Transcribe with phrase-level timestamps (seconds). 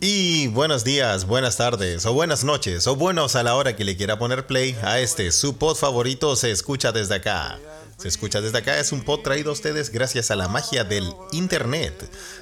[0.00, 3.96] Y buenos días, buenas tardes, o buenas noches, o buenos a la hora que le
[3.96, 7.58] quiera poner play a este, su pod favorito se escucha desde acá.
[7.98, 11.12] Se escucha desde acá es un pod traído a ustedes gracias a la magia del
[11.30, 11.94] internet,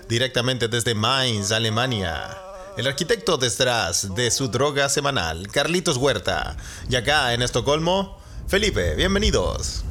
[0.09, 2.37] directamente desde Mainz, Alemania.
[2.79, 6.57] El arquitecto detrás de su droga semanal, Carlitos Huerta.
[6.89, 9.83] Y acá en Estocolmo, Felipe, bienvenidos.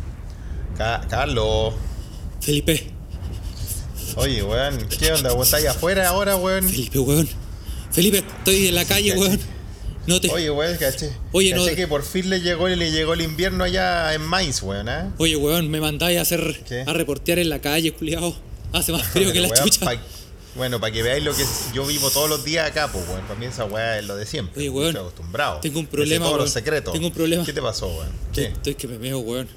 [0.76, 1.76] Ca- Carlos.
[2.42, 2.92] Felipe,
[4.20, 5.34] Oye, weón, ¿qué onda?
[5.34, 6.68] ¿Vos estáis afuera ahora, weón?
[6.70, 7.28] Felipe, weón.
[7.92, 9.20] Felipe, estoy en la calle, Caché.
[9.22, 9.40] weón.
[10.08, 10.30] No te.
[10.32, 11.12] Oye, weón, caché.
[11.32, 14.62] Oye, caché no- que por fin le llegó, le llegó el invierno allá en Mainz,
[14.64, 15.10] weón, ¿eh?
[15.18, 16.62] Oye, weón, me mandáis a hacer.
[16.68, 16.84] ¿Qué?
[16.86, 18.36] a reportear en la calle, culiao.
[18.74, 19.86] Hace más frío que la weón, chucha.
[19.86, 19.96] pa-
[20.56, 23.22] bueno, para que veáis lo que yo vivo todos los días acá, pues, weón.
[23.22, 24.60] Para mí esa weá es lo de siempre.
[24.60, 25.60] Oye, weón, Estoy acostumbrado.
[25.62, 26.26] tengo un problema.
[26.92, 27.46] Tengo un problema.
[27.46, 28.10] ¿Qué te pasó, weón?
[28.28, 28.52] Estoy, ¿Qué?
[28.52, 29.48] estoy que me meo, weón.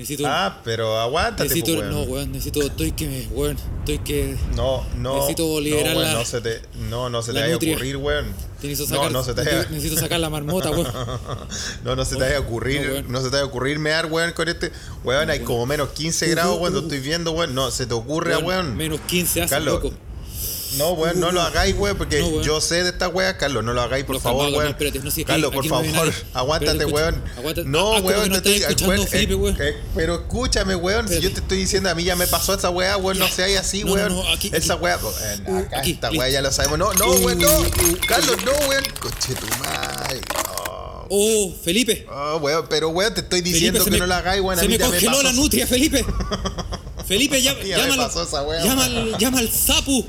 [0.00, 0.26] Necesito.
[0.26, 1.74] Ah, pero aguántate, necesito.
[1.76, 2.10] pues, no, weón.
[2.10, 2.62] weón, necesito.
[2.62, 3.28] Estoy que.
[3.32, 4.36] Weón, estoy que.
[4.56, 5.16] No, no.
[5.16, 7.96] Necesito liberar no, weón, la- no se te, no, no se te vaya a ocurrir,
[7.98, 8.26] weón.
[8.62, 9.66] Necesito No, sacar, no se te vaya.
[9.70, 10.86] necesito sacar la marmota, weón.
[11.84, 13.16] No, no se te vaya a ocurrir, No, no, weón.
[13.24, 14.72] se te vaya a ocurrir mear, weón, con este.
[15.04, 16.82] Weón, hay como menos 15 Uh, grados, uh, weón, lo uh.
[16.84, 17.54] estoy viendo, weón.
[17.54, 18.76] No, se te ocurre, Weón, weón.
[18.76, 19.94] Menos 15 hace Carlos, loco.
[20.78, 22.42] No, weón, no lo hagáis, weón, porque No, weón.
[22.44, 24.70] yo sé de esta weá, Carlos, no lo hagáis, por No, favor, calmado, weón.
[24.70, 27.22] espérate, no, Carlos, por favor, aguántate, weón.
[27.36, 27.68] aguántate.
[27.68, 29.56] No, Ah, weón, te estoy escuchando, Felipe, weón.
[29.60, 32.70] eh, pero escúchame, weón, si yo te estoy diciendo, a mí ya me pasó esa
[32.70, 34.16] weá, weón, no seáis así, weón.
[34.32, 36.78] aquí, esa weá, eh, acá aquí, esta weá ya lo sabemos.
[36.78, 37.48] No, no, Uh, weón, no.
[37.50, 38.84] uh, uh, Carlos, no, weón.
[39.00, 40.20] Coche tu madre.
[40.48, 42.06] Oh, Oh, Felipe.
[42.08, 44.56] oh, weón, pero weón, te estoy diciendo que me- no la hagáis, weón.
[44.58, 46.04] a Se mí me congeló la nutria, Felipe.
[47.10, 50.04] Felipe, llama, Ya me llama, al- pasó esa weá, llama, al, llama al sapu.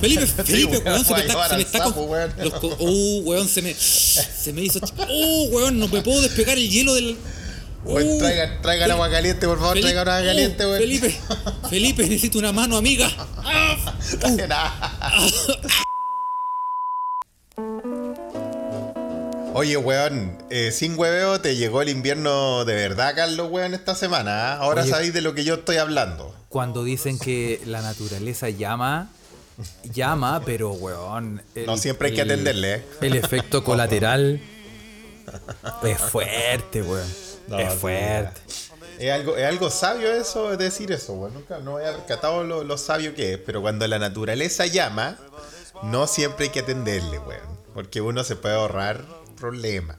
[0.00, 2.32] Felipe, Felipe, weón, weón, se me está, se me está sapu, con- weón.
[2.36, 4.80] los Uh, weón, se me, se me hizo.
[5.08, 7.16] Uh, weón, no me puedo despegar el hielo del.
[7.84, 10.78] Weón, Uh, traigan, traigan agua caliente, por favor, traigan agua uh, caliente, weón.
[10.80, 11.16] Felipe,
[11.70, 13.08] Felipe, necesito una mano, amiga.
[13.46, 13.76] Ah,
[19.56, 24.52] Oye, weón, eh, sin hueveo te llegó el invierno de verdad, Carlos, weón, esta semana.
[24.54, 24.56] ¿ah?
[24.58, 24.90] Ahora Oye.
[24.90, 26.34] sabéis de lo que yo estoy hablando.
[26.48, 29.10] Cuando dicen que la naturaleza llama,
[29.92, 31.40] llama, pero weón.
[31.54, 32.84] el- No siempre hay que atenderle, ¿eh?
[33.00, 34.40] El efecto colateral
[35.84, 37.08] es fuerte, weón.
[37.46, 38.40] No, es fuerte.
[38.98, 41.32] Es algo, es algo sabio eso, es decir eso, weón.
[41.34, 45.16] Nunca no he percatado lo, lo sabio que es, pero cuando la naturaleza llama,
[45.84, 47.54] no siempre hay que atenderle, weón.
[47.72, 49.04] Porque uno se puede ahorrar
[49.34, 49.96] problemas.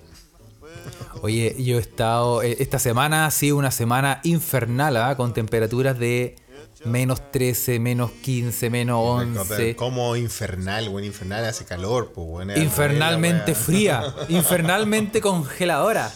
[1.21, 2.41] Oye, yo he estado.
[2.43, 5.15] eh, Esta semana ha sido una semana infernal, ¿ah?
[5.15, 6.35] Con temperaturas de
[6.83, 9.75] menos 13, menos 15, menos 11.
[9.75, 16.11] Como infernal, weón, infernal hace calor, pues, es Infernalmente fría, infernalmente congeladora.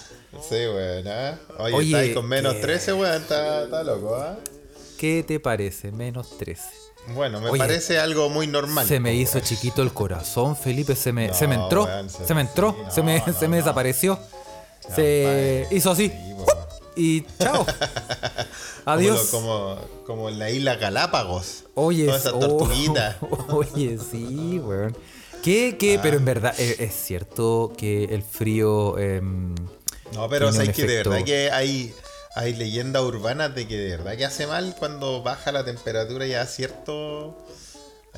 [0.48, 1.40] Sí, weón, ¿ah?
[1.60, 4.38] Oye, Oye, está ahí con menos que- 13, weón, está, está loco, ¿ah?
[5.00, 5.92] ¿Qué te parece?
[5.92, 6.64] Menos 13.
[7.08, 8.86] Bueno, me Oye, parece algo muy normal.
[8.88, 10.96] Se me hizo chiquito el corazón, Felipe.
[10.96, 11.84] Se me, No, se me entró.
[11.86, 12.76] weón, se- se me entró.
[12.90, 14.20] sí, se me, no, se me desapareció.
[14.96, 16.10] Se hizo así.
[16.10, 16.36] Sí.
[16.96, 17.66] Y chao.
[18.86, 19.28] Adiós.
[19.32, 21.64] Como, como en la isla Galápagos.
[21.76, 23.16] Oye, Todas esas oh, tortuguitas.
[23.50, 24.96] oye, sí, weón.
[25.44, 25.98] ¿Qué, qué?
[25.98, 26.00] Ah.
[26.04, 28.98] Pero en verdad, eh, es cierto que el frío.
[28.98, 29.56] em,
[30.14, 31.94] No, pero un sabes que de verdad que hay,
[32.40, 36.42] hay leyendas urbanas de que de verdad que hace mal cuando baja la temperatura ya
[36.42, 37.38] a cierto.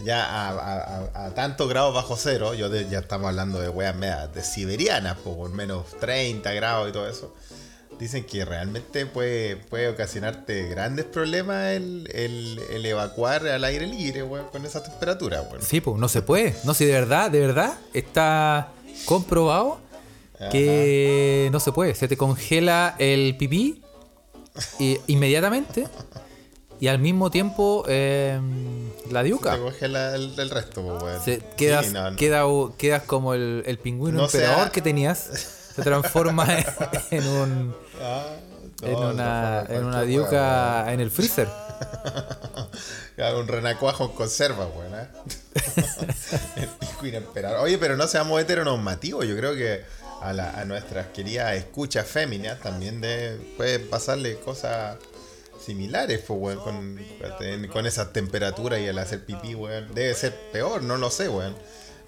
[0.06, 2.54] Ya a, a- a- a tantos grados bajo cero.
[2.54, 6.94] Yo de- ya estamos hablando de weas medias de siberianas, por menos 30 grados y
[6.94, 7.36] todo eso.
[8.00, 14.24] Dicen que realmente puede, puede ocasionarte grandes problemas el, el- el evacuar al aire libre,
[14.24, 15.62] weón, con esa temperatura, weón.
[15.62, 16.56] Sí, pues no se puede.
[16.64, 18.70] No, si de verdad, de verdad está
[19.06, 19.80] comprobado
[20.52, 21.94] que no se puede.
[21.96, 23.84] Se te congela el pipí
[24.80, 25.88] y- inmediatamente
[26.80, 28.40] y al mismo tiempo eh,
[29.12, 29.58] la Te diuca.
[29.58, 31.22] congela el, el resto, pues.
[31.24, 32.18] Se- quedas, Sí, no, no.
[32.18, 32.46] queda-
[32.78, 35.20] quedas como el, el pingüino No emperador sea- que tenías.
[35.76, 36.48] Se transforma
[37.12, 38.26] en, un Ah,
[38.82, 41.48] en una, en diuca en el freezer.
[43.38, 44.96] Un renacuajo en conserva, weón.
[44.96, 45.08] ¿eh?
[46.56, 47.60] El pingüino emperador.
[47.60, 49.28] Oye, pero no seamos heteronormativos.
[49.28, 49.84] Yo creo que
[50.22, 54.98] a, la- a nuestras queridas escuchas féminas también de, puede pasarle cosas
[55.66, 57.00] similares, pues, weón, con,
[57.72, 59.94] con esas temperaturas y al hacer pipí, weón.
[59.94, 61.56] Debe ser peor, no lo sé, weón.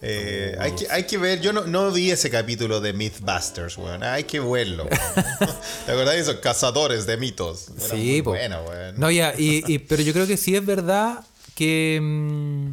[0.06, 4.04] Eh, hay, que, hay que ver, yo no, no vi ese capítulo de Mythbusters, weón.
[4.04, 4.84] Hay que verlo.
[4.86, 5.26] weón.
[5.86, 7.70] ¿Te acordás de esos cazadores de mitos?
[7.78, 8.32] Era Sí, po.
[8.32, 9.00] bueno, weón.
[9.00, 11.24] No, ya, y, y- pero yo creo que sí es verdad
[11.56, 12.72] que mm,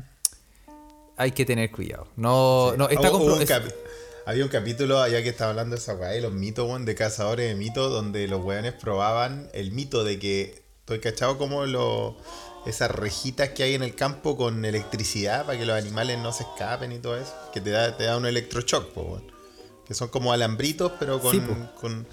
[1.18, 2.08] hay que tener cuidado.
[2.16, 3.38] No, no, está Hubo-
[4.30, 7.48] Había un capítulo, allá que estaba hablando de esa weá, los mitos, weón, de cazadores
[7.48, 10.62] de mitos, donde los weones probaban el mito de que.
[10.82, 12.16] Estoy cachado como lo,
[12.64, 16.44] esas rejitas que hay en el campo con electricidad para que los animales no se
[16.44, 17.34] escapen y todo eso.
[17.52, 19.32] Que te da, te da un electroshock, pues, weón.
[19.84, 21.32] Que son como alambritos, pero con.
[21.32, 21.80] Sí, po.
[21.80, 22.06] con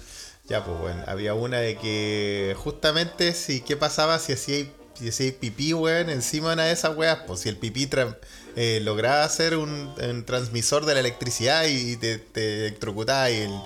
[0.48, 1.04] ya, pues, bueno.
[1.06, 4.66] Había una de que justamente, si, ¿qué pasaba si hacíais
[5.12, 7.20] si pipí, weón, encima de una de esas weas?
[7.28, 8.18] Pues si el pipí tra-
[8.60, 13.60] eh, lograba hacer un, un transmisor de la electricidad y te, te y el.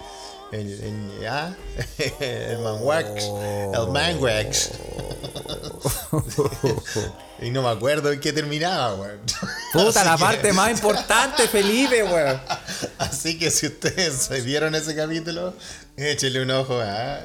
[0.52, 1.54] El, el, ah,
[2.20, 3.08] el manwax,
[3.72, 4.70] el manwax.
[7.40, 9.18] Y no me acuerdo en qué terminaba, weón.
[9.72, 12.40] Puta, la que- parte más importante, Felipe, weón.
[12.98, 15.54] Así que si ustedes se vieron ese capítulo,
[15.96, 16.78] échenle un ojo.
[16.80, 17.18] ah.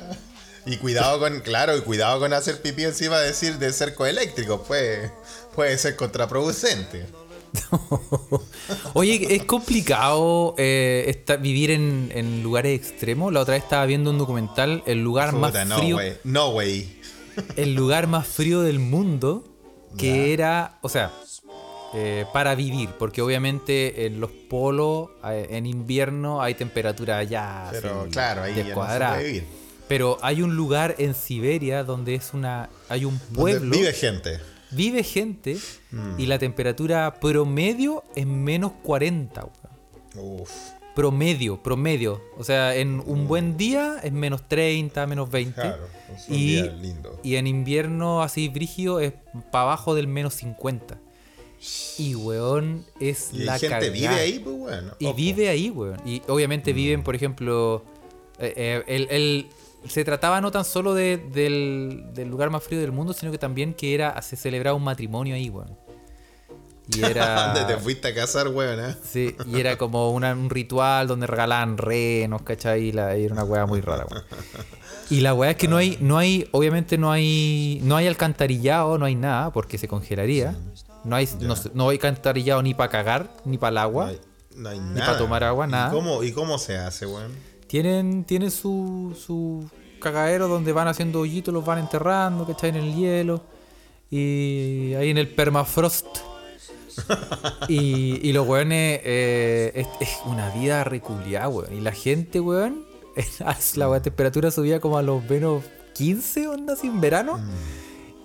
[0.66, 4.64] Y cuidado con, claro, y cuidado con hacer pipí encima de decir de cerco eléctrico,
[4.64, 5.12] puede,
[5.54, 7.06] puede ser contraproducente.
[8.94, 13.32] Oye, es complicado eh, vivir en, en lugares extremos.
[13.34, 16.00] La otra vez estaba viendo un documental, el lugar más no, frío.
[16.24, 16.98] No, güey.
[17.56, 19.44] el lugar más frío del mundo,
[19.98, 21.12] que era, o sea,
[21.94, 28.02] eh, para vivir, porque obviamente en los polos, eh, en invierno hay temperatura ya Pero
[28.02, 29.44] así, claro, ahí ya no se puede vivir.
[29.88, 34.40] Pero hay un lugar en Siberia donde es una, hay un Donde pueblo, Vive gente.
[34.72, 35.58] Vive gente
[35.92, 36.20] Mm.
[36.20, 39.46] y la temperatura promedio es menos 40.
[40.16, 40.42] weón.
[40.42, 40.52] Uf.
[40.96, 42.22] Promedio, promedio.
[42.40, 45.54] O sea, en un buen día es menos 30, menos 20.
[45.62, 47.20] Claro, es un y, día lindo.
[47.24, 49.14] y en invierno así brígido es
[49.52, 50.98] para abajo del menos 50.
[52.00, 53.92] Y weón es Y la gente cagada.
[53.92, 54.92] vive ahí, pues bueno.
[55.00, 55.14] Y ojo.
[55.16, 55.98] vive ahí, weón.
[56.06, 57.84] Y obviamente viven, por ejemplo,
[58.40, 59.48] eh, eh, el, el-
[59.90, 63.38] se trataba no tan solo de- del, del lugar más frío del mundo, sino que
[63.38, 65.78] también que era se celebraba un matrimonio ahí, weón.
[66.90, 67.54] Y era...
[67.54, 68.80] ¿Dónde te fuiste a casar, weón?
[68.80, 68.96] eh?
[69.04, 72.84] Sí, y era como una- un ritual donde regalaban renos, ¿cachai?
[72.86, 74.24] Y, la- y era una weá muy rara, weón.
[75.10, 78.98] Y la weá es que no hay, no hay, obviamente no hay, no hay alcantarillado,
[78.98, 80.54] no hay nada, porque se congelaría.
[81.06, 84.08] No hay, no, no hay alcantarillado ni para cagar, ni para el No agua.
[84.10, 84.20] hay,
[84.58, 85.14] no hay Ni nada.
[85.14, 85.92] pa' tomar agua, ¿Y nada.
[85.92, 87.32] cómo, ¿Y cómo se hace, weón?
[87.68, 89.70] Tienen, tienen su, su
[90.00, 92.70] cagadero donde van haciendo hoyitos, los van enterrando, ¿cachai?
[92.70, 93.42] En el hielo.
[94.10, 96.06] Y ahí en el permafrost.
[97.68, 101.76] y, y los weones, eh, es, es una vida reculiada, weón.
[101.76, 102.86] Y la gente, weón,
[103.76, 107.40] la weá, temperatura subía como a los menos 15 ondas en verano.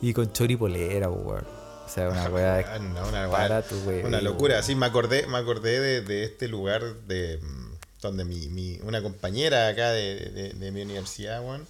[0.00, 1.44] Y con choripolera, weón.
[1.84, 2.80] O sea, una weá
[4.06, 4.62] una, locura.
[4.62, 7.71] Sí, me acordé, me acordé de, de este lugar de mm,
[8.02, 11.66] donde mi, mi- una compañera acá de, de- de mi universidad, weón,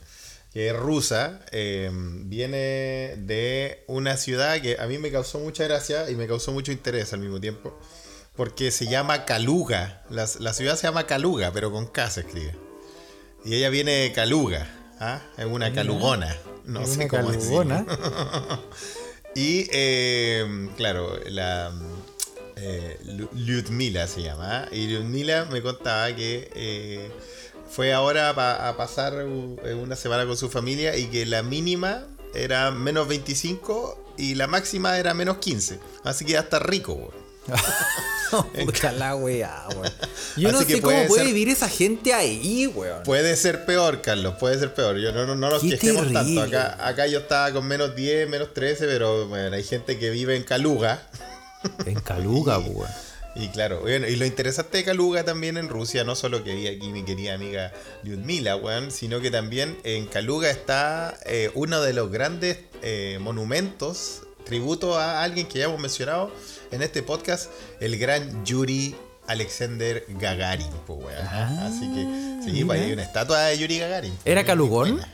[0.52, 6.10] que es rusa, eh, viene de una ciudad que a mí me causó mucha gracia
[6.10, 7.78] y me causó mucho interés al mismo tiempo.
[8.36, 10.02] Porque se llama Kaluga.
[10.10, 12.54] La, la ciudad se llama Kaluga, pero con K se escribe.
[13.44, 14.66] Y ella viene de Kaluga.
[15.00, 15.20] ¿ah?
[15.36, 16.34] Es una calugona.
[16.64, 17.86] No Es sé una cómo calugona.
[19.34, 21.72] Y eh, claro, la
[22.64, 22.98] eh,
[23.34, 24.62] Lyudmila se llama.
[24.62, 24.68] ¿ah?
[24.70, 27.10] Y Lyudmila me contaba que eh,
[27.70, 32.04] fue ahora pa- a pasar eh, una semana con su familia y que la mínima
[32.34, 35.78] era menos 25 y la máxima era menos 15.
[36.04, 37.22] Así que ya está rico, weón.
[38.64, 39.92] Puta la weá, weón.
[40.36, 43.02] Yo no Así sé cómo puede ser- vivir esa gente ahí, weón.
[43.02, 44.96] Puede ser peor, Carlos, puede ser peor.
[44.98, 46.40] Yo no, no, no nos Qué quejemos tanto.
[46.42, 50.36] Acá, acá yo estaba con menos 10, menos 13, pero bueno, hay gente que vive
[50.36, 51.02] en Kaluga.
[51.86, 52.90] En Caluga, Y- weón.
[53.34, 56.66] Y claro, bueno, y lo interesante de Kaluga también en Rusia, no solo que vi
[56.68, 61.94] aquí mi querida amiga Lyudmila, weón, sino que también en Kaluga está eh, uno de
[61.94, 66.30] los grandes eh, monumentos, tributo a alguien que ya hemos mencionado
[66.72, 67.50] en este podcast,
[67.80, 68.94] el gran Yuri
[69.28, 71.26] Alexander Gagarin, pues, weón.
[71.26, 74.12] Ah, Así que, sí, pues hay una estatua de Yuri Gagarin.
[74.26, 74.90] ¿Era Muy Calugón?
[74.92, 75.08] buena.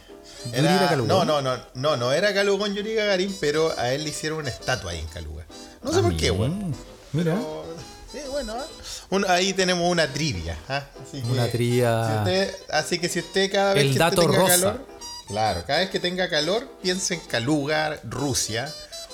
[0.46, 1.08] ¿Yuri Era- era Calugón?
[1.08, 4.48] no, no, no, no, no era Calugón Yuri Gagarin, pero a él le hicieron una
[4.50, 5.44] estatua ahí en Kaluga.
[5.82, 6.74] No sé por qué, weón.
[7.12, 7.34] Mira.
[7.34, 7.64] Pero,
[8.12, 8.66] sí, bueno, ¿ah?
[9.10, 10.56] Un- ahí tenemos una trivia.
[10.68, 12.06] Así que, Una trivia.
[12.06, 14.50] si usted- así que si usted cada vez El que dato tenga rosa.
[14.56, 14.86] calor,
[15.26, 18.72] claro, cada vez que tenga calor, piense en Kaluga, Rusia,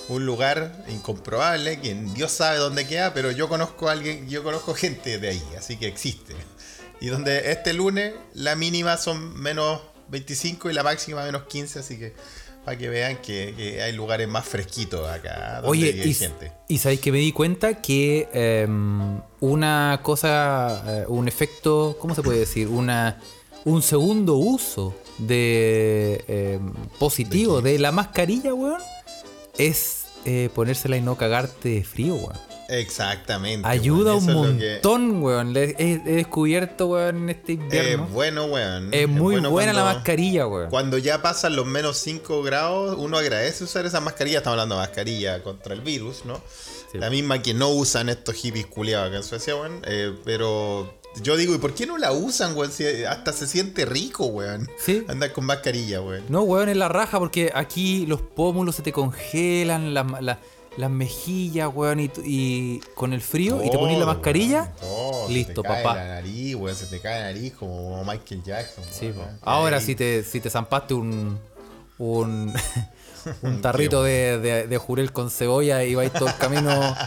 [0.09, 4.73] un lugar incomprobable, que Dios sabe dónde queda, pero yo conozco a alguien, yo conozco
[4.75, 6.35] gente de ahí, así que existe.
[7.01, 11.97] Y donde este lunes la mínima son menos 25 y la máxima menos 15, así
[11.97, 12.13] que
[12.65, 16.51] para que vean que, que hay lugares más fresquitos acá donde Oye, hay y, gente.
[16.67, 22.23] y sabéis que me di cuenta que em, una cosa, eh, un efecto, ¿cómo se
[22.23, 22.67] puede decir?
[22.67, 23.19] Una,
[23.65, 28.81] un segundo uso de em, positivo de, la mascarilla, weón,
[29.59, 32.54] es eh, ponérsela y no cagarte de frío, weón.
[32.69, 33.67] Exactamente.
[33.67, 35.57] Ayuda weón, un es lo que- montón, weón.
[35.57, 38.07] He, he descubierto, weón, en este Es invierno.
[38.07, 38.89] bueno, weón.
[38.93, 40.69] Es muy bueno buena la mascarilla, weón.
[40.69, 44.37] Cuando ya pasan los menos 5 grados, uno agradece usar esa mascarilla.
[44.39, 46.41] Estamos hablando de mascarilla contra el virus, ¿no?
[46.91, 46.97] Sí.
[46.97, 49.81] La misma que no usan estos hippies culiados acá en Suecia, weón.
[49.85, 52.71] Eh, pero yo digo, ¿y por qué no la usan, weón?
[52.71, 54.69] Si hasta se siente rico, weón.
[54.77, 55.03] Sí.
[55.07, 56.23] Andar con mascarilla, weón.
[56.29, 60.37] No, weón, es la raja porque aquí los pómulos se te congelan, las, las-
[60.77, 65.27] las mejillas, weón, y, y con el frío, y te pones la mascarilla, weón.
[65.27, 65.95] Se listo, te cae papá.
[65.95, 66.75] la nariz, weón.
[66.75, 68.83] Se te cae la nariz como Michael Jackson.
[68.91, 69.35] Sí, weón.
[69.35, 71.39] Y Ahora si te, si te zampaste un
[71.97, 72.53] un,
[73.41, 76.95] un tarrito de, de, de jurel con cebolla y vais todo el camino.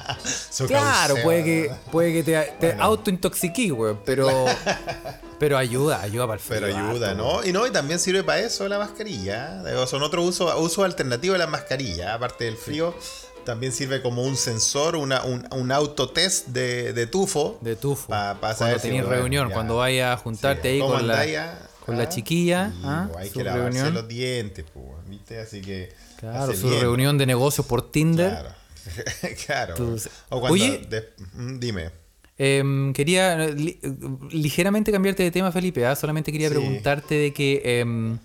[0.66, 4.00] Claro, puede que, puede que te, te autointoxiquís, weón.
[4.04, 4.46] Pero,
[5.38, 6.60] pero ayuda, ayuda para el frío.
[6.60, 7.44] Pero ayuda, harto, ¿no?
[7.44, 9.62] Y no, y también sirve para eso la mascarilla.
[9.87, 12.14] Son otro uso, uso alternativo de la mascarilla.
[12.14, 12.92] Aparte del frío,
[13.49, 17.57] también sirve como un sensor, una, un, un autotest de, de tufo.
[17.62, 18.07] De tufo.
[18.09, 19.55] Pa- pa cuando si, reunión, ya.
[19.55, 21.59] cuando vayas a juntarte Sí, ahí ¿cómo con la, ah?
[21.87, 22.73] con la Ah, chiquilla.
[22.85, 23.95] ah, hay que lavarse reunión.
[23.95, 25.38] los dientes, pues, ¿viste?
[25.40, 25.90] Así que.
[26.21, 26.83] Claro, su bien.
[26.83, 28.28] reunión de negocios por Tinder.
[28.31, 28.55] Claro.
[29.47, 29.97] claro.
[30.28, 30.87] O cuando Oye.
[30.90, 31.90] de- mm, dime.
[32.37, 33.93] Em, quería eh, li- eh,
[34.31, 35.87] ligeramente cambiarte de tema, Felipe.
[35.87, 35.97] ¿ah?
[35.97, 36.55] Solamente quería Sí.
[36.55, 38.19] preguntarte de que em,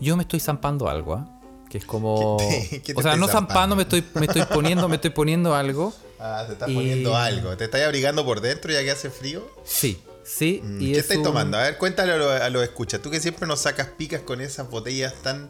[0.00, 1.34] yo me estoy zampando algo, ¿ah?
[1.70, 2.36] Que es como.
[2.40, 5.10] ¿Qué te- qué te o sea, no zampando, me estoy, me estoy poniendo, me estoy
[5.10, 5.92] poniendo algo.
[6.20, 7.56] Ah, te estás Y- poniendo algo.
[7.56, 9.48] ¿Te estás abrigando por dentro ya que hace frío?
[9.64, 10.60] Sí, sí.
[10.64, 11.56] Mm, y ¿Qué es estáis un- tomando?
[11.56, 13.00] A ver, cuéntale a los a los escuchas.
[13.00, 15.48] Tú que siempre nos sacas picas con esas botellas tan,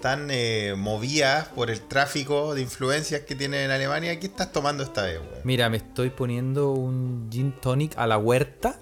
[0.00, 4.18] tan eh, movidas por el tráfico de influencias que tienen en Alemania.
[4.18, 5.40] ¿Qué estás tomando esta vez, güey?
[5.44, 8.80] Mira, me estoy poniendo un gin tonic a la huerta.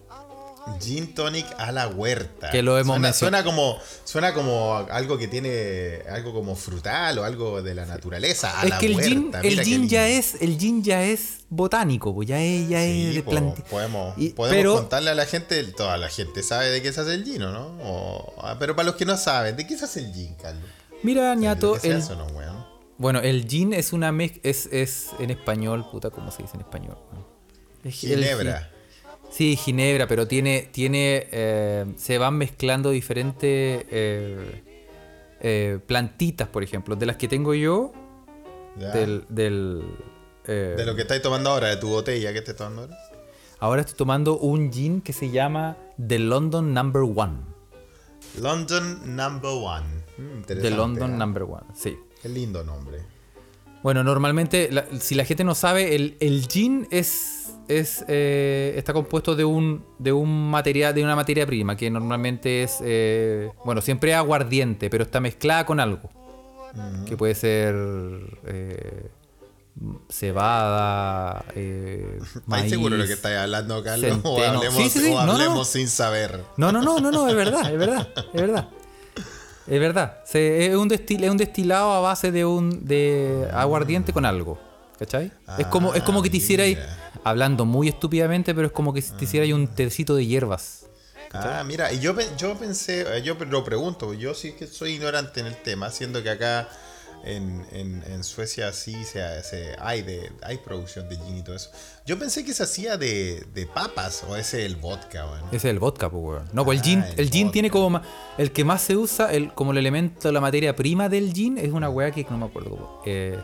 [0.80, 2.50] Gin tonic a la huerta.
[2.50, 7.24] Que lo hemos suena, suena como Suena como algo que tiene algo como frutal o
[7.24, 8.60] algo de la naturaleza.
[8.60, 9.08] A es la que el huerta.
[9.08, 13.14] gin, el gin ya es, el gin ya es botánico, pues ya es, ya es
[13.14, 16.92] de podemos, y- podemos pero- contarle a la gente, toda la gente sabe de qué
[16.92, 17.66] se hace el gin, ¿o ¿no?
[17.82, 20.64] O- ah, pero para los que no saben, ¿de qué se hace el gin, Carlos?
[21.02, 22.70] Mira, ñato, ¿De qué se el, no?
[22.98, 24.40] Bueno, el gin es una mezcla.
[24.44, 26.98] Es, es en español, puta, ¿cómo se dice en español?
[27.88, 28.70] Ginebra.
[29.30, 30.68] Sí, ginebra, pero tiene.
[30.72, 34.62] tiene eh, se van mezclando diferentes eh,
[35.40, 36.96] eh, plantitas, por ejemplo.
[36.96, 37.92] De las que tengo yo,
[38.78, 38.90] Ya.
[38.90, 39.24] del.
[39.28, 39.82] del
[40.46, 42.96] eh, De lo que estáis tomando ahora, de tu botella, ¿qué estás tomando ahora?
[43.58, 47.38] Ahora estoy tomando un gin que se llama The London Number One.
[48.40, 49.86] London Number One.
[50.16, 51.18] Mm, The London.
[51.18, 51.96] Number One, sí.
[52.22, 52.98] Qué lindo nombre.
[53.82, 58.92] Bueno, normalmente, la- si la gente no sabe, el, el gin es, es eh, está
[58.92, 63.80] compuesto de un, de un material, de una materia prima, que normalmente es, eh, bueno,
[63.80, 66.10] siempre es aguardiente, pero está mezclada con algo.
[67.06, 67.74] Que puede ser
[68.46, 69.08] eh,
[70.08, 72.70] cebada, eh, ¿Estás maíz.
[72.70, 74.18] seguro de lo que estáis hablando, Carlos?
[74.24, 75.64] O hablemos, Sí, sí, sí, o no, no.
[75.64, 76.40] sin saber.
[76.56, 78.68] No, no, no, no, no, es verdad, es verdad, es verdad.
[79.66, 80.18] Es verdad.
[80.24, 84.58] Se- es, un destil- es un destilado a base de un de aguardiente con algo.
[85.00, 85.32] ¿Cachai?
[85.58, 89.02] es como es como que te hicierais, Ah, hablando muy estúpidamente, pero es como que
[89.02, 90.86] te hicierais un tecito de hierbas.
[91.32, 95.40] Ah, mira, y yo, yo pensé, eh, yo lo pregunto, yo sí que soy ignorante
[95.40, 96.68] en el tema, siendo que acá
[97.24, 101.54] en, en- en Suecia sí se, se- hay, de, hay producción de gin y todo
[101.56, 101.70] eso.
[102.04, 105.46] Yo pensé que se hacía de, de papas, o ese es el vodka, bueno.
[105.48, 106.48] Ese es el vodka, pues, weón.
[106.52, 108.02] No, pues el Ah, gin, el el gin tiene como ma-
[108.36, 111.70] el que más se usa, el, como el elemento, la materia prima del gin, es
[111.72, 113.00] una weá que no me acuerdo.
[113.06, 113.38] Eh,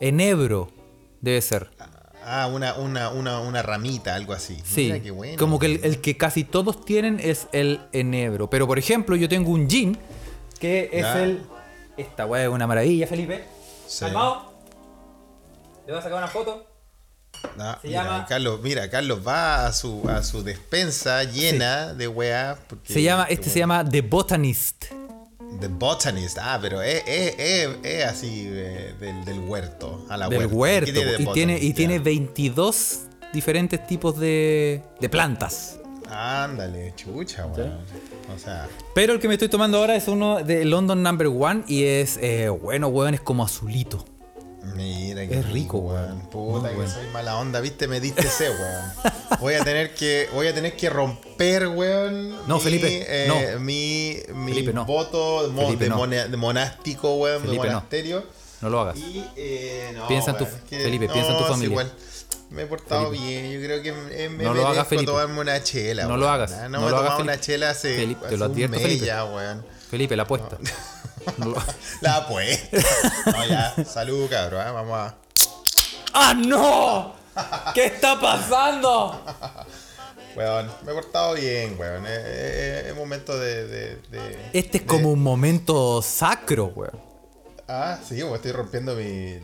[0.00, 0.70] enebro,
[1.20, 1.70] debe ser.
[2.24, 4.58] Ah, una, una, una, una ramita, algo así.
[4.64, 5.38] Sí, Mira qué bueno.
[5.38, 8.50] como que el, el que casi todos tienen es el enebro.
[8.50, 9.96] Pero por ejemplo, yo tengo un gin
[10.60, 11.22] que es Ya.
[11.22, 11.42] el.
[11.96, 13.44] Esta weá es una maravilla, Felipe.
[13.86, 14.00] Sí.
[14.04, 14.52] Calmado.
[15.86, 16.64] Le voy a sacar una foto.
[17.58, 22.08] Ah, se mira, llama- Carlos, mira, Carlos va a su, a su despensa llena de
[22.08, 22.58] weá.
[22.84, 24.86] Se llama, este se llama The Botanist.
[25.60, 30.38] The Botanist, ah, pero es, es, es, es así del, del huerto, a la del
[30.46, 30.54] huerta.
[30.54, 30.92] huerto.
[30.92, 32.02] ¿Qué tiene y tiene, y tiene Ya.
[32.02, 32.98] 22
[33.32, 35.78] diferentes tipos de, de plantas.
[36.10, 37.78] Ándale, chucha, weón.
[38.34, 41.64] O sea, Pero el que me estoy tomando ahora es uno de London Number One
[41.66, 44.04] y es, eh, bueno, weón, es como azulito.
[44.74, 46.20] Mira que Es rico, weón.
[46.30, 49.12] Puta Muy que soy mala onda, viste, me diste ese, weón.
[49.40, 52.30] Voy a tener que, voy a tener que romper, weón.
[52.46, 53.60] No, mi, Felipe, eh, no.
[53.60, 54.84] Mi, mi Felipe, no.
[54.84, 55.96] voto mo- Felipe, de, no.
[55.96, 57.74] mona- de monástico, weón, Felipe, de no.
[57.74, 58.24] monasterio.
[58.60, 58.96] No lo hagas.
[58.96, 61.66] Y, eh, no, Piensa en tu- weón, Felipe, piensa en tu familia.
[61.68, 61.92] igual,
[62.50, 63.90] me he portado bien, yo creo que
[64.24, 65.06] eh, me No lo hagas, Felipe.
[65.06, 66.02] tomarme una chela.
[66.04, 66.20] No weón.
[66.20, 68.46] lo hagas, Ah, no No, me lo he hagas, una chela hace, Felipe, te lo
[68.46, 69.06] advierto, Felipe.
[69.06, 69.64] ya, weón.
[69.90, 70.58] Felipe, la apuesta.
[72.00, 72.78] La apuesta.
[73.26, 74.70] No, ya, salud, cabrón, ¿eh?
[74.70, 75.14] vamos a...
[76.14, 77.14] ¡Ah, no!
[77.74, 79.24] ¿Qué está pasando?
[80.34, 82.06] Weón, me he portado bien, weón.
[82.06, 86.98] Es, es- es momento de, de- de- Este es de- como un momento sacro, weón.
[87.68, 89.38] Ah, sí, weón, estoy rompiendo mi.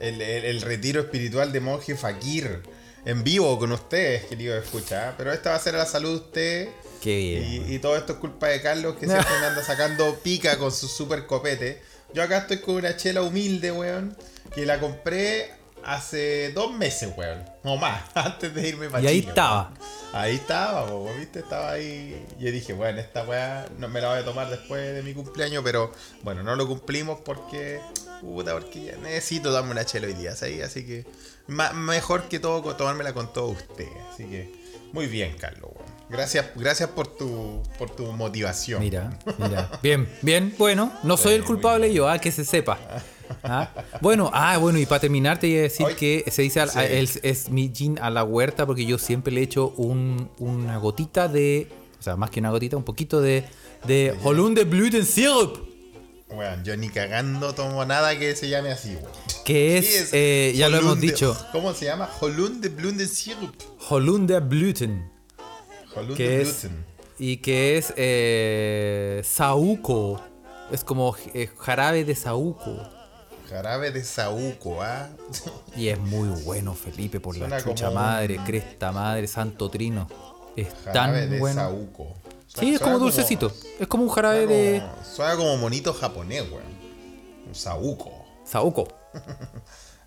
[0.00, 2.62] El, el- el retiro espiritual de monje Fakir.
[3.04, 5.14] En vivo con ustedes, querido escucha.
[5.16, 6.68] Pero esta va a ser la salud de usted.
[7.02, 7.68] Qué bien.
[7.68, 10.70] Y, y todo esto es culpa de Carlos que siempre me anda sacando pica con
[10.72, 11.82] su super copete.
[12.14, 14.16] Yo acá estoy con una chela humilde, weón.
[14.54, 15.50] Que la compré
[15.84, 17.42] hace dos meses, weón.
[17.64, 19.62] No más, antes de irme para Y ahí Chile, estaba.
[19.70, 20.02] weón.
[20.14, 22.22] Ahí estaba, po, viste, estaba ahí.
[22.38, 25.62] Yo dije, bueno, esta weá no me la voy a tomar después de mi cumpleaños,
[25.64, 25.90] pero
[26.22, 27.80] bueno, no lo cumplimos porque.
[28.20, 30.32] Puta, porque ya necesito darme una chela hoy día.
[30.32, 31.06] Así que.
[31.46, 33.90] ma- mejor que todo, tomármela con todos ustedes.
[34.12, 34.52] Así que.
[34.92, 35.81] Muy bien, Carlos, weón.
[36.12, 38.80] Gracias, gracias por tu, por tu motivación.
[38.80, 39.70] Mira, mira.
[39.82, 42.78] Bien, bien, bueno, no soy el culpable yo, ah, que se sepa.
[43.42, 43.70] Ah,
[44.02, 46.78] Bueno, ah, bueno, y para terminar te iba a decir que se dice al- sí.
[46.78, 50.76] a- es, es mi gin a la huerta porque yo siempre le echo un, una
[50.76, 53.44] gotita de, o sea, más que una gotita, un poquito de,
[53.86, 55.70] de Holunde Blüten Syrup,
[56.28, 59.12] Weón, yo ni cagando tomo nada que se llame así, weón.
[59.44, 62.08] que es, eh, ya lo hemos dicho, ¿Cómo se llama?
[62.20, 63.54] Holunde Blunde Syrup.
[63.90, 65.10] Holunde Blüten,
[66.16, 66.66] que es,
[67.18, 70.20] y que es eh, saúco,
[70.70, 72.76] es como eh, jarabe de saúco.
[73.48, 75.10] Jarabe de saúco, ¿ah?
[75.76, 80.08] Y es muy bueno, Felipe, por la chucha madre, un- cresta madre, santo trino.
[80.56, 81.60] Es Jarabe tan de bueno.
[81.60, 82.14] saúco.
[82.46, 83.50] Sí, es como dulcecito.
[83.80, 86.62] Es como un jarabe Suena de como, suena como monito japonés, weón.
[87.48, 88.12] Un saúco.
[88.44, 88.88] saúco.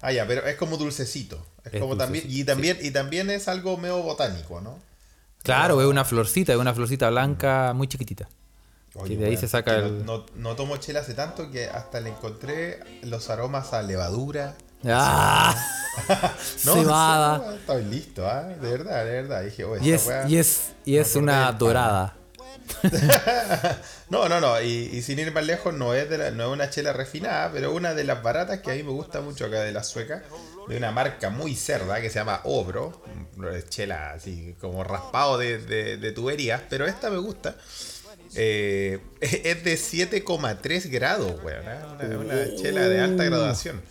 [0.02, 1.44] Ah, ya, pero es como dulcecito.
[1.64, 4.78] Es, Es como también, y también, y también es algo medio botánico, ¿no?
[5.46, 8.28] Claro, es una florcita, es una florcita blanca muy chiquitita.
[8.96, 11.68] Oye, de ahí se saca que no- el- No, no tomo chela hace tanto que
[11.68, 14.56] hasta le encontré los aromas a levadura.
[14.86, 15.56] ¡Ah!
[16.66, 17.58] No, Cebada.
[17.90, 18.44] listo, ¿ah?
[18.44, 19.44] De verdad, de verdad.
[19.44, 22.16] Dije, oye, Y es, y es, y es una dorada.
[24.10, 24.62] No, no, no.
[24.62, 27.52] Y, y sin ir más lejos, no es, de la- no es una chela refinada,
[27.52, 30.24] pero una de las baratas que a mí me gusta mucho acá de la sueca,
[30.68, 33.02] de una marca muy cerda que se llama Obro.
[33.70, 37.56] Chela así como raspado de, de, de tuberías, pero esta me gusta.
[38.36, 41.64] Eh, es de 7,3 grados, weón.
[41.68, 41.78] ¿eh?
[42.06, 43.82] Una, una chela de alta graduación.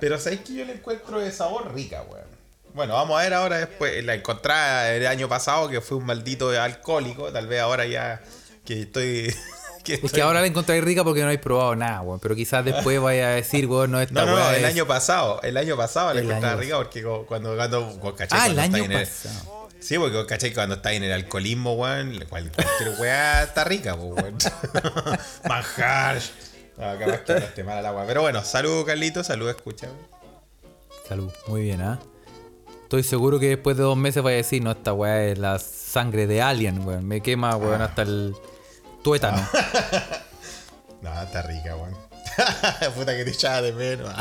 [0.00, 2.33] Pero sabéis que yo le encuentro de sabor rica, weón.
[2.74, 4.04] Bueno, vamos a ver ahora después.
[4.04, 7.32] La encontré el año pasado que fue un maldito alcohólico.
[7.32, 8.20] Tal vez ahora ya
[8.64, 9.34] que estoy.
[9.84, 12.18] que Es que ahora la encontré rica porque no hay probado nada, weón.
[12.18, 14.86] Pero quizás después vaya a decir, weón, no esta No, no, no, el es- año
[14.86, 15.40] pasado.
[15.42, 17.54] El año pasado la El encontraba año rica porque cuando.
[17.56, 18.26] cuando, cuando.
[18.30, 19.68] Ah, el Cuando está año en el- pasado.
[19.80, 24.36] Sí, porque que cuando está en el alcoholismo, weón, cual- cualquier weá está rica, weón.
[25.48, 26.18] Manjar.
[26.76, 28.04] No, capaz que no esté mala la weá.
[28.06, 29.88] Pero bueno, saludos, Carlitos, saludos, escucha.
[31.08, 32.00] Salud, muy bien, ¿ah?
[32.84, 35.58] Estoy seguro que después de dos meses vaya a decir, no, esta weá es la
[35.58, 37.08] sangre de alien, weón.
[37.08, 38.34] Me quema, weón, hasta el
[39.02, 39.46] tuétano.
[41.00, 41.94] No, está rica, weón.
[42.94, 44.08] Puta que te echaba de menos.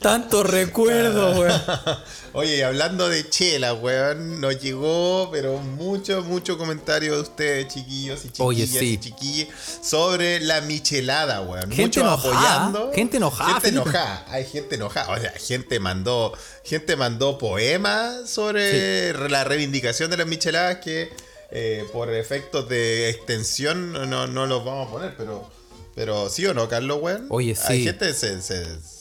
[0.00, 1.62] Tanto recuerdo, weón.
[2.32, 8.28] Oye, hablando de chela, weón, nos llegó, pero mucho, mucho comentario de ustedes, chiquillos y
[8.28, 8.92] chiquillas Oye, sí.
[8.94, 9.48] y chiquillas,
[9.82, 11.70] sobre la michelada, weón.
[11.70, 12.92] Gente Muchos enojada, apoyando.
[12.94, 13.82] gente enojada, Gente Felipe.
[13.82, 15.14] enojada, hay gente enojada.
[15.14, 16.32] O sea, gente mandó,
[16.64, 21.10] gente mandó poemas sobre la reivindicación de las micheladas que
[21.50, 25.50] eh, por efectos de extensión no, no los vamos a poner, pero,
[25.94, 27.26] pero sí o no, Carlos, weón.
[27.28, 27.84] Oye, Hay sí.
[27.84, 28.99] gente se, se, se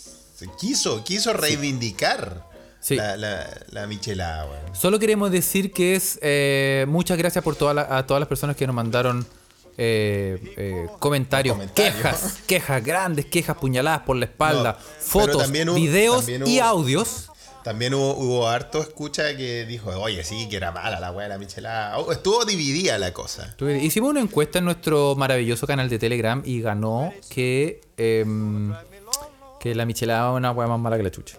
[0.59, 2.47] quiso, quiso reivindicar
[2.81, 2.95] Sí.
[2.95, 4.73] la, la, la michelada, weón.
[4.75, 8.55] Solo queremos decir que es eh, muchas gracias por toda la- a todas las personas
[8.55, 9.25] que nos mandaron
[9.77, 15.75] eh, eh, comentarios, quejas, quejas grandes, quejas puñaladas por la espalda, No, fotos, también hubo-
[15.75, 17.25] videos también y audios.
[17.63, 21.29] También hubo, hubo harto escucha que dijo, oye, sí, que era mala la weá de
[21.29, 21.97] la michelada.
[21.99, 23.55] Oh, Estuvo dividida la cosa.
[23.81, 28.73] Hicimos una encuesta en nuestro maravilloso canal de Telegram y ganó que, em,
[29.59, 31.37] que la michelada es una hueá más mala que la chucha.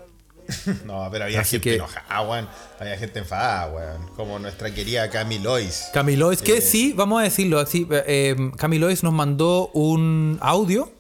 [0.85, 2.49] No, pero había Así gente que- enojada, weón.
[2.81, 4.09] Había gente enfadada, weón.
[4.17, 5.91] Como nuestra querida Camilois.
[5.93, 6.61] Camilois, que Eh.
[6.61, 10.91] sí, vamos a decirlo así, eh, Camilois nos mandó un audio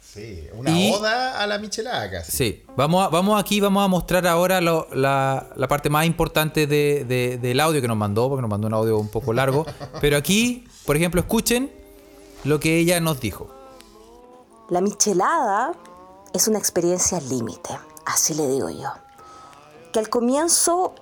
[0.00, 2.30] Sí, una Y- oda a la michelada casi.
[2.30, 6.68] Sí, vamos, a- vamos aquí, vamos a mostrar ahora lo- la, la parte más importante
[6.68, 9.66] de- de- del audio que nos mandó, porque nos mandó un audio un poco largo.
[10.00, 11.68] Pero aquí, por ejemplo, escuchen
[12.44, 13.50] lo que ella nos dijo.
[14.70, 15.72] La michelada
[16.34, 18.90] es una experiencia límite, así le digo yo.
[19.92, 20.92] Que al comienzo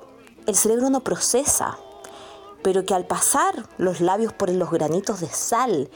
[0.46, 1.78] el cerebro no procesa,
[2.62, 5.90] pero que al pasar los labios por los granitos de sal,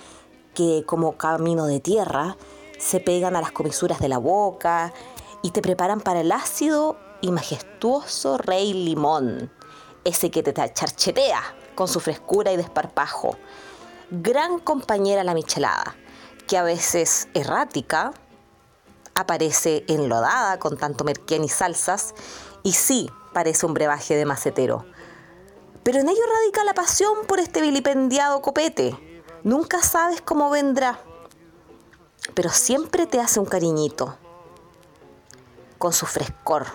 [0.55, 2.38] que como camino de tierra,
[2.79, 4.94] se pegan a las comisuras de la boca
[5.42, 9.53] y te preparan para el ácido y majestuoso rey limón,
[10.05, 11.42] ese que te charchetea
[11.75, 13.37] con su frescura y desparpajo.
[14.11, 15.94] Gran compañera la michelada,
[16.46, 18.14] que a veces errática,
[19.16, 22.14] aparece enlodada con tanto merquén y salsas,
[22.62, 24.85] y sí parece un brebaje de macetero.
[25.83, 29.22] Pero en ello radica la pasión por este vilipendiado copete.
[29.42, 31.00] Nunca sabes cómo vendrá,
[32.35, 34.16] pero siempre te hace un cariñito,
[35.79, 36.66] con su frescor.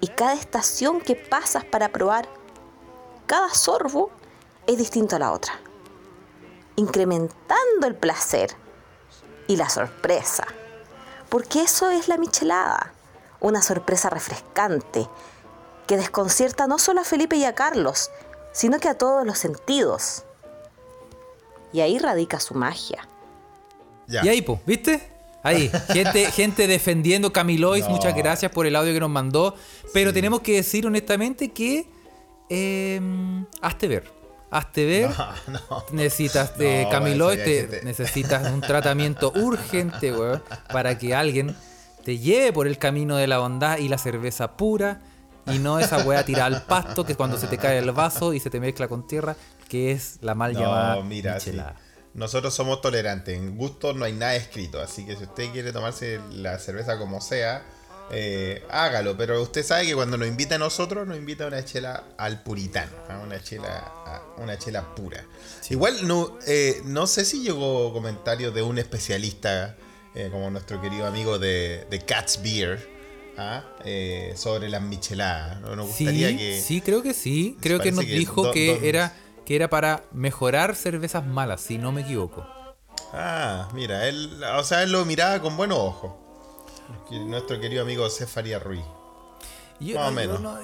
[0.00, 2.28] Y cada estación que pasas para probar,
[3.26, 4.10] cada sorbo
[4.66, 5.58] es distinto a la otra,
[6.76, 8.54] incrementando el placer
[9.46, 10.46] y la sorpresa.
[11.28, 12.92] Porque eso es la michelada,
[13.40, 15.06] una sorpresa refrescante
[15.86, 18.10] que desconcierta no solo a Felipe y a Carlos,
[18.52, 20.24] sino que a todos los sentidos.
[21.72, 23.06] Y ahí radica su magia.
[24.06, 24.24] Ya.
[24.24, 25.10] Y ahí, po, ¿viste?
[25.42, 27.90] Ahí, gente, gente defendiendo Camilois, No.
[27.90, 29.54] muchas gracias por el audio que nos mandó.
[29.92, 31.86] Pero tenemos que decir honestamente que
[32.48, 33.00] eh,
[33.60, 34.17] hazte ver.
[34.50, 35.10] Hazte ver.
[35.10, 35.84] No, no.
[35.92, 41.54] Necesitas de No, Camilois, bueno, eso te- necesitas un tratamiento urgente, weón, para que alguien
[42.04, 45.00] te lleve por el camino de la bondad y la cerveza pura
[45.46, 48.40] y no esa weá tirada al pasto que cuando se te cae el vaso y
[48.40, 49.36] se te mezcla con tierra,
[49.68, 51.52] que es la mal llamada No, mira, sí.
[52.14, 53.36] nosotros somos tolerantes.
[53.36, 54.80] En gusto no hay nada escrito.
[54.80, 57.62] Así que si usted quiere tomarse la cerveza como sea,
[58.10, 59.16] eh, hágalo.
[59.16, 62.42] Pero usted sabe que cuando nos invita a nosotros, nos invita a una chela al
[62.42, 62.92] puritano.
[63.08, 65.24] a Una chela, a una chela pura.
[65.70, 69.76] Igual no, eh, no sé si llegó comentario de un especialista
[70.14, 72.88] eh, como nuestro querido amigo de, de Cat's Beer.
[73.36, 73.62] ¿ah?
[74.34, 75.60] Sobre las micheladas.
[75.60, 75.76] ¿no?
[75.76, 76.60] Nos gustaría Sí, que.
[76.60, 77.56] sí, creo que sí.
[77.60, 79.14] Creo que nos que dijo do- que era
[79.46, 82.46] que era para mejorar cervezas malas, si no me equivoco.
[83.14, 86.12] Ah, mira, él, o sea, él lo miraba con buenos ojos.
[87.10, 88.84] Nuestro querido amigo Cefaria Ruiz.
[89.80, 90.40] Yo Más o no- menos.
[90.40, 90.58] no-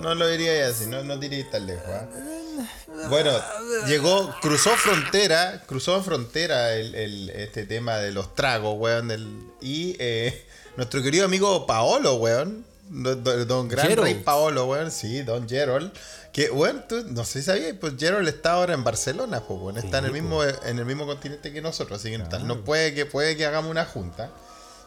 [0.00, 1.84] No lo diría así, no, no diría tan lejos.
[1.88, 2.06] ¿ah?
[3.08, 3.32] Bueno,
[3.86, 9.08] llegó, cruzó frontera, cruzó frontera el, el- este tema de los tragos, weón.
[9.08, 12.64] del- y eh, nuestro querido amigo Paolo, weón.
[12.92, 14.02] Don, Gran Gerald.
[14.04, 15.92] Rey Paolo, weón, sí, Don Gerald.
[16.32, 19.76] Que, weón, tú, no sé si sabías, pues Gerald está ahora en Barcelona, pues, weón.
[19.78, 22.94] Está en el Sí, mismo, en el mismo continente que nosotros, así que no puede
[22.94, 24.30] que puede que hagamos una junta.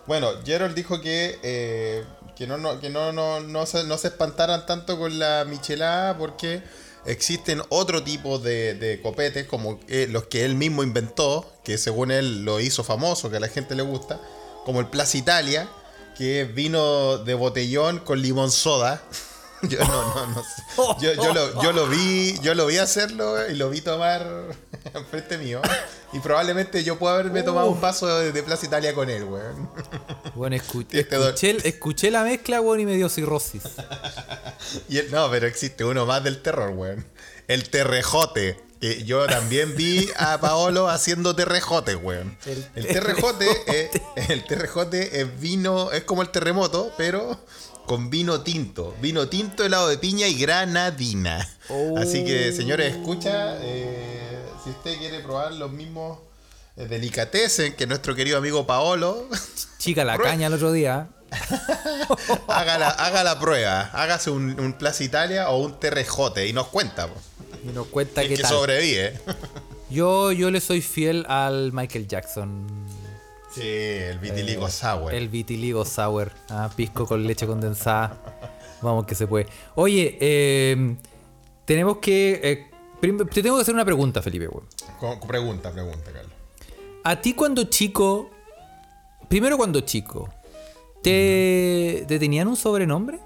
[0.05, 2.03] Bueno, Gerald dijo que, eh,
[2.35, 6.17] que, no, no, que no, no, no, se, no se espantaran tanto con la michelada
[6.17, 6.61] porque
[7.05, 12.43] existen otro tipo de, copetes como eh, los que él mismo inventó, que según él
[12.43, 14.19] lo hizo famoso, que a la gente le gusta,
[14.65, 15.69] como el Plaza Italia,
[16.17, 19.01] que es vino de botellón con limón soda.
[19.63, 20.61] Yo no, no, no sé.
[20.99, 24.27] Yo, yo lo, yo lo vi, yo lo vi hacerlo y lo vi tomar
[24.93, 25.61] enfrente mío.
[26.13, 29.69] Y probablemente yo pueda haberme tomado un vaso de, de Plaza Italia con él, weón.
[30.35, 33.63] Bueno, escu- Este escuché, escuché la mezcla, weón, y me dio cirrosis.
[34.89, 37.05] Y el- no, pero existe uno más del terror, weón.
[37.47, 38.59] El terrejote.
[38.79, 42.37] Que yo también vi a Paolo haciendo terrejote, weón.
[42.45, 47.39] El El, terrejote, es, el terrejote es vino, es como el terremoto, pero
[47.85, 48.93] con vino tinto.
[49.01, 51.47] Vino tinto, helado de piña y granadina.
[51.97, 54.32] Así que, señores, escucha, eh,
[54.63, 56.19] si usted quiere probar los mismos
[56.77, 59.27] eh, delicatessen que nuestro querido amigo Paolo,
[59.77, 61.09] Chica, la caña el otro día.
[62.47, 63.89] haga la, haga la prueba.
[63.93, 67.07] Hágase un, un Plaza Italia o un terrejote y nos cuenta.
[67.07, 67.15] po.
[67.63, 68.51] Y nos cuenta que tal.
[68.51, 69.19] sobrevive.
[69.89, 72.67] Yo, yo le soy fiel al Michael Jackson.
[73.53, 75.13] Sí, el vitiligo sour.
[75.13, 76.31] Eh, El vitiligo sour.
[76.49, 78.17] Ah, pisco con leche condensada.
[78.81, 79.47] Vamos que se puede.
[79.75, 80.95] Oye, eh,
[81.65, 82.39] tenemos que.
[82.43, 82.69] eh,
[83.31, 84.47] te tengo que hacer una pregunta, Felipe.
[84.99, 86.31] con pregunta, pregunta, Carlos.
[87.03, 88.29] A ti cuando chico.
[89.27, 90.29] Primero cuando chico.
[91.01, 93.19] ¿Te, ¿te tenían un sobrenombre?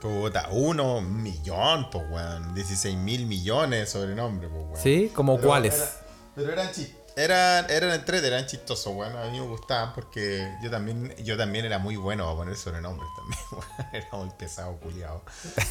[0.00, 2.54] Puta, uno, un millón, pues, weón.
[2.54, 4.76] 16 mil millones de sobrenombres, pues, weón.
[4.82, 5.10] ¿Sí?
[5.14, 5.74] ¿Como cuáles?
[5.76, 5.90] era-
[6.34, 9.14] pero eran chis- Eran, eran entrete, eran chistosos, weón.
[9.16, 13.08] A mí me gustaban porque yo también, yo también era muy bueno a poner sobrenombres
[13.16, 13.88] también, weón.
[13.92, 15.22] Era muy pesado, culiado.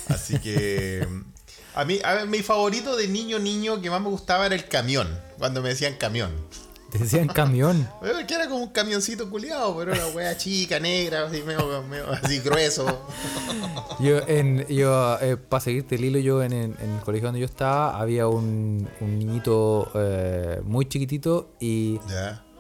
[0.09, 1.07] Así que.
[1.75, 4.67] A mí, a ver, mi favorito de niño, niño que más me gustaba era el
[4.67, 5.07] camión.
[5.37, 6.31] Cuando me decían camión.
[6.91, 7.87] Te decían camión.
[8.03, 12.09] Eh, Que era como un camioncito culiado, pero una wea chica, negra, así, medio, medio
[12.11, 13.05] así grueso.
[13.99, 17.99] Yo, en, yo eh, para seguirte el hilo, yo en, el colegio donde yo estaba,
[17.99, 21.99] había un, un niñito eh, muy chiquitito y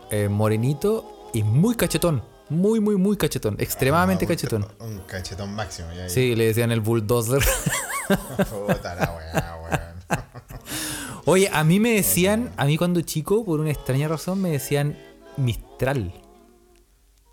[0.09, 2.23] eh, morenito y muy cachetón.
[2.49, 3.55] Muy, muy, muy cachetón.
[3.59, 4.67] Extremadamente Ah, un- cachetón.
[4.79, 5.89] Un cachetón máximo.
[5.93, 7.43] Ya, Sí, le decían el bulldozer.
[8.49, 10.21] Puta la weá, weón.
[11.25, 14.97] Oye, a mí me decían, a mí cuando chico, por una extraña razón, me decían
[15.35, 16.13] Mistral.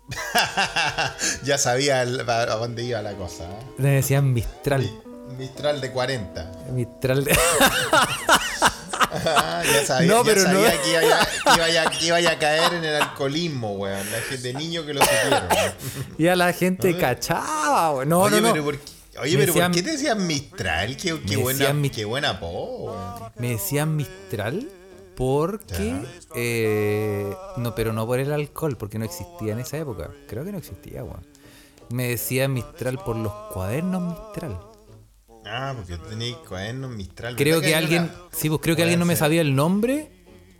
[1.43, 3.45] ya sabía el- a dónde iba la cosa.
[3.45, 3.63] ¿eh?
[3.77, 4.89] Le decían Mistral.
[5.37, 6.51] Mi- Mistral de 40.
[6.71, 7.37] Mistral de...
[9.27, 10.49] Ah, ya sabía, No, ya pero no.
[10.63, 14.11] sabía que, iba a, que, iba a- que iba a caer en el alcoholismo, weón.
[14.11, 15.43] La gente de niño que lo supieron.
[16.17, 18.09] y a la gente cachaba, weón.
[18.09, 18.51] No, oye, no, no.
[18.53, 20.97] pero ¿por qué, oye, pero ¿por qué te decían Mistral?
[20.97, 23.31] Qué, buena, Mis- qué buena apodo, weón.
[23.37, 24.67] Me decían Mistral
[25.15, 25.95] porque...
[26.35, 30.09] eh, no, pero no por el alcohol, porque no existía en esa época.
[30.27, 31.25] Creo que no existía, weón.
[31.89, 34.59] Me decían Mistral por los cuadernos Mistral.
[35.45, 37.35] Ah, porque tenía cuadernos Mistral.
[37.35, 38.11] Creo ¿Verdad que alguien...
[38.31, 40.11] Sí, pues creo que alguien no me sabía el nombre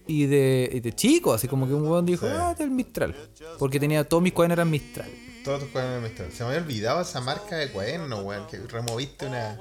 [0.08, 2.34] y de, y de chico, así como que un weón dijo, Sí.
[2.36, 3.15] ah, del Mistral.
[3.58, 5.10] Porque tenía todos mis cuadernos eran Mistral.
[5.43, 6.32] Todos tus cuadernos Mistral.
[6.32, 8.45] Se me había olvidado esa marca de cuadernos, weón.
[8.48, 9.58] Que removiste una,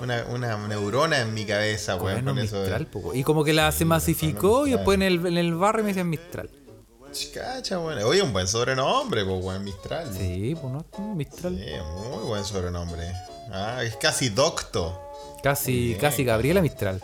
[0.00, 2.38] una, una neurona en mi cabeza, weón.
[2.38, 5.82] Eso Mistral, y como que la se masificó y después en el, en el barrio
[5.84, 6.50] me decían Mistral.
[7.34, 7.98] Cacha, weón.
[8.04, 9.64] Oye, un buen sobrenombre, pues, weón.
[9.64, 10.12] Mistral.
[10.16, 11.56] Sí, pues no, Mistral.
[11.56, 11.72] Sí,
[12.06, 13.12] muy buen sobrenombre.
[13.52, 15.00] Ah, es casi docto.
[15.42, 16.00] Casi, Bien.
[16.00, 17.00] casi Gabriela Mistral.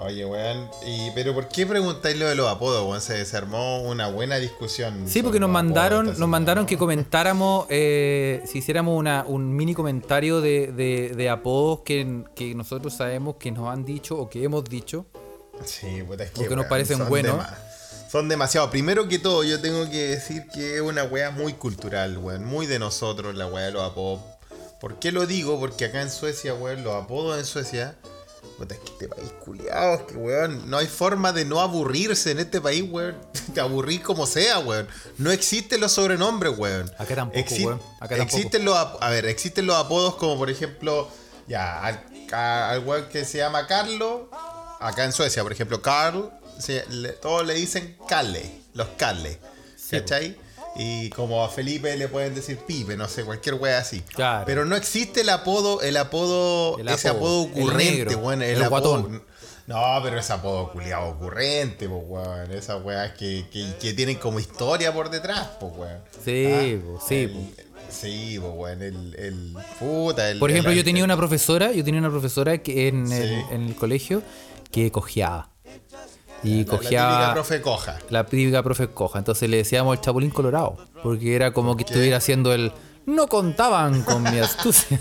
[0.00, 0.68] Oye, weón.
[0.86, 3.00] Y, pero ¿por qué preguntáis lo de los apodos, weón?
[3.00, 5.08] Se, se armó una buena discusión.
[5.08, 9.74] Sí, porque nos mandaron, apodos, nos mandaron que comentáramos, eh, si hiciéramos una, un mini
[9.74, 14.44] comentario de, de, de apodos que, que nosotros sabemos que nos han dicho o que
[14.44, 15.06] hemos dicho.
[15.64, 16.36] Sí, puta, es que.
[16.42, 17.36] Porque nos parecen son buenos.
[17.36, 17.58] dema-
[18.08, 18.70] Son demasiado.
[18.70, 22.44] Primero que todo, yo tengo que decir que es una weá muy cultural, weón.
[22.44, 24.20] Muy de nosotros, la weá de los apodos.
[24.80, 25.58] ¿Por qué lo digo?
[25.58, 27.96] Porque acá en Suecia, weón, los apodos en Suecia.
[28.56, 32.30] Puta, es que este país culiado, es que weón, no hay forma de no aburrirse
[32.32, 33.16] en este país, weón.
[33.54, 34.88] Te aburrir como sea, weón.
[35.18, 36.90] No existen los sobrenombres, weón.
[36.98, 37.80] Acá tampoco, weón.
[38.00, 38.22] Acá tampoco.
[38.36, 41.08] Existen los, ap- a ver, existen los apodos como por ejemplo,
[41.46, 44.22] ya, al, a- al weón que se llama Carlos,
[44.80, 49.38] acá en Suecia, por ejemplo, Carl, se- le- todos le dicen Calle, los Calle,
[50.00, 50.36] ¿cachai?
[50.78, 54.00] Y como a Felipe le pueden decir Pipe, no sé, cualquier wea así.
[54.14, 54.44] Claro.
[54.46, 58.42] Pero no existe el apodo, el apodo, El ese apodo, apodo el ocurrente, negro, weón,
[58.42, 58.68] el, el apodo-
[59.02, 59.22] guatón.
[59.66, 62.52] No, pero ese apodo culiado ocurrente, pues, weón.
[62.52, 65.98] Esas weas que, que, que tienen como historia por detrás, pues, weón.
[66.24, 67.54] Sí, po, sí, el-.
[67.90, 68.82] Sí, pues, weón.
[68.82, 69.56] El, el.
[69.78, 70.38] Puta, el.
[70.38, 73.44] Por ejemplo, el- yo tenía una profesora, yo tenía una profesora que en, el, Sí.
[73.50, 74.22] en el colegio
[74.70, 75.50] que cojeaba.
[76.42, 77.18] Y la- La cojeaba.
[77.18, 77.98] típica profe coja.
[78.10, 79.18] La típica profe coja.
[79.18, 80.76] Entonces le decíamos el chapulín colorado.
[81.02, 81.92] Porque era como que qué?
[81.92, 82.72] estuviera haciendo el.
[83.06, 84.98] No contaban con mi astucia.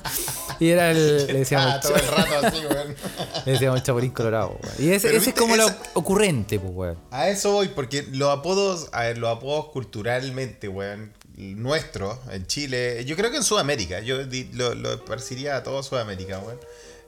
[0.60, 1.26] y era el.
[1.26, 2.94] Le decíamos, Ah, todo el rato así, weón.
[3.46, 4.56] le decíamos el chapulín colorado.
[4.62, 4.74] weón.
[4.78, 6.98] Y ese, ese es como lo esa- ocurrente, pues, weón.
[7.10, 13.04] A eso voy, porque los apodos, a ver, los apodos culturalmente, weón, nuestros, en Chile,
[13.04, 14.18] yo creo que en Sudamérica, yo
[14.52, 16.58] lo, lo esparciría a todo Sudamérica, weón.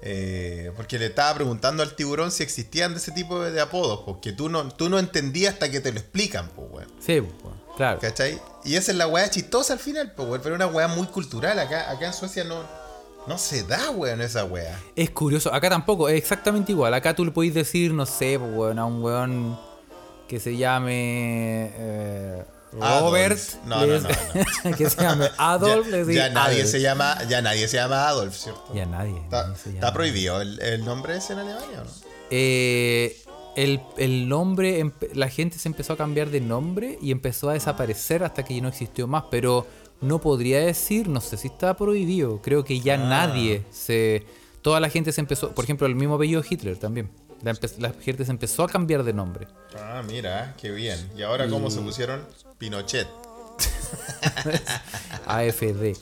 [0.05, 4.01] Eh, porque le estaba preguntando al tiburón si existían de ese tipo de, de apodos,
[4.05, 6.89] porque tú no, tú no entendías hasta que te lo explican, pues, weón.
[6.99, 8.01] Sí, pues, claro.
[8.01, 8.41] ¿Cachai?
[8.65, 11.57] Y esa es la weá chistosa al final, pues, weón, pero una weá muy cultural.
[11.61, 12.65] Acá, acá en Suecia no,
[13.29, 14.77] no se da, weón, esa weá.
[14.97, 16.93] Es curioso, acá tampoco, es exactamente igual.
[16.95, 19.59] Acá tú le podéis decir, no sé, pues, weón, a un weón
[20.27, 23.39] que se llame eh, Robert.
[23.39, 23.55] Adolf.
[23.67, 26.71] No, que se llame Adolf, ya, ya nadie Adolf.
[26.71, 28.65] se llama, ya nadie se llama Adolf, ¿cierto?
[28.75, 29.17] Ya nadie.
[29.19, 31.91] Está, nadie prohibido el, el nombre ese en Alemania, ¿o no?
[32.31, 33.17] Eh,
[33.57, 38.25] el, el nombre, la gente se empezó a cambiar de nombre y empezó a desaparecer
[38.25, 39.25] hasta que ya no existió más.
[39.31, 39.67] Pero
[40.01, 42.41] no podría decir, no sé si está prohibido.
[42.41, 42.83] Creo que Ah.
[42.83, 44.25] ya nadie se.
[44.63, 45.55] Toda la gente se empezó.
[45.55, 47.11] Por ejemplo, el mismo apellido Hitler también.
[47.43, 49.49] La, la gente se empezó a cambiar de nombre.
[49.77, 51.11] Ah, mira, qué bien.
[51.17, 52.25] ¿Y ahora cómo se pusieron?
[52.59, 53.09] Pinochet.
[55.27, 55.97] AFD.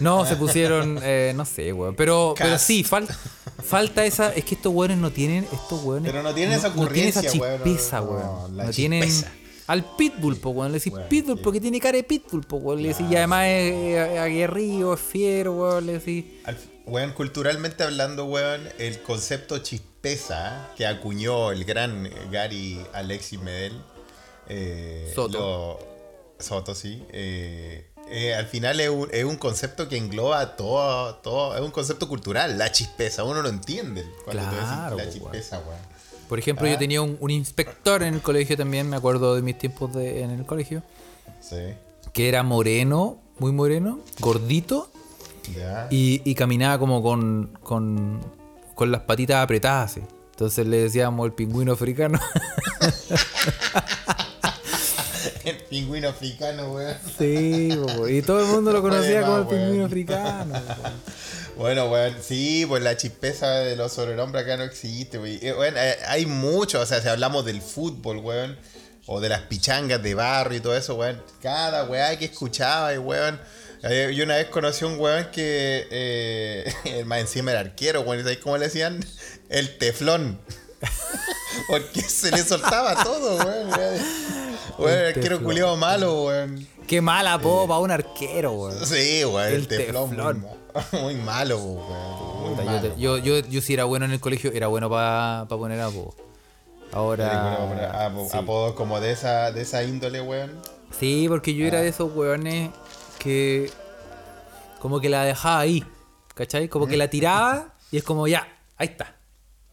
[0.00, 1.94] No, se pusieron, eh, no sé, weón.
[1.94, 3.16] Pero, pero sí, falta
[3.64, 4.32] falta esa.
[4.34, 5.44] Es que estos weones no tienen.
[5.52, 6.10] Estos weones.
[6.10, 8.56] Pero no tienen esa No tienen esa ocurrencia, weón, chispeza, no, weón.
[8.56, 9.02] No tienen.
[9.04, 9.32] chispeza.
[9.68, 10.70] Al Pitbull, po, weón.
[10.72, 11.42] Le decís Weón, Pitbull sí.
[11.42, 12.82] porque tiene cara de Pitbull, po, weón.
[12.82, 13.74] Le decís, y además es,
[14.12, 15.86] es aguerrido, es fiero, weón.
[15.86, 16.24] Le decís.
[16.44, 19.95] Al- weón, culturalmente hablando, weón, el concepto chispeza
[20.76, 23.80] que acuñó el gran Gary Alexis Medel.
[24.48, 25.38] eh, Soto.
[25.38, 25.96] lo-
[26.38, 27.02] Soto, sí.
[27.10, 31.56] eh, eh, al final es un, es un concepto que engloba todo, todo.
[31.56, 33.24] Es un concepto cultural, la chispeza.
[33.24, 35.80] Uno lo entiende cuando tú decís Claro, la po, chispeza, weón.
[36.28, 36.70] Por ejemplo, Ah.
[36.72, 40.22] yo tenía un, un inspector en el colegio también, me acuerdo de mis tiempos de,
[40.22, 40.82] en el colegio,
[41.40, 41.56] Sí.
[42.12, 44.90] que era moreno, muy moreno, gordito,
[45.56, 45.86] Ya.
[45.90, 48.20] Y, y caminaba como con, con,
[48.76, 49.92] con las patitas apretadas.
[49.92, 50.02] así.
[50.30, 52.20] Entonces le decíamos el pingüino africano.
[55.44, 56.96] El pingüino africano, weón.
[57.18, 59.84] sí, po, y todo el mundo lo conocía como el pingüino weón.
[59.86, 60.54] africano.
[60.54, 60.74] po.
[61.56, 65.38] Bueno, weón, sí, pues la chispeza de los sobrenombres acá no existe, weón.
[65.40, 68.58] Eh, weón, eh, hay mucho, o sea, si hablamos del fútbol, weón,
[69.06, 71.22] o de las pichangas de barrio y todo eso, weón.
[71.40, 73.40] Cada weá que escuchaba, weón.
[74.12, 78.20] Yo una vez conocí a un weón que eh, el más encima era arquero, weón.
[78.20, 79.04] ¿y ¿Sabes cómo le decían?
[79.48, 80.38] El teflón.
[81.68, 83.70] Porque se le soltaba todo, weón.
[84.78, 86.66] Weón, el arquero culiado malo, weón.
[86.86, 88.86] Qué mala po para un arquero, weón.
[88.86, 90.10] Sí, weón, el, El teflón.
[90.10, 90.40] teflón.
[90.40, 90.50] Muy,
[90.92, 92.40] ma- muy malo, weón.
[92.40, 92.80] Muy Puta, yo, malo.
[92.94, 96.14] te- yo, yo, yo si era bueno en el colegio, era bueno para poner apodo.
[96.92, 97.58] Ahora.
[98.12, 98.36] Bueno, sí.
[98.36, 100.52] Apodos como de esa, de esa índole, weón.
[100.98, 101.68] Sí, porque yo Ah.
[101.68, 102.70] era de esos weones
[103.26, 103.70] que.
[104.80, 105.84] Como que la dejaba ahí.
[106.34, 106.68] ¿Cachai?
[106.68, 109.16] Como que la tiraba y es como ya, ahí está.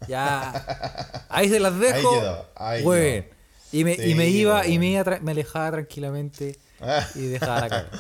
[0.07, 1.25] Ya.
[1.29, 2.09] Ahí se las dejo.
[2.13, 3.23] Ahí quedó, ahí weón.
[3.23, 3.33] quedó.
[3.71, 7.07] Y me, y me iba y me, iba me alejaba tranquilamente Ah.
[7.15, 7.89] y dejaba la cara.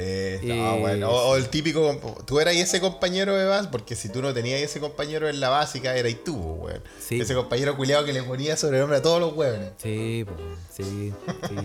[0.00, 1.10] Sí, Y- no, bueno.
[1.10, 4.60] O, o el típico, tú eras ese compañero de base, porque si tú no tenías
[4.60, 6.82] ese compañero en la básica, eras tú, weón.
[6.98, 7.20] Sí.
[7.20, 9.70] Ese compañero culiado que le ponía sobrenombre a todos los weones.
[9.82, 10.38] Sí, pues,
[10.72, 11.12] sí,
[11.48, 11.56] sí.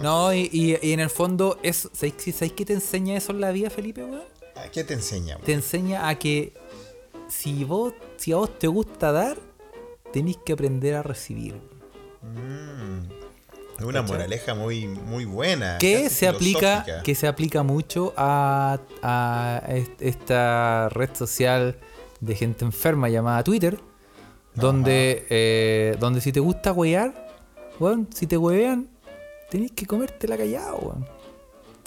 [0.00, 3.32] No, y, y- y en el fondo, es, ¿sabéis, qué- sabéis qué te enseña eso
[3.32, 4.22] en la vida, Felipe, weón?
[4.54, 6.54] ¿A ¿Qué te enseña, Te enseña a que
[7.28, 9.36] si vos, si a vos te gusta dar,
[10.12, 11.54] tenéis que aprender a recibir.
[12.22, 13.25] Es
[13.84, 15.78] una moraleja muy, muy buena.
[15.78, 21.76] Que se aplica, que se aplica mucho a, a est- esta red social
[22.20, 23.78] de gente enferma llamada Twitter.
[24.54, 27.28] Donde, eh, donde si te gusta huear,
[27.78, 28.88] weón, si te huevean,
[29.50, 31.06] tenés que comértela callado, weón.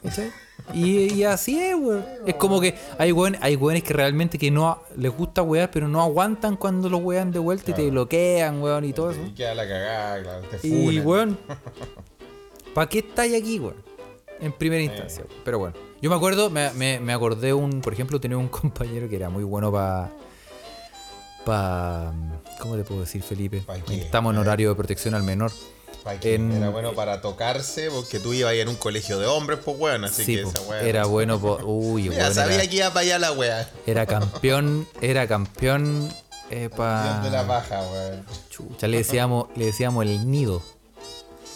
[0.03, 0.31] ¿Cachai?
[0.73, 2.05] Y, y así es, weón.
[2.25, 5.87] Es como que hay weones, hay weones que realmente que no les gusta wear, pero
[5.87, 9.21] no aguantan cuando los wean de vuelta y te bloquean, weón, y todo eso.
[9.25, 11.37] Y queda la cagada, claro, te Y, weón,
[12.73, 13.75] ¿para qué estáis aquí, weón?
[14.39, 15.23] En primera instancia.
[15.27, 15.41] weón.
[15.43, 19.09] Pero bueno, yo me acuerdo, me, me, me acordé un, por ejemplo, tenía un compañero
[19.09, 20.11] que era muy bueno para...
[21.45, 22.13] Pa,
[22.59, 23.63] ¿Cómo le puedo decir, Felipe?
[23.89, 25.51] Estamos en horario de protección al menor.
[26.21, 29.59] En- Era bueno para tocarse, porque tú ibas a ir en un colegio de hombres,
[29.63, 30.81] pues weón, así Sí, que po, esa weá.
[30.81, 31.39] era bueno.
[31.39, 33.69] po- Uy, weón, sabía era, que iba para allá la weá.
[33.85, 36.09] era campeón, era campeón
[36.49, 38.25] eh, pa- de la paja, weón.
[38.49, 40.61] Chucha, le decíamos, le decíamos el nido.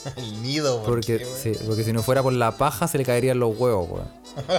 [0.17, 1.37] El nido, ¿por Porque, qué, weón?
[1.41, 4.07] sí, porque si no fuera por la paja se le caerían los huevos, weón.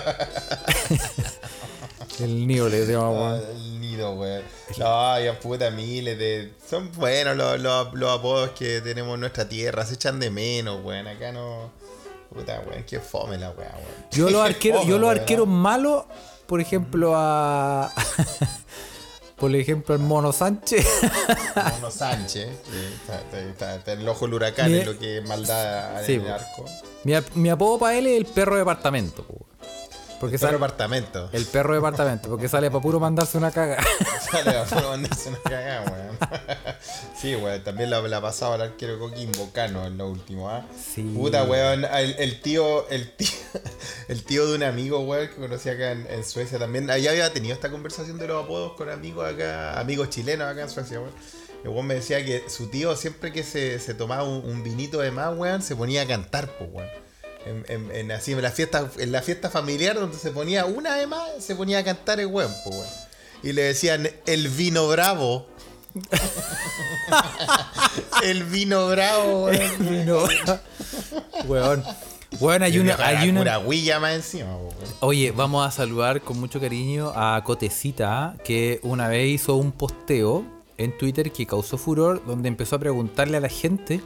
[2.21, 3.57] el nido le decíamos, Ah, weón.
[3.57, 4.43] el nido, weón.
[4.79, 6.53] No, ya puta, miles de.
[6.69, 9.85] Son buenos los, los, los apodos que tenemos en nuestra tierra.
[9.87, 11.07] Se echan de menos, weón.
[11.07, 11.71] Acá no.
[12.33, 13.71] Puta, weón, qué fome la weón.
[14.11, 16.05] Yo los arqueros, fome, yo los arqueros malos,
[16.47, 17.93] por ejemplo, a.
[19.37, 20.87] por ejemplo, al Mono Sánchez.
[21.75, 22.49] Mono Sánchez.
[23.03, 26.07] está, está- está- está en el ojo del huracán, Mira- es lo que maldad en
[26.07, 26.33] Sí, el po.
[26.33, 26.65] arco.
[27.05, 29.54] mi, ap- mi apodo para él es el perro de departamento, weón.
[30.21, 31.29] Porque Está sale, apartamento.
[31.33, 33.77] el perro de departamento, porque sale para puro mandarse una caga.
[34.31, 36.19] Sale a puro mandarse una cagada, weón.
[37.21, 40.67] Sí, weón, también la, la pasaba al arquero Coquimbo Cano en lo último, ¿ah?
[40.95, 41.03] Sí.
[41.03, 43.29] Puta, weón, el, el tío, el tío,
[44.09, 47.33] el tío de un amigo, weón, que conocí acá en, en Suecia también, allá había
[47.33, 51.13] tenido esta conversación de los apodos con amigos acá, amigos chilenos acá en Suecia, weón.
[51.65, 54.99] El weón me decía que su tío siempre que se, se tomaba un, un vinito
[55.01, 56.89] de más, weón, se ponía a cantar, pues, weón.
[57.47, 60.95] En, en- en así, en la fiesta, en la fiesta familiar donde se ponía una
[60.97, 62.89] de más, se ponía a cantar el weón, pues, weón.
[63.43, 65.47] Y le decían el vino bravo.
[68.23, 70.07] el vino bravo, weón.
[70.07, 70.25] No.
[71.47, 71.85] weón.
[72.41, 74.95] Weón, hay el una, hay una, pura guilla más encima, po, weón.
[75.01, 80.45] Oye, vamos a saludar con mucho cariño a Cotecita, que una vez hizo un posteo
[80.77, 84.01] en Twitter que causó furor, donde empezó a preguntarle a la gente.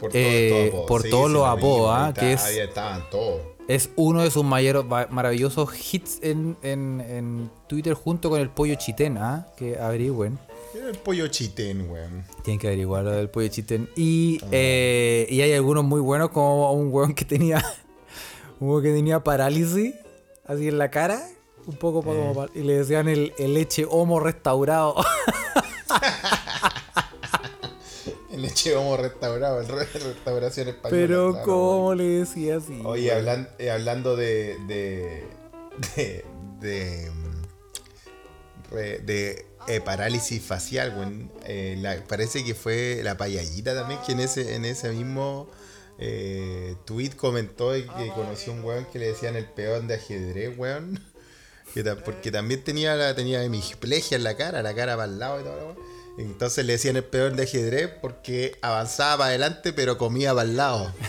[0.00, 0.86] Por, Eh, apodos.
[0.88, 3.42] por todos los vimos, ah, ahí que es- ahí estaban todos.
[3.68, 8.48] Es uno de sus mayores, ma- maravillosos hits en, en- en Twitter junto con el
[8.50, 9.46] pollo chitén, ¿ah?
[9.56, 10.38] que averigüen.
[10.74, 12.24] El pollo chitén, weón.
[12.42, 13.88] Tienen que averiguar lo del pollo chitén.
[13.94, 17.62] Y, eh, y hay algunos muy buenos, como un weón que tenía.
[18.60, 19.94] Un weón que tenía parálisis,
[20.46, 21.22] así en la cara.
[21.66, 24.96] Un poco como pa- Y le decían el, el leche homo restaurado.
[28.48, 30.90] Leche homo restaurado, el restauración española.
[30.90, 31.98] Pero, claro, ¿cómo weón.
[31.98, 32.80] le decía así?
[32.84, 34.56] Oye, hablan- eh, hablando de.
[34.66, 35.24] de.
[36.60, 37.10] de.
[38.70, 41.30] de, eh, parálisis facial, weón.
[41.44, 45.48] Eh, la- parece que fue la payallita también, que en ese, en ese mismo.
[46.02, 50.98] Eh, tweet comentó que conoció un weón que le decían el peón de ajedrez, weón.
[51.74, 55.40] Que porque también tenía la tenía hemiplegia en la cara, la cara para el lado
[55.40, 55.66] y todo.
[55.68, 55.89] weá.
[56.20, 60.56] Entonces le decían el peón de ajedrez porque avanzaba para adelante pero comía para el
[60.56, 60.92] lado.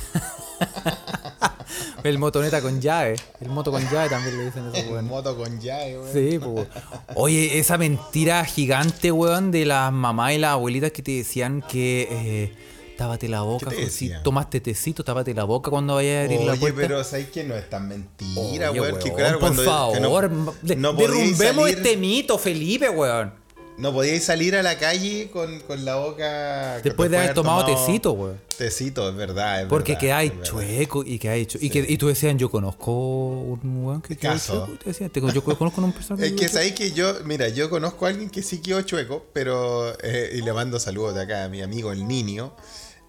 [2.04, 3.16] El motoneta con llave.
[3.40, 5.04] El moto con llave también le dicen En weones.
[5.10, 6.12] moto con llave, weón.
[6.14, 6.68] Sí, pues.
[7.16, 12.08] Oye, esa mentira gigante, weón, de las mamás y las abuelitas que te decían que
[12.10, 12.54] eh,
[12.98, 14.22] tápate la boca, decía?
[14.24, 16.82] tomaste tecito, tápate la boca cuando vayas a abrir la Oye, puerta.
[16.82, 18.98] pero ¿sabes que no es tan mentira, Oye, weón?
[19.00, 20.32] Que weón, claro, por cuando que no- favor,
[20.78, 23.34] no derrumbemos salir- este mito, Felipe, weón.
[23.82, 26.80] No podíais salir a la calle con, con la boca.
[26.84, 28.40] Después de haber tomado tecito, weón.
[28.58, 29.62] Tecito, es verdad.
[29.64, 30.46] Es Porque quedáis verdad.
[30.46, 34.38] chueco y quedáis chu- y, que, y tú decían, yo conozco un weón que quedó
[34.38, 34.70] chueco.
[34.84, 37.70] Te decían, te- yo conozco a un persona Es que sabéis que yo, mira, yo
[37.72, 39.94] conozco a alguien que sí quedó chueco, pero.
[40.04, 42.54] eh, y le mando saludos de acá a mi amigo el niño.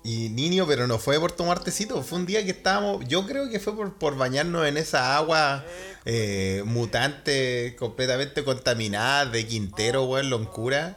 [0.05, 3.05] Y niño, pero no fue por tomar tecito, fue un día que estábamos.
[3.07, 5.65] Yo creo que fue por, por bañarnos en esa agua
[6.05, 10.97] eh, mutante, completamente contaminada de Quintero, weón, loncura.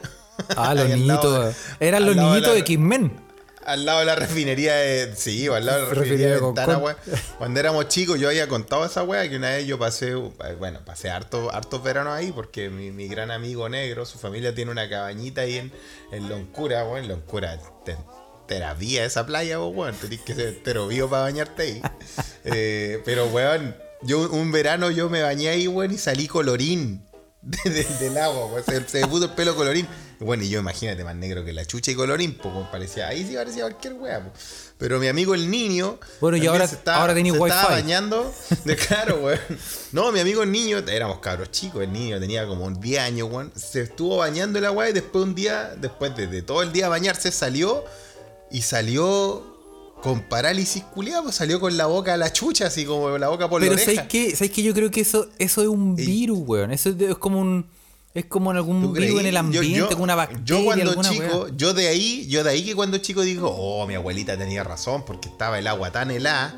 [0.58, 1.56] Ah, los niñitos.
[1.80, 3.26] Eran los niñitos la- de.
[3.64, 5.16] Al lado de la refinería de.
[5.16, 6.98] Sí, al lado de la Refinería de Ventana, weón.
[7.38, 10.14] Cuando éramos chicos, yo había contado esa weá que una vez yo pasé.
[10.14, 14.72] Bueno, pasé harto, hartos veranos ahí porque mi, mi gran amigo negro, su familia tiene
[14.72, 15.72] una cabañita ahí en,
[16.12, 17.08] en Loncura, weón.
[17.08, 17.60] Loncura,
[18.48, 19.96] te, te la vía esa playa, vos, weón.
[19.96, 21.82] Tenés que ser entero vivo para bañarte ahí.
[22.48, 27.04] Eh, pero, weón, yo un- verano yo me bañé ahí, weón, y salí colorín.
[27.42, 28.64] de- de- del agua, weón.
[28.64, 29.88] Se, se me puso el pelo colorín.
[30.20, 33.36] Bueno, y yo imagínate más negro que la chucha y colorín, pues parecía, ahí sí
[33.36, 34.32] parecía cualquier weá.
[34.78, 36.00] Pero mi amigo el niño.
[36.22, 38.34] Bueno, y ahora- se estaba- ahora se estaba bañando.
[38.64, 39.40] De claro, weón.
[39.92, 43.52] No, mi amigo el niño, éramos cabros chicos, el niño tenía como 10 años, weón.
[43.56, 46.88] Se estuvo bañando la weá y después un día, después de, de todo el día
[46.90, 47.84] bañarse, salió
[48.56, 49.54] y salió
[50.02, 53.50] con parálisis culiada, pues salió con la boca a la chucha, así como la boca
[53.50, 53.92] por la Pero oreja.
[53.96, 54.36] ¿sabes qué?
[54.36, 54.62] ¿Sabes qué?
[54.64, 56.72] Yo creo que eso, eso es un Y- virus, weón.
[56.72, 57.66] Eso es, es como un.
[58.14, 60.44] Es como en algún ¿Tú virus en el Yo- ambiente, yo, con una bacteria.
[60.46, 63.86] Yo cuando alguna chico, yo de ahí, yo de ahí que cuando chico digo, oh,
[63.88, 66.56] mi abuelita tenía razón, porque estaba el agua tan helada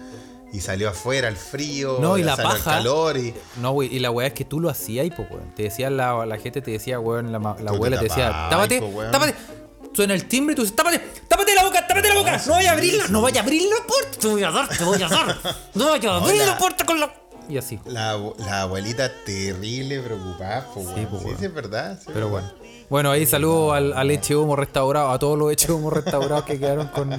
[0.54, 2.58] y salió afuera el frío, No, y la paja.
[2.58, 3.34] el calor y.
[3.60, 5.56] No, güey, y la weá es que tú lo hacías, pues, weón.
[5.56, 8.80] Te decía la, la gente, te decía, weón, la, la te abuela te decía, tápate,
[8.80, 9.34] po, tápate.
[9.98, 12.39] Suena el timbre y tú dices, tápate, tápate la boca, tápate la boca.
[12.45, 14.20] No vaya a abrirla, no vaya a abrir la puerta.
[14.20, 15.38] Te voy a dar, te voy a dar.
[15.74, 17.12] No vaya a abrir la puerta con la.
[17.50, 17.80] Y así.
[17.86, 22.00] La, abu- la abuelita terrible, preocupada, po, Sí, sí, sí, es verdad.
[22.00, 22.48] sí, Pero bueno.
[22.91, 26.60] Bueno, ahí saludo al, al Eche Humo restaurado, a todos los Eche Humo restaurados que
[26.60, 27.10] quedaron con.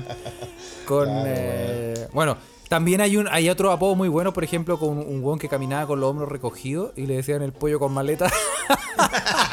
[0.86, 2.36] con Claro, eh, bueno,
[2.68, 5.84] también hay un hay otro apodo muy bueno, por ejemplo, con un, un que caminaba
[5.88, 8.30] con los hombros recogidos y le decían el pollo con maleta.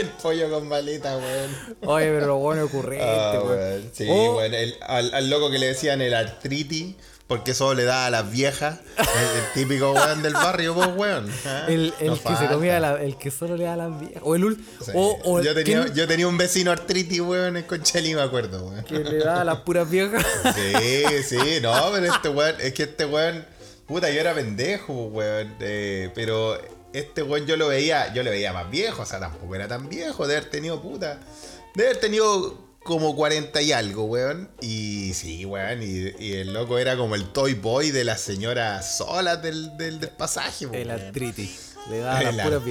[0.00, 1.76] el pollo con maleta, weón.
[1.86, 3.90] Oye, pero lo bueno ocurrente, Ah, weón.
[3.92, 4.54] Sí, O- weón.
[4.54, 6.94] El- al, al loco que le decían el artritis,
[7.26, 8.78] porque eso le da a las viejas.
[8.96, 11.30] el, el típico weón del barrio, vos, weón.
[11.44, 14.00] Ah, El, el no que se comía la- el que solo le da a las
[14.00, 14.22] viejas.
[14.24, 14.92] O el ul- Sí.
[14.94, 18.66] o, o el yo, tenía, yo tenía un vecino artritis, weón, en Conchelí, me acuerdo,
[18.68, 18.84] weón.
[18.84, 20.24] que le da a las puras viejas.
[20.54, 23.44] Sí, sí, no, pero este weón, es que este weón,
[23.86, 26.58] puta, yo era pendejo, weón, eh, pero
[26.92, 29.88] este weón yo lo veía, yo le veía más viejo, o sea, tampoco era tan
[29.88, 31.20] viejo, de haber tenido, puta,
[31.74, 36.78] de haber tenido como 40 y algo, weón, y sí, weón, y, y el loco
[36.78, 40.90] era como el toy boy de las señoras solas del, del, del pasaje, El weón.
[40.90, 41.67] artritis.
[41.90, 42.62] Le da a las puras.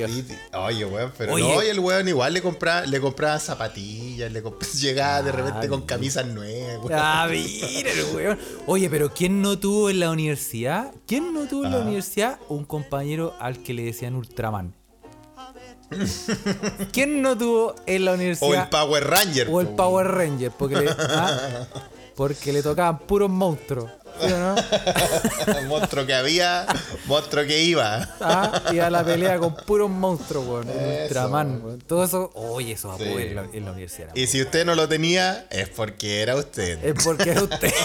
[0.53, 1.43] Oye, weón, pero Oye.
[1.55, 5.65] no, y el weón igual le compraba, le compraba zapatillas, le compraba, llegaba de repente
[5.65, 6.91] Ah, con camisas nuevas, weón.
[6.93, 8.39] Ah, mira el weón.
[8.67, 10.91] Oye, pero ¿quién no tuvo en la universidad?
[11.07, 11.81] ¿Quién no tuvo en la Ah.
[11.81, 14.73] universidad un compañero al que le decían Ultraman?
[16.91, 19.47] ¿Quién no tuvo en la O universidad el Power Ranger.
[19.49, 20.51] o el po, Power Ranger?
[20.51, 21.65] Porque le, ah,
[22.15, 23.89] porque le tocaban puros monstruos.
[24.19, 24.55] ¿Sí o no?
[25.53, 25.67] weón.
[25.67, 26.65] monstruo que había,
[27.05, 28.07] monstruo que iba.
[28.19, 30.67] Ah, y a la pelea con puros monstruos, weón.
[31.03, 31.79] Ultraman, weón.
[31.81, 33.23] Todo eso, oye, eso apoyo Sí.
[33.23, 34.09] en, la, en la universidad.
[34.15, 36.83] Y si usted no lo tenía, es porque era usted.
[36.83, 37.71] Es porque era usted.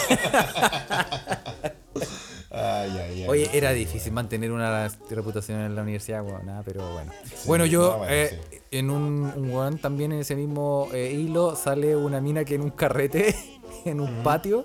[2.54, 3.26] Ay, ay, ay.
[3.28, 7.10] Oye, era difícil mantener una reputación en la universidad, weón, nada, pero bueno.
[7.46, 8.58] bueno, yo, no, bueno, eh, sí.
[8.72, 12.60] en un, un weón también en ese mismo eh, hilo sale una mina que en
[12.60, 13.34] un carrete,
[13.86, 14.64] en un patio,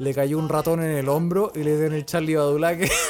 [0.00, 2.90] le cayó un ratón en el hombro y le dieron el Charlie Badulaque.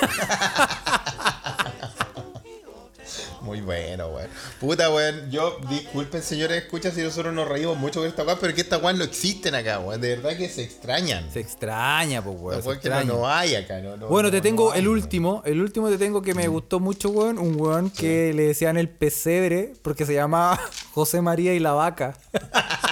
[3.42, 4.28] Muy bueno, weón.
[4.60, 5.30] Puta, weón.
[5.30, 8.82] Yo, disculpen, señores, escucha si nosotros nos reímos mucho con esta weón, pero que estas
[8.82, 10.00] weón no existen acá, weón.
[10.00, 11.30] De verdad que se extrañan.
[11.32, 12.62] se extraña, pues, weón.
[12.64, 13.04] No, extraña.
[13.04, 15.42] no hay acá, no, no- Bueno, te tengo hay, el último.
[15.46, 17.38] El último te tengo que me gustó mucho, weón.
[17.38, 20.60] Un weón que le decían el pesebre porque se llamaba
[20.92, 22.14] José María y la vaca.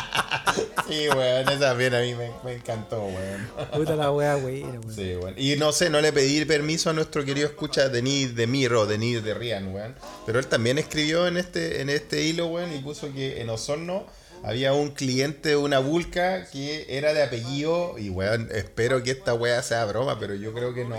[0.89, 3.51] Sí, weón, esa también a mí me, me encantó, weón.
[3.73, 4.81] Puta la wea, weón.
[4.91, 5.35] Sí, weón.
[5.37, 9.23] Y no sé, no le pedí permiso a nuestro querido escucha Denis de Miro, Denis
[9.23, 9.95] de Rian, weón.
[10.25, 14.07] Pero él también escribió en este, en este hilo, weón, y puso que en Osorno
[14.43, 19.35] había un cliente de una vulca que era de apellido, y weón, espero que esta
[19.35, 20.97] wea sea broma, pero yo creo que no.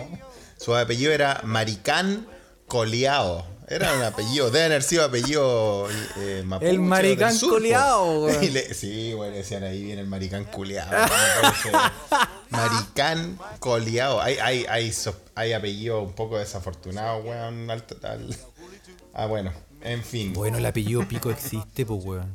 [0.57, 2.27] Su apellido era Maricán
[2.67, 3.45] Coleado.
[3.69, 7.55] Era un apellido, deben haber sido apellido eh, mapuche El maricán sur, po.
[7.55, 8.43] coleado, weón.
[8.43, 10.89] Y le- Sí, güey, decían ahí viene el maricán culeado.
[12.49, 14.21] maricán coleado.
[14.21, 14.91] Hay, hay, hay,
[15.35, 17.69] hay apellidos un poco desafortunados, weón.
[17.69, 18.35] al- al-
[19.13, 19.51] Ah, bueno,
[19.81, 20.33] en fin.
[20.33, 22.31] Bueno, el apellido Pico existe, pues, weón.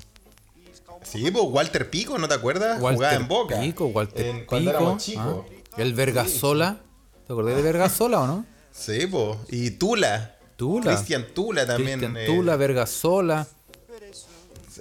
[1.02, 2.78] Sí, pues Walter Pico, ¿no te acuerdas?
[2.78, 3.60] Jugaba Walter en Boca.
[3.60, 4.46] Pico, Walter En- Pico.
[4.48, 5.44] Cuando éramos chicos.
[5.48, 6.78] ah, El Vergasola.
[7.26, 8.46] ¿Te acordás de Vergasola o no?
[8.72, 9.36] Sí, pues.
[9.48, 10.33] Y Tula.
[10.56, 10.92] Tula.
[10.94, 11.98] Cristian Tula también.
[11.98, 13.46] Cristian eh, Tula, Vergasola.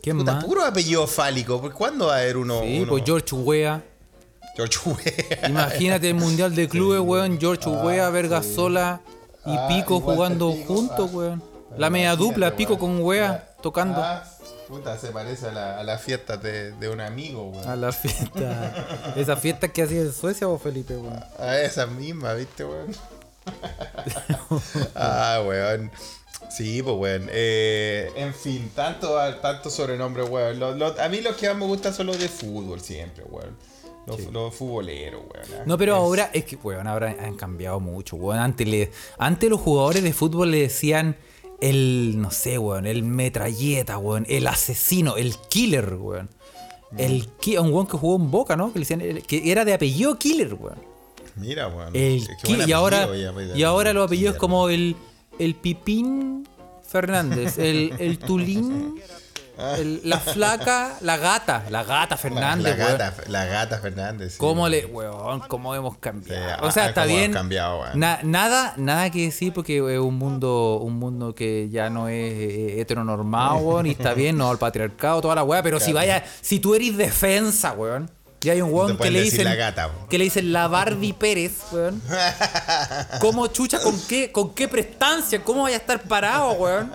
[0.01, 0.43] ¿Quién Puta, más?
[0.45, 1.61] puro apellido fálico.
[1.61, 2.61] ¿Por ¿Cuándo va a haber uno?
[2.61, 3.81] Sí, uno- pues George Weah.
[4.55, 5.47] George Weah.
[5.49, 7.39] Imagínate el mundial de clubes, weón.
[7.39, 9.01] George Weah, Vergasola
[9.45, 11.15] y Ah, Pico jugando Pico, juntos, ah.
[11.15, 11.43] weón.
[11.77, 13.01] La media dupla, Pico con
[13.61, 14.01] tocando.
[14.03, 14.23] Ah,
[14.67, 17.67] puta, se parece a la, a la fiesta de, de un amigo, weón.
[17.67, 19.13] A la fiesta.
[19.15, 21.19] Esa fiesta que hacía en Suecia, vos, Felipe, weón.
[21.39, 22.93] A esa misma, ¿viste, weón?
[24.95, 25.91] Ah, weón.
[26.49, 27.27] Sí, pues, weón.
[27.31, 30.59] Eh, en fin, tanto, tanto sobrenombre, weón.
[30.59, 33.57] Lo- lo- a mí los que más me gustan son los de fútbol siempre, weón.
[34.05, 35.63] Los, los futboleros, weón.
[35.65, 38.39] No, pero Es- ahora es que, weón, ahora han cambiado mucho, weón.
[38.39, 41.15] Antes, le, antes los jugadores de fútbol le decían
[41.61, 46.29] el, no sé, weón, el metralleta, weón, el asesino, el killer, weón.
[46.97, 48.71] El ki- un weón que jugó en Boca, ¿no?
[48.71, 50.92] Que, le decían, que era de apellido killer, weón.
[51.35, 51.95] Mira, weón.
[51.95, 54.95] El Qué y ahora, ya, y ahora los apellidos como el,
[55.39, 56.47] el Pipín
[56.87, 58.95] Fernández, el, el Tulín,
[59.77, 64.33] el- la flaca, la gata, la gata Fernández, la gata, la gata Fernández.
[64.33, 66.59] sí, ¿Cómo le, weón, cómo hemos cambiado?
[66.59, 67.31] Sí, o sea, ah, está bien.
[67.33, 72.07] cambiado, na- nada, nada que decir porque es un mundo, un mundo que ya no
[72.07, 75.93] es eh, heteronormado, weón, y está bien, no al patriarcado, toda la weá, pero si
[75.93, 78.09] vaya, si tú eres defensa, weón,
[78.43, 81.53] y hay un weón que le dicen la gata, que le dicen la Barbie Pérez,
[81.71, 82.01] weón.
[83.19, 85.43] ¿Cómo chucha, con qué, con qué prestancia?
[85.43, 86.91] ¿Cómo vaya a estar parado, weón?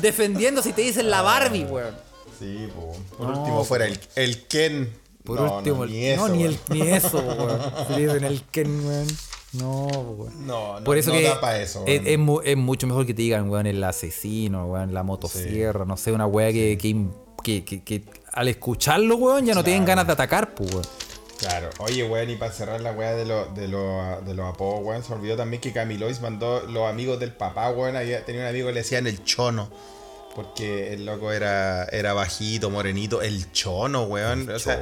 [0.00, 1.94] Defendiendo si te dicen la Barbie, weón.
[2.38, 2.96] Sí, po.
[3.16, 4.92] por No, último fuera el, el Ken.
[5.24, 7.60] Por No, último, no, el- ni eso, no, ni, el, ni eso, weón.
[7.88, 9.06] Si le dicen el Ken, weón.
[9.52, 10.46] No, weón.
[10.46, 12.40] No, no, Por eso no que da pa' eso, es, weón.
[12.42, 16.12] es es mucho mejor que te digan, weón, el asesino, weón, la motosierra, no sé,
[16.12, 17.06] una weá que, que,
[17.42, 18.04] que, que- que
[18.36, 20.86] al escucharlo, weón, ya no tienen ganas de atacar, pues, weón.
[21.38, 24.80] Claro, oye, weón, y para cerrar la weá de, lo- de, lo- de los apodos,
[24.84, 28.46] weón, se olvidó también que Camilois mandó los amigos del papá, weón, había, tenía un
[28.48, 29.68] amigo que le decían el chono.
[30.34, 34.48] Porque el loco era, era bajito, morenito, el chono, weón.
[34.50, 34.76] o sea,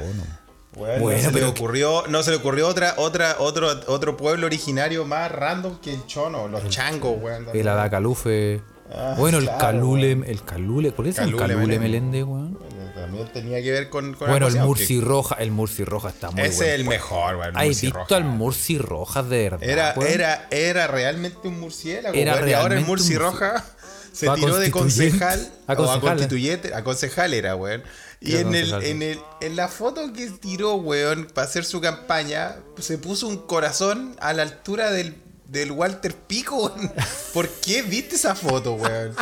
[0.75, 4.17] weón, Bueno, no se pero le ocurrió, no se le ocurrió otra, otra, otro, otro
[4.17, 7.47] pueblo originario más random que el chono, los changos, weón.
[7.53, 8.61] El Adacalufe.
[8.91, 10.23] Ah, bueno, el claro, Calule, weón.
[10.29, 11.79] el Calule, ¿por qué es el Calule Calule.
[11.79, 12.53] Meléndez, weón?
[12.53, 16.29] Bueno, También tenía que ver con, con Bueno, el Murci Roja, el Murci Roja está
[16.31, 16.73] muy Ese bueno.
[16.73, 17.57] es el mejor, weón.
[17.57, 18.15] ¿Has visto Roja.
[18.15, 19.63] al Murci Rojas de verdad?
[19.63, 20.11] Era, weón?
[20.11, 22.15] era, era realmente un murciélago.
[22.15, 23.65] Era weón, y ahora el Murci Roja
[24.13, 26.01] se tiró de concejal A o a concejal.
[26.01, 27.83] constituyente, a concejal era, weón.
[28.21, 31.81] Y en, el, concejal, en, el, en la foto que tiró, weón, para hacer su
[31.81, 35.15] campaña, se puso un corazón a la altura del,
[35.45, 36.91] del Walter Pico, weón.
[37.33, 39.15] ¿Por qué viste esa foto, weón?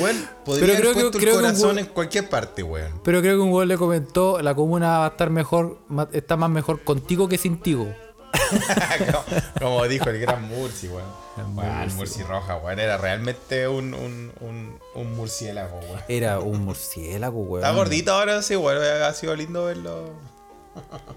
[0.00, 3.00] Weón, podría Pero creo haber que- puesto que el corazón en cualquier parte, weón.
[3.04, 5.78] Pero creo que un weón le comentó, la comuna va a estar mejor,
[6.12, 7.86] está más mejor contigo que sin tigo.
[8.98, 9.24] como,
[9.60, 11.56] como dijo el gran Murci, weón.
[11.56, 12.78] Weón, el Murci Roja, weón.
[12.80, 16.00] Era realmente un, un, un, un murciélago, weón.
[16.08, 17.64] Era un murciélago, weón.
[17.64, 18.82] Está gordito ahora, sí, weón.
[19.02, 20.10] Ha sido lindo verlo.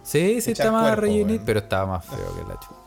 [0.04, 2.79] Sí, sí, está más rellenito, pero estaba más feo que la weón.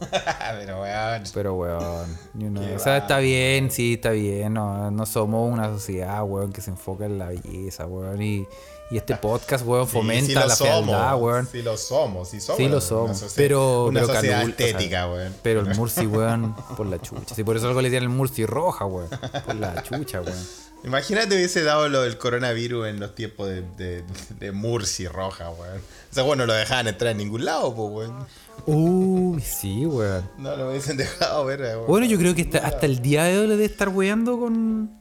[0.58, 1.22] Pero, weón.
[1.34, 2.18] Pero, weón.
[2.34, 4.54] you know, Qué o sea, está bien, sí, está bien.
[4.54, 8.20] No, no somos una sociedad, weón, que se enfoca en la belleza, weón.
[8.22, 8.46] Y,
[8.90, 11.48] y este podcast, weón, fomenta sí la somos, fealdad, weón.
[11.50, 12.56] Sí lo somos, sí somos.
[12.58, 15.34] Sí lo somos, pero, Una pero sociedad Calul- o sea, estética, weón.
[15.42, 17.34] Pero el Murci, weón, por la chucha.
[17.34, 19.08] Sí, por eso algo le tienen el Murci roja, weón.
[19.44, 20.46] Por la chucha, weón.
[20.84, 24.04] Imagínate hubiese dado lo del coronavirus en los tiempos de, de,
[24.38, 25.78] de Murci Roja, weón.
[25.78, 28.26] O sea, bueno, no lo dejaban entrar en ningún lado, pues, weón.
[28.66, 30.28] Uy, sí, weón.
[30.38, 31.86] No lo hubiesen dejado ver, weón.
[31.86, 34.96] Bueno, yo creo que hasta, hasta el día de hoy le debe estar weando con.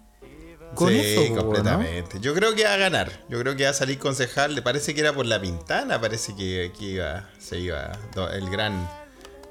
[0.75, 1.41] Con sí, eso, po, ¿no?
[1.43, 2.19] completamente.
[2.19, 3.11] Yo creo que va a ganar.
[3.29, 4.53] Yo creo que va a salir concejal.
[4.53, 5.99] Le parece que era por la pintana.
[5.99, 7.91] Parece que, que iba, se iba
[8.33, 8.87] el gran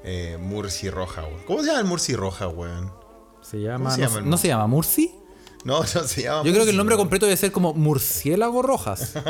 [0.03, 1.43] eh, Murci Roja, weón.
[1.45, 2.91] ¿Cómo se llama el Murci Roja, weón?
[3.41, 3.89] Se llama.
[3.89, 5.15] ¿Cómo se no, llama el ¿no se llama Murci?
[5.63, 9.13] No, no se llama Yo creo que el nombre completo debe ser como Murciélago Rojas.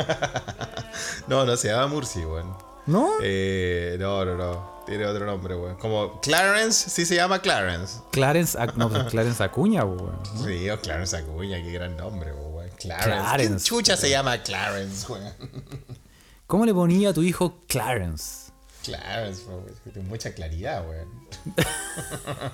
[1.28, 2.56] No, no se llama Murci, weón.
[2.88, 3.10] ¿No?
[3.22, 4.78] Eh, no, no, no.
[4.86, 5.76] Tiene otro nombre, weón.
[5.76, 7.98] Como Clarence, sí se llama Clarence.
[8.10, 10.18] Clarence, Ac- no, pues Clarence Acuña, weón.
[10.42, 12.70] Sí, o Clarence Acuña, qué gran nombre, weón.
[12.78, 13.04] Clarence.
[13.08, 13.46] Clarence.
[13.46, 15.34] ¿Quién chucha se llama Clarence, weón?
[16.46, 18.50] ¿Cómo le ponía a tu hijo Clarence?
[18.82, 19.66] Clarence, weón.
[19.92, 21.08] Tiene mucha claridad, weón.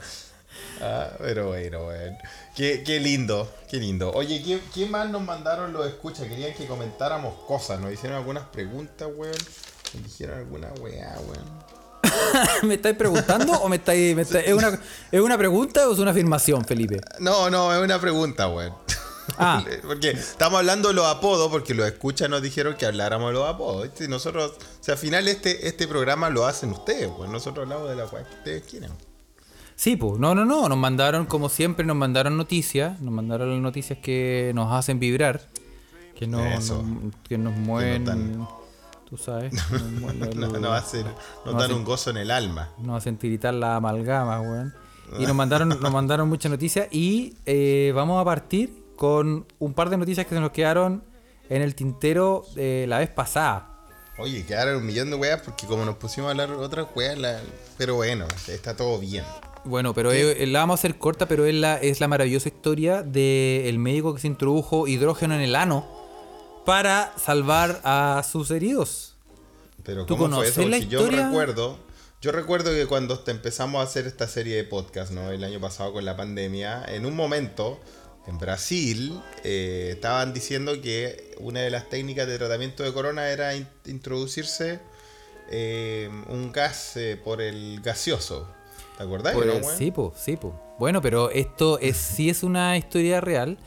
[0.80, 2.16] Ah, pero bueno, weón.
[2.56, 4.10] Qué, qué lindo, qué lindo.
[4.12, 6.26] Oye, ¿qué, qué más nos mandaron los escuchas?
[6.28, 9.34] Querían que comentáramos cosas, nos hicieron algunas preguntas, weón.
[9.94, 11.64] Nos dijeron alguna weá, weón.
[12.68, 14.14] ¿Me estáis preguntando o me estáis.?
[14.14, 14.78] me estáis- ¿es, una,
[15.10, 17.00] ¿Es una pregunta o es una afirmación, Felipe?
[17.18, 18.74] No, no, es una pregunta, weón.
[19.38, 19.64] Ah.
[19.86, 23.48] Porque estamos hablando de los apodos, porque los escuchas nos dijeron que habláramos de los
[23.48, 23.88] apodos.
[24.08, 27.96] nosotros, o sea, al final este, este programa lo hacen ustedes, pues nosotros hablamos de
[27.96, 28.90] la weá que ustedes quieran.
[29.76, 33.60] Sí, pues, no, no, no, nos mandaron, como siempre, nos mandaron noticias, nos mandaron las
[33.60, 35.48] noticias que nos hacen vibrar,
[36.16, 36.72] que, no, nos-
[37.26, 38.46] que nos mueven,
[39.16, 41.06] tú sabes, nos, mueven- No, no hacen,
[41.44, 42.70] nos no dan un gozo en el alma.
[42.78, 44.74] nos hacen tiritar la amalgama, weón.
[45.18, 49.90] Y nos mandaron, nos mandaron muchas noticias y eh, vamos a partir con un par
[49.90, 51.04] de noticias que se nos quedaron
[51.48, 53.70] en el tintero eh, la vez pasada.
[54.18, 57.40] Oye, quedaron un millón de weas porque como nos pusimos a hablar otras weas, la-
[57.78, 59.24] pero bueno, está todo bien.
[59.64, 63.78] Bueno, pero la vamos a hacer corta, pero es la, es la maravillosa historia del
[63.78, 65.86] médico que se introdujo hidrógeno en el ano
[66.64, 69.14] para salvar a sus heridos.
[69.82, 70.66] Pero ¿Tú ¿cómo fue eso?
[70.66, 71.78] la yo recuerdo,
[72.22, 75.30] yo recuerdo que cuando empezamos a hacer esta serie de podcast, ¿no?
[75.30, 77.78] El año pasado con la pandemia, en un momento
[78.26, 83.54] en Brasil eh, estaban diciendo que una de las técnicas de tratamiento de corona era
[83.54, 84.80] in- introducirse
[85.50, 88.48] eh, un gas eh, por el gaseoso.
[88.96, 89.34] ¿Te acordás?
[89.36, 90.54] No, sí, pues, sí, pues.
[90.78, 93.58] Bueno, pero esto es, sí es una historia real.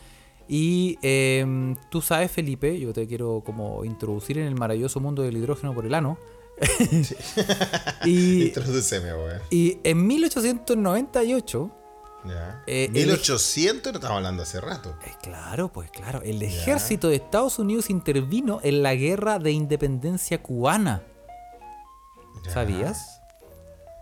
[0.48, 5.36] Y em, tú sabes, Felipe, yo te quiero como introducir en el maravilloso mundo del
[5.38, 6.18] hidrógeno por el ano.
[8.06, 9.42] y, Introdúceme, weón.
[9.50, 11.72] y en 1898,
[12.26, 12.64] Ya.
[12.68, 14.96] Eh, el- 1800 no estamos hablando hace rato.
[15.06, 20.42] eh, claro, pues claro, el ejército de Estados Unidos intervino en la guerra de independencia
[20.42, 21.04] cubana.
[22.46, 22.52] Ya.
[22.54, 23.17] ¿Sabías?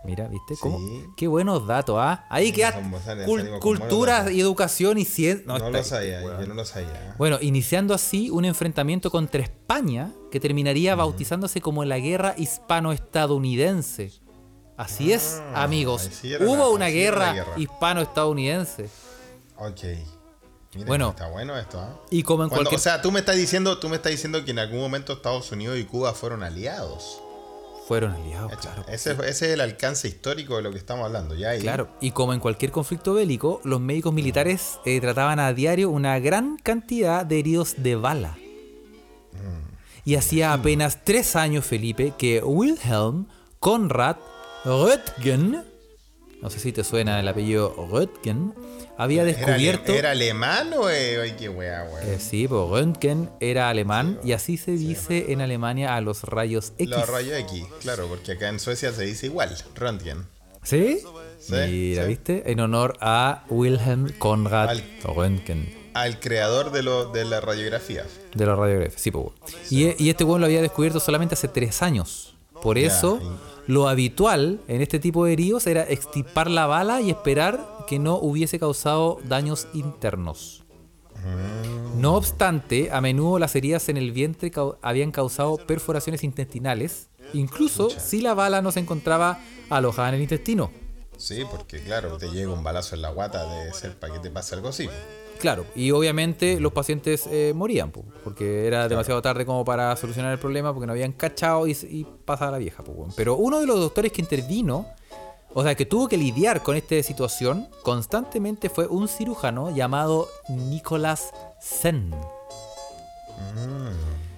[0.06, 0.54] Mira, ¿viste?
[0.60, 0.78] ¿Cómo?
[0.78, 1.04] Sí.
[1.16, 2.24] Qué buenos datos, ¿ah?
[2.30, 5.44] Ahí salimos cul- cultura y educación y ciencia.
[5.46, 7.14] No, está lo sabía, yo no lo sabía.
[7.18, 14.12] Bueno, iniciando así un enfrentamiento contra España que terminaría bautizándose como la Guerra Hispano-Estadounidense.
[14.76, 16.06] Así es, Ah, amigos.
[16.06, 17.52] así era la- Hubo una guerra, guerra.
[17.56, 18.88] hispano-estadounidense.
[19.56, 19.80] Ok.
[20.74, 21.08] Mira, Bueno.
[21.10, 21.98] está bueno esto, ¿ah?
[22.10, 22.78] Y como en Cuando- cualquier...
[22.78, 25.50] O sea, tú me estás diciendo, tú me estás diciendo que en algún momento Estados
[25.50, 27.22] Unidos y Cuba fueron aliados.
[27.86, 28.84] Fueron aliados, claro.
[28.88, 31.36] ese, ese es el alcance histórico de lo que estamos hablando.
[31.36, 31.60] Ya ahí.
[31.60, 36.18] Claro, y como en cualquier conflicto bélico, los médicos militares eh, trataban a diario una
[36.18, 38.38] gran cantidad de heridos de bala.
[40.04, 43.26] Y hacía apenas tres años, Felipe, que Wilhelm
[43.60, 44.16] Conrad
[44.64, 45.64] Röntgen,
[46.42, 48.52] no sé si te suena el apellido Röntgen,
[48.98, 49.92] había ¿Era, descubierto...
[49.92, 52.02] ¿Era alemán o eh, qué wea, wea?
[52.14, 56.72] Eh, sí, pues Röntgen era alemán y así se dice en Alemania a los rayos
[56.78, 56.88] X.
[56.88, 60.26] Los rayos X, claro, porque acá en Suecia se dice igual, Röntgen.
[60.62, 60.98] ¿Sí?
[61.38, 62.04] Sí, Mira.
[62.04, 62.50] ¿viste?
[62.50, 65.74] En honor a Wilhelm Conrad Al- Röntgen.
[65.94, 68.04] Al creador de, lo, de la radiografía.
[68.34, 69.28] De la radiografía, sí, pues.
[69.70, 72.36] Y, y este weón lo había descubierto solamente hace tres años.
[72.62, 73.20] Por eso,
[73.66, 78.16] lo habitual en este tipo de heridos era extirpar la bala y esperar que no
[78.16, 80.64] hubiese causado daños internos.
[81.96, 88.20] No obstante, a menudo las heridas en el vientre habían causado perforaciones intestinales, incluso si
[88.20, 90.70] la bala no se encontraba alojada en el intestino.
[91.16, 94.30] Sí, porque claro, te llega un balazo en la guata, debe ser para que te
[94.30, 94.88] pase algo así.
[95.38, 100.32] Claro, y obviamente los pacientes eh, morían, po, porque era demasiado tarde como para solucionar
[100.32, 102.82] el problema, porque no habían cachado y, y pasaba la vieja.
[102.84, 103.08] po.
[103.16, 104.86] Pero uno de los doctores que intervino,
[105.54, 111.30] o sea, que tuvo que lidiar con esta situación constantemente fue un cirujano llamado Nicolás.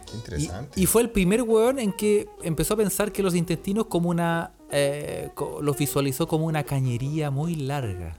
[0.06, 0.80] Qué Y, interesante.
[0.80, 4.52] y fue el primer weón en que empezó a pensar que los intestinos como una...
[4.70, 5.30] eh,
[5.60, 8.16] los visualizó como una cañería muy larga.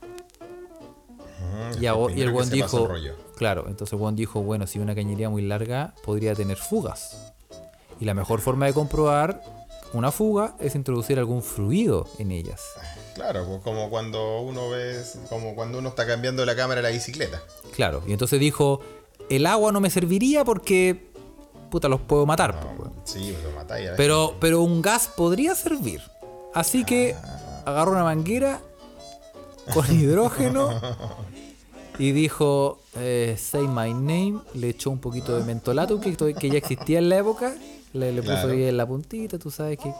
[1.39, 4.67] Mm, Y, a- fue y el weón dijo, el claro, entonces el weón dijo, bueno,
[4.67, 7.33] si una cañería muy larga podría tener fugas.
[7.99, 9.41] Y la mejor forma de comprobar
[9.93, 12.61] una fuga es introducir algún fluido en ellas.
[13.15, 16.93] Claro, pues como cuando uno ve, como cuando uno está cambiando la cámara de la
[16.93, 17.41] bicicleta.
[17.73, 18.81] Claro, y entonces dijo,
[19.29, 21.09] el agua no me serviría porque,
[21.69, 22.59] puta, los puedo matar.
[22.59, 22.93] po, weón.
[23.03, 26.01] Sí, pues lo matáis a Pero, pero un gas podría servir.
[26.53, 27.15] Así que
[27.65, 28.61] agarró una manguera
[29.73, 30.79] con hidrógeno
[31.97, 36.57] y dijo, eh, say my name, le echó un poquito de mentolato que, que ya
[36.57, 37.53] existía en la época,
[37.93, 38.49] le, le puso Claro.
[38.51, 39.91] ahí en la puntita, tú sabes que...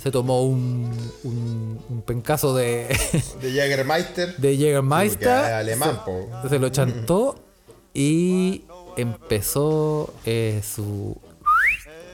[0.00, 0.90] Se tomó un,
[1.24, 2.86] un, un pencazo de,
[3.42, 4.36] De Jägermeister.
[4.36, 6.00] de Jägermeister, alemán,
[6.42, 7.34] se, se lo chantó
[7.92, 8.64] y
[8.96, 11.16] empezó eh, su,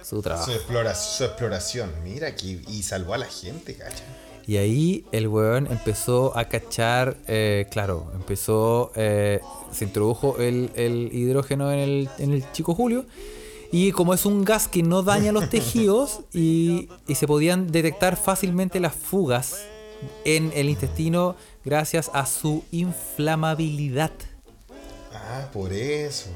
[0.03, 0.51] su trabajo.
[0.51, 1.91] Su, explora- su exploración.
[2.05, 4.05] Mira, que, y salvó a la gente, cacha.
[4.47, 11.11] Y ahí el weón empezó a cachar, eh, claro, empezó, eh, se introdujo el, el
[11.13, 13.05] hidrógeno en el, en el chico Julio.
[13.73, 18.17] Y como es un gas que no daña los tejidos y, y se podían detectar
[18.17, 19.57] fácilmente las fugas
[20.25, 24.13] en el intestino gracias a su inflamabilidad.
[25.15, 26.31] Ah, por eso.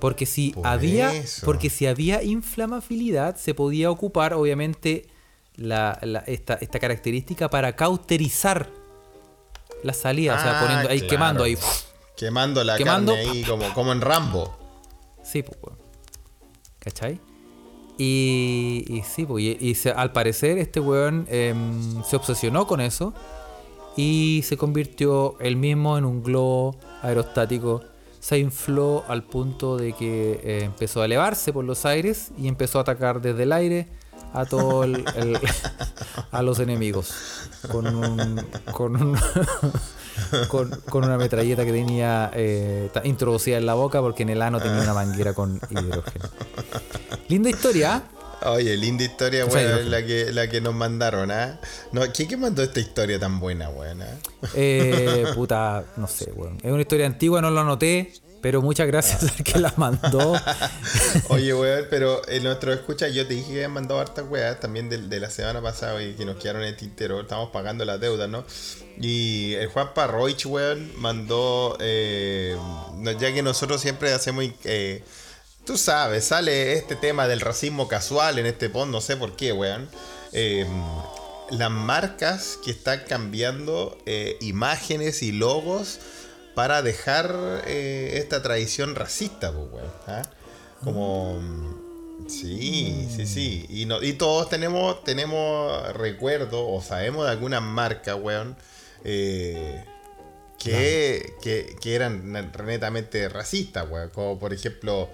[0.00, 1.44] Porque si Por había, eso.
[1.46, 5.06] porque si había inflamabilidad, se podía ocupar, obviamente,
[5.54, 8.68] la, la- esta, esta característica para cauterizar
[9.84, 11.10] la salida, o sea, Ah, poniendo ahí claro.
[11.10, 11.58] quemando ahí.
[12.16, 14.56] Quemando la Quemando, carne ahí como, como en Rambo.
[15.32, 15.78] Sí, pues, weón.
[16.78, 17.20] ¿Cachai?
[17.98, 23.14] Y, y sí, pues, y, se- al parecer este weón em, se obsesionó con eso
[23.96, 27.82] y se convirtió él mismo en un globo aerostático.
[28.20, 32.78] Se infló al punto de que eh, empezó a elevarse por los aires y empezó
[32.78, 33.88] a atacar desde el aire
[34.32, 35.38] a todo el, el-
[36.30, 37.12] a los enemigos
[37.70, 38.36] con un,
[38.72, 39.18] con, un-
[40.48, 44.60] con, con una metralleta que tenía eh, introducida en la boca porque en el ano
[44.60, 46.28] tenía una manguera con hidrógeno.
[47.28, 48.50] Linda historia, ¿ah?
[48.50, 49.90] Oye, linda historia, weón, hidrógeno.
[49.90, 51.60] la que, la que nos mandaron, ¿ah?
[51.92, 54.02] No, ¿quién, quién mandó esta historia tan buena, weón?
[54.02, 54.18] ah?
[54.54, 56.58] Eh, puta, no sé, weón.
[56.62, 60.38] Es una historia antigua, no lo anoté, pero muchas gracias al que la mandó.
[61.28, 64.90] Oye, weón, pero en nuestro escucha yo te dije que habían mandado hartas weas también
[64.90, 67.20] de, la semana pasada y que nos quedaron en el tintero.
[67.20, 68.44] Estamos pagando las deudas, ¿no?
[69.00, 71.78] Y el Juan Parroich, weón, mandó.
[71.80, 72.56] eh,
[73.18, 74.44] ya que nosotros siempre hacemos.
[74.64, 75.04] eh,
[75.64, 79.52] tú sabes, sale este tema del racismo casual en este pod, no sé por qué,
[79.52, 79.88] weón.
[80.32, 80.66] Eh,
[81.50, 86.00] las marcas que están cambiando eh, imágenes y logos
[86.54, 89.92] para dejar eh, esta tradición racista, pues, weón.
[90.06, 90.22] ¿ah?
[90.84, 91.40] Como.
[91.40, 91.82] mm,
[92.28, 93.66] Sí, sí, sí.
[93.68, 98.56] Y, no, y todos tenemos, tenemos recuerdo o sabemos de algunas marcas, weón,
[99.02, 99.84] eh,
[100.56, 104.10] que, que, que eran netamente racistas, weón.
[104.10, 105.08] Como por ejemplo,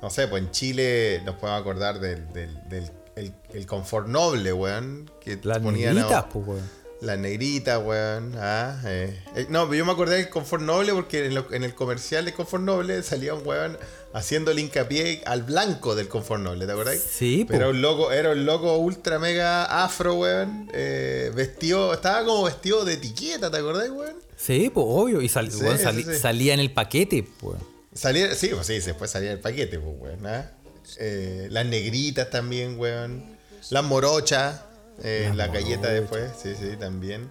[0.00, 4.52] no sé, pues en Chile nos podemos acordar del, del, del el, el confort noble,
[4.52, 5.10] weón.
[5.20, 6.70] Que Las ponían a- negritas, pues, weón.
[7.06, 8.32] La negrita, weón.
[8.36, 9.18] Ah, eh.
[9.34, 12.34] Eh, no, yo me acordé del Confort Noble porque en, lo- en el comercial de
[12.34, 13.78] Confort Noble salía un weón
[14.12, 16.98] haciendo el hincapié al blanco del Confort Noble, ¿te acordás?
[16.98, 17.44] Sí.
[17.48, 20.68] Pero era un loco, era un loco ultra mega afro, weón.
[20.74, 24.16] eh, vestido, estaba como vestido de etiqueta, ¿te acordás, weón?
[24.36, 25.22] Sí, pues obvio.
[25.22, 26.14] Y sal- Sí, weón, sí, sali- sí.
[26.18, 27.58] salía en el paquete, pues.
[27.94, 30.26] Salía, sí, pues sí, después salía el paquete, pues, weón.
[30.26, 30.50] ¿ah?
[30.98, 33.36] Eh, las negritas también, weón.
[33.70, 34.60] Las morochas,
[35.02, 37.30] eh, la galleta después, sí, sí, también.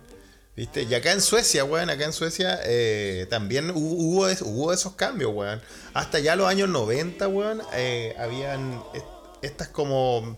[0.55, 0.83] ¿Viste?
[0.83, 5.33] Y acá en Suecia, weón, acá en Suecia eh, también hu- hubo, hubo esos cambios,
[5.33, 5.61] weón.
[5.93, 9.05] Hasta ya los años 90, weón, eh, habían est-
[9.41, 10.37] estas como...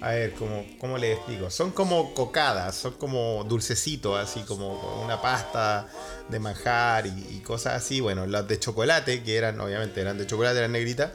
[0.00, 1.50] A ver, como, ¿cómo les explico?
[1.50, 5.88] Son como cocadas, son como dulcecitos, así como una pasta
[6.28, 8.00] de manjar y, y cosas así.
[8.00, 11.10] Bueno, las de chocolate, que eran, obviamente, eran de chocolate, eran negritas,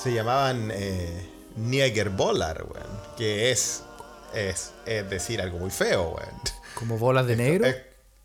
[0.00, 2.86] se llamaban eh, Niegerbollar, weón.
[3.16, 3.82] Que es,
[4.34, 6.40] es, es decir, algo muy feo, weón.
[6.74, 7.66] Como bolas de negro.
[7.66, 7.76] Es-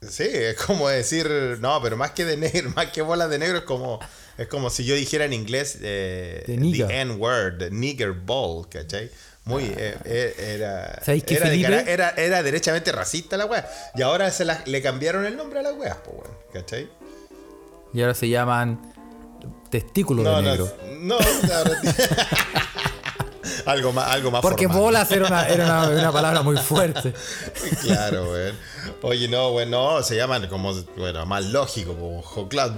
[0.10, 1.28] sí, es como decir,
[1.60, 4.00] no, pero más que de negro, más que bolas de negro es como,
[4.38, 6.54] es como si yo dijera en inglés eh, the
[7.02, 9.10] N-word, nigger ball, ¿cachai?
[9.46, 13.68] Muy, eh, eh, era, ¿Sabéis qué, era, de era, era derechamente racista la wea.
[13.96, 16.90] Y ahora se la- le cambiaron el nombre a la wea, pues, weón, ¿cachai?
[17.94, 18.94] Y ahora se llaman
[19.72, 20.78] testículos No, de no, negro.
[21.00, 21.82] no, ahora-
[23.66, 24.82] algo más, algo más Porque formal.
[24.84, 27.14] bolas era una, era una, una palabra muy fuerte.
[27.82, 28.56] Claro, weón.
[29.02, 32.22] Oye, no, weón, no, se llaman como, bueno, más lógico, como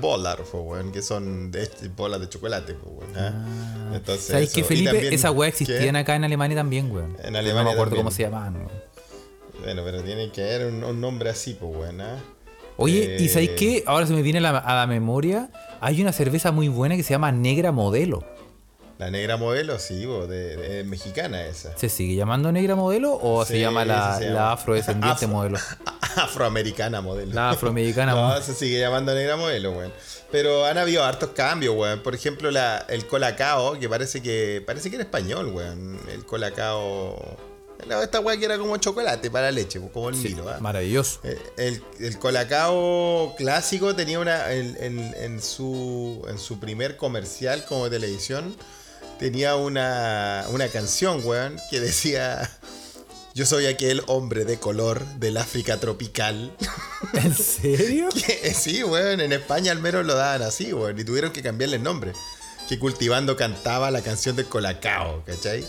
[0.01, 3.17] bollar, pues, weón, que son de este- bolas de chocolate, pues, weón.
[3.17, 3.91] ¿ah?
[3.95, 4.55] Entonces, ¿Sabéis eso.
[4.55, 4.91] que Felipe?
[4.91, 5.63] también- Esas weas ¿qué?
[5.63, 7.15] existían acá en Alemania también, weón.
[7.23, 8.03] En No Alemania me acuerdo también.
[8.05, 8.69] cómo se llamaban, weón.
[9.63, 12.17] Bueno, pero tiene que haber un, un nombre así, pues, weón, ¿ah?
[12.77, 13.83] Oye, ¿y Eh, sabéis qué?
[13.85, 15.49] Ahora se me viene a la, a la memoria.
[15.81, 18.23] Hay una cerveza muy buena que se llama Negra Modelo.
[19.01, 21.75] La negra modelo, sí, bo, de, de- mexicana esa.
[21.75, 24.51] ¿Se sigue llamando Negra Modelo o se llama la, se la llama.
[24.51, 25.57] afrodescendiente Afro- modelo?
[26.17, 27.33] Afroamericana modelo.
[27.33, 28.43] La afroamericana No, modelo.
[28.45, 29.91] se sigue llamando negra modelo, weón.
[30.31, 32.01] Pero han habido hartos cambios, weón.
[32.03, 35.99] Por ejemplo, la, el colacao, que parece que parece que era español, weón.
[36.13, 37.37] El colacao...
[37.87, 40.57] la- Esta weá que era como chocolate para leche, como el Sí, Milo, ¿ah?
[40.59, 41.21] maravilloso.
[41.23, 44.51] Eh, El, el colacao clásico tenía una.
[44.53, 48.55] En, en- en su, en su primer comercial como de televisión,
[49.21, 52.49] tenía una, una canción, weón, que decía.
[53.33, 56.51] Yo soy aquel hombre de color del África tropical.
[57.13, 58.09] ¿En serio?
[58.13, 61.77] Que, sí, weón, en España al menos lo daban así, weón, y tuvieron que cambiarle
[61.77, 62.11] el nombre.
[62.67, 65.65] Que cultivando cantaba la canción del colacao, ¿cachai?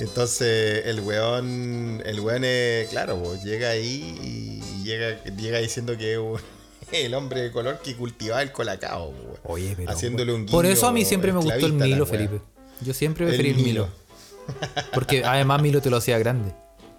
[0.00, 6.14] Entonces el weón, el weón es, claro, po, llega ahí y llega, llega diciendo que
[6.14, 6.40] es un-
[6.92, 9.38] el hombre de color que cultivaba el colacao, weón.
[9.44, 9.92] Oye, pero.
[9.92, 12.06] Haciéndole un Por guiño eso a mí siempre me gustó el Milo.
[12.06, 12.40] Felipe.
[12.80, 13.88] Yo siempre El preferí el Milo.
[13.88, 14.84] Milo.
[14.92, 16.52] Porque además Milo te lo hacía grande.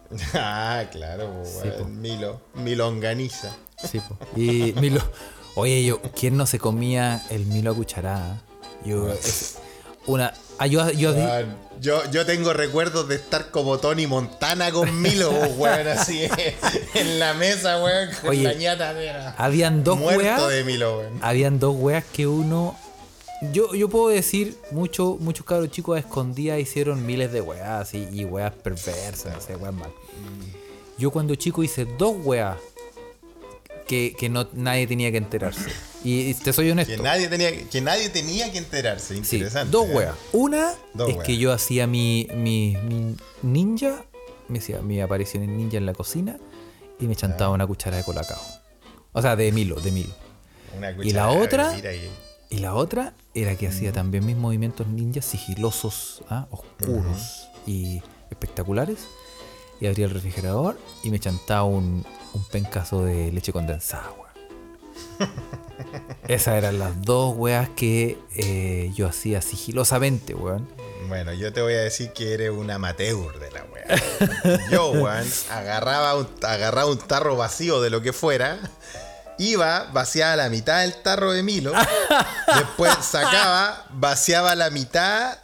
[0.34, 1.86] Ah, claro, Sí, po.
[1.86, 3.56] Milo, milonganiza.
[3.90, 4.18] Sí, po.
[4.40, 5.02] Y Milo.
[5.56, 8.42] Oye, yo, ¿quién no se comía el Milo a cucharada?
[8.86, 9.12] Yo.
[9.12, 9.58] es-
[10.06, 10.34] una.
[10.60, 11.16] ah, yo, yo-
[11.82, 16.28] Yo, yo tengo recuerdos de estar como Tony Montana con Milo, weón, así
[16.94, 18.94] en la mesa, weón, con Oye, la ñata
[19.38, 20.48] habían dos Muerto weas.
[20.50, 21.20] de Milo, weón.
[21.22, 22.78] Habían dos weas que uno.
[23.52, 28.08] Yo, yo puedo decir, mucho, muchos cabros chicos a escondidas hicieron miles de weas así,
[28.12, 29.92] y weas perversas, no sé, weas mal.
[30.98, 32.58] Yo cuando chico hice dos weas
[33.88, 35.70] que, que no, nadie tenía que enterarse.
[36.04, 36.96] Y, y te soy honesto.
[36.96, 39.16] Que nadie tenía, que nadie tenía que enterarse.
[39.24, 39.72] Sí, Interesante.
[39.72, 39.94] dos ¿eh?
[39.96, 40.16] weas.
[40.34, 41.28] Una Dos es weas.
[41.28, 44.06] que yo hacía mi, mi, mi ninja,
[44.48, 46.38] me hacía mi aparición en ninja en la cocina
[47.00, 48.42] y me chantaba una cuchara de colacao.
[49.12, 50.14] O sea, de Milo, de Milo.
[50.78, 51.74] Una Y la otra-.
[52.50, 56.48] Y la otra era que hacía también mis movimientos ninja sigilosos, ¿ah?
[56.52, 59.08] oscuros y espectaculares.
[59.82, 65.30] Y abría el refrigerador y me chantaba un, un pencazo de leche condensada, weón.
[66.28, 70.68] Esas eran las dos weas que eh, yo hacía sigilosamente, weón.
[71.08, 74.66] Bueno, yo te voy a decir que eres un amateur de la wea.
[74.72, 78.58] Yo, weón, agarraba un, agarraba un tarro vacío de lo que fuera,
[79.38, 81.74] iba, vaciaba la mitad del tarro de Milo,
[82.56, 85.38] después sacaba, vaciaba la mitad,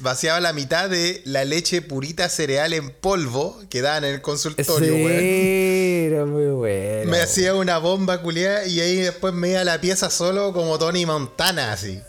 [0.00, 4.94] vaciaba la mitad de la leche purita cereal en polvo que daban en el consultorio,
[4.94, 5.20] weón.
[5.20, 7.10] Sí, era muy bueno.
[7.10, 10.78] Me hacía una bomba culiada y ahí después me iba a la pieza solo como
[10.78, 12.00] Tony Montana, así.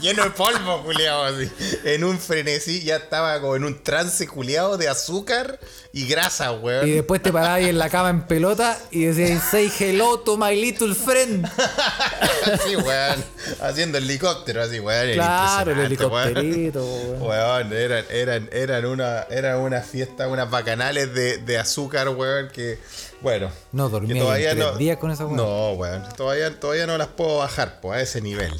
[0.00, 1.50] Lleno de polvo, culiado, así.
[1.84, 5.58] En un frenesí, ya estaba como en un trance culiado de azúcar
[5.92, 6.86] y grasa, Y weón.
[6.94, 10.54] después te parabas ahí en la cama en pelota y decías, say hello to my
[10.54, 11.44] little friend.
[12.52, 13.24] Así, weón.
[13.60, 15.12] Haciendo helicóptero, así, weón.
[15.14, 17.22] Claro, el helicópterito, weón.
[17.22, 22.78] Weón, eran, eran, eran una, eran una fiesta, unas bacanales de, de azúcar, weón, que,
[23.20, 23.50] bueno.
[23.72, 25.36] No dormía todavía no, días con esa weón.
[25.36, 28.52] No, weón, todavía, todavía no las puedo bajar, pues, a ese nivel.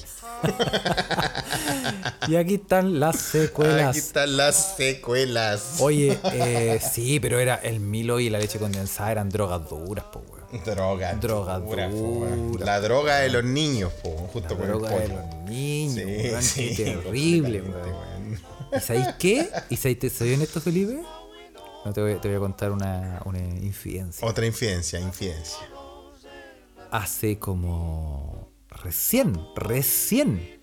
[2.29, 3.91] Y aquí están las secuelas.
[3.91, 5.77] Aquí están las secuelas.
[5.79, 10.23] Oye, eh, sí, pero era el Milo y la leche condensada eran drogas duras, po,
[10.29, 10.65] weón.
[10.65, 11.15] Droga.
[11.15, 12.67] Droga dura, po, dura.
[12.67, 16.29] La droga de los niños, po, justo La con droga el de los niños, Sí,
[16.29, 18.41] weón, sí, qué terrible, weón.
[18.77, 19.49] ¿Y sabéis qué?
[19.71, 20.99] ¿Y sabéis, te soy honesto, Felipe?
[21.87, 24.26] No te voy, te voy a contar una, una infidencia.
[24.26, 25.61] Otra infidencia, infidencia.
[26.91, 30.59] Hace como recién, recién.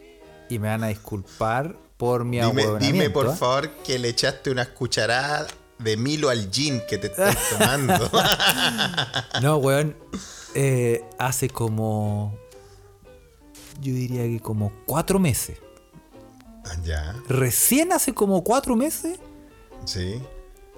[0.49, 3.35] Y me van a disculpar por mi Dime, dime por ¿ah?
[3.37, 5.47] favor que le echaste unas cucharadas
[5.79, 8.11] de Milo al gin que te estás tomando.
[9.41, 9.95] No, weón.
[10.55, 12.37] eh, hace como.
[13.79, 15.57] Yo diría que como cuatro meses.
[16.83, 19.19] ya, Recién hace como cuatro meses
[19.85, 20.21] sí.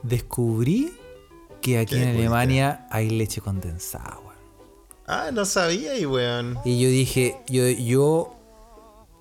[0.08, 0.94] Descubrí
[1.62, 2.10] que aquí ¿Qué en?
[2.10, 4.36] Alemania hay leche condensada, weón.
[5.08, 6.58] Ah, no sabía y weón.
[6.66, 8.36] Y yo dije, yo, yo,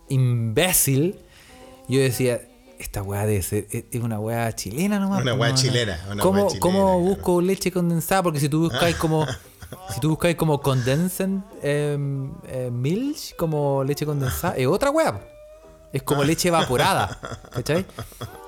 [0.08, 1.18] imbécil,
[1.88, 2.40] yo decía,
[2.78, 5.22] esta weá debe ser, es una weá chilena nomás.
[5.22, 6.98] Una pues, weá no, chilena, una ¿Cómo, chilena, cómo claro.
[6.98, 8.22] busco leche condensada?
[8.22, 9.26] Porque si tú buscáis como,
[9.94, 11.28] si tú buscáis como condensed
[11.62, 15.33] em, eh, milk, como leche condensada, es otra weá.
[15.94, 17.18] Es como leche evaporada,
[17.52, 17.86] ¿cachai?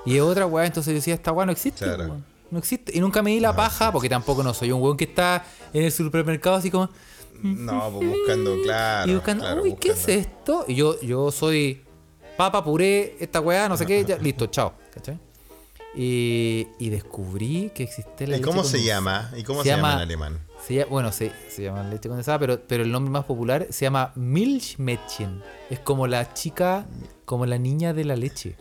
[0.05, 2.21] Y es otra weá, entonces yo decía, esta weá no existe, Claro.
[2.51, 2.97] No existe.
[2.97, 5.83] Y nunca me di la paja, porque tampoco no soy un weón que está en
[5.85, 6.91] el supermercado así como,
[7.43, 9.11] No, pues buscando, claro.
[9.11, 10.65] y buscando, claro, uy, ¿qué es esto?
[10.69, 11.83] Y yo, yo soy
[12.37, 14.75] papa, puré, esta weá, no sé qué, ya, listo, chao.
[14.93, 15.19] ¿Cachai?
[15.95, 19.31] Y, y descubrí que existe la ¿Y leche cómo se llama?
[19.37, 20.39] ¿Y cómo Se se, llama, llama- en alemán?
[20.67, 24.13] Se bueno, se, se llama leche condensada, pero, pero el nombre más popular se llama
[24.15, 25.43] Milchmädchen.
[25.71, 26.87] Es como la chica,
[27.27, 28.57] como la niña de la leche.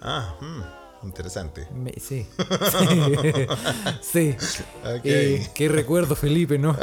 [0.00, 1.68] Ah, mm, interesante.
[1.72, 2.26] Me- sí.
[4.00, 4.34] sí.
[4.82, 5.00] Ok.
[5.04, 6.76] Eh, qué recuerdo, Felipe, ¿no?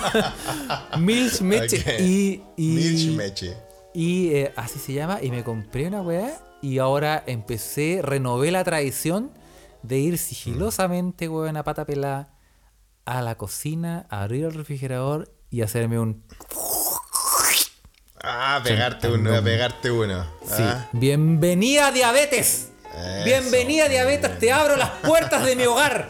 [0.98, 1.80] Milchmädchen.
[1.80, 2.00] Ok.
[2.00, 3.56] Y, y, Milchmeche.
[3.92, 5.22] Y eh, así se llama.
[5.22, 6.40] Y me compré una weá.
[6.62, 9.30] Y ahora empecé, renové la tradición
[9.82, 12.34] de ir sigilosamente, weón, a pata pelada
[13.04, 16.24] a la cocina, a abrir el refrigerador y hacerme un.
[18.22, 20.24] Ah, pegarte uno, pegarte uno.
[20.42, 20.62] Sí.
[20.62, 22.68] Ah, Bienvenida, diabetes.
[22.94, 24.38] Eso, Bienvenida, diabetes.
[24.38, 26.08] Te abro las puertas de mi hogar.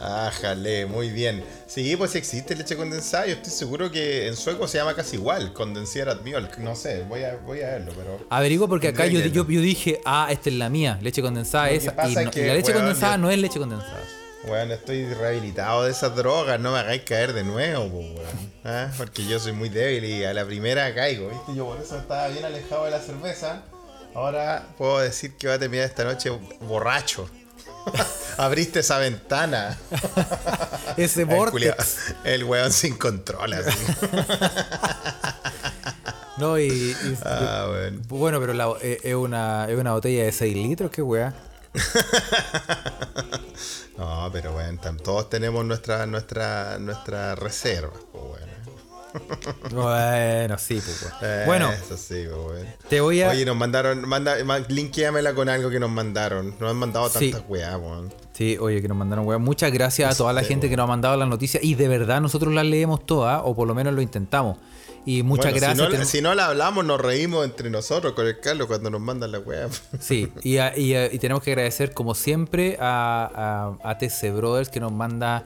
[0.00, 1.44] Ájale, muy bien.
[1.66, 3.26] Sí, pues existe leche condensada.
[3.26, 6.58] Yo estoy seguro que en sueco se llama casi igual, condensada milk.
[6.58, 8.26] No sé, voy a, voy a verlo, pero.
[8.28, 11.94] Averiguo porque acá yo, yo, dije, ah, esta es la mía, leche condensada esa.
[12.08, 14.00] Y, es que, y la leche condensada yo- no es leche condensada.
[14.46, 18.52] Bueno, estoy rehabilitado de esas drogas, no me hagáis caer de nuevo, weón.
[18.64, 18.88] ¿Ah?
[18.98, 21.54] Porque yo soy muy débil y a la primera caigo, ¿viste?
[21.54, 23.62] Yo por eso estaba bien alejado de la cerveza.
[24.14, 26.30] Ahora puedo decir que va a terminar esta noche
[26.60, 27.30] borracho.
[28.36, 29.76] Abriste esa ventana.
[30.96, 31.74] Ese culiao-
[32.24, 33.78] el weón sin control, así.
[36.38, 38.00] No, y, y- Ah, bueno.
[38.08, 41.32] bueno, pero la- eh, es, una, es una botella de 6 litros, qué weá.
[44.22, 48.52] No, pero bueno, todos tenemos nuestra, nuestra, nuestra reserva, pues bueno.
[49.72, 51.06] Bueno, sí, pues.
[51.22, 53.28] Eh, Bueno, Eso sí, pues te voy a.
[53.30, 54.36] Oye, nos mandaron, manda,
[54.68, 56.54] linkéamela con algo que nos mandaron.
[56.58, 57.30] Nos han mandado Sí.
[57.30, 58.14] tantas weas, weón.
[58.32, 59.38] Sí, oye, que nos mandaron weá.
[59.38, 61.62] Muchas gracias a toda la Sí, gente que nos ha mandado las noticias.
[61.62, 64.56] Y de verdad, nosotros las leemos todas, o por lo menos lo intentamos.
[65.04, 65.78] Y muchas Bueno, gracias.
[65.78, 68.88] Si no, tenemos- si no la hablamos, nos reímos entre nosotros con el Carlos cuando
[68.90, 69.68] nos mandan la wea.
[70.00, 74.68] Sí, y, a- y a- y tenemos que agradecer, como siempre, a, a, TC Brothers
[74.68, 75.44] que nos manda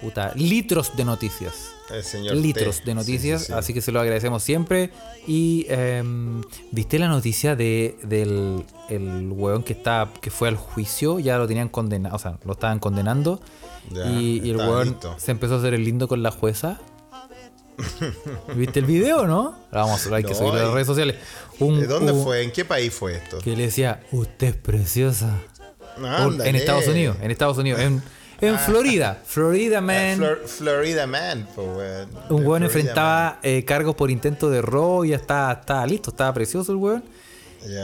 [0.00, 1.70] puta, litros de noticias.
[1.90, 2.84] El señor litros T.
[2.86, 3.58] de noticias, Sí, sí, sí.
[3.58, 4.90] así que se lo agradecemos siempre.
[5.26, 6.40] Y em,
[6.70, 11.46] viste la noticia de, del el weón que está, que fue al juicio, ya lo
[11.46, 13.40] tenían condenado, o sea, lo estaban condenando.
[13.90, 15.14] Ya, y, y el weón listo.
[15.18, 16.80] se empezó a hacer el lindo con la jueza.
[18.54, 19.54] ¿Viste el video, no?
[19.72, 21.16] Vamos, hay que No, subirlo a las redes sociales.
[21.58, 22.42] Un- ¿De dónde un- fue?
[22.42, 23.38] ¿En qué país fue esto?
[23.38, 25.40] Que le decía, usted es preciosa.
[25.96, 26.48] Ándale.
[26.48, 28.02] en Estados Unidos, en Estados Unidos, en,
[28.40, 30.16] en Florida, Florida Ah, man.
[30.16, 35.16] Flor- Florida Man, pues un weón enfrentaba eh, cargos por intento de robo y ya
[35.16, 37.04] estaba, estaba listo, estaba precioso el weón.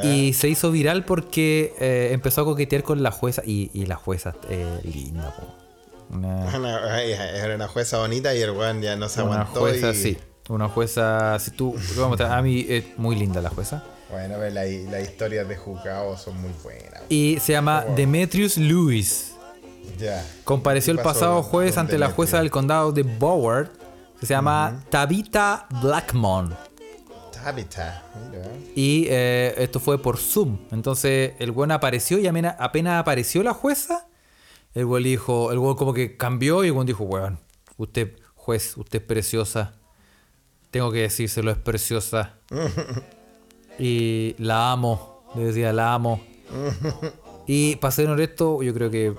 [0.05, 3.95] Y se hizo viral porque eh, empezó a coquetear con la jueza y, y la
[3.97, 5.55] jueza eh, linda, po.
[6.11, 9.61] Una, Una- Era una jueza bonita y el weón ya no se una aguantó.
[9.61, 9.95] jueza, y...
[9.95, 10.19] sí.
[10.49, 13.85] Una jueza, si tú, vamos a, a mí es muy linda la jueza.
[14.11, 17.03] Bueno, pues, la- las historias de juzgados son muy buenas.
[17.11, 19.35] Y se llama Demetrius Lewis.
[19.99, 20.25] Ya.
[20.45, 23.69] Compareció el ¿Qué pasó pasado jueves ante la jueza del condado de Broward,
[24.19, 26.57] que se llama Tabitha Blackmon.
[27.33, 28.45] Tabitha, mira.
[28.75, 30.59] Y eh, esto fue por Zoom.
[30.73, 32.57] Entonces el buen apareció y apenas
[33.01, 34.08] apareció la jueza,
[34.75, 37.39] el güey dijo, el güey como que cambió y el güey dijo, weón,
[37.77, 39.75] usted, juez, usted es preciosa.
[40.71, 42.35] Tengo que decírselo, es preciosa.
[43.79, 46.25] y la amo, le decía, la amo.
[47.47, 49.14] y para ser honesto, yo creo que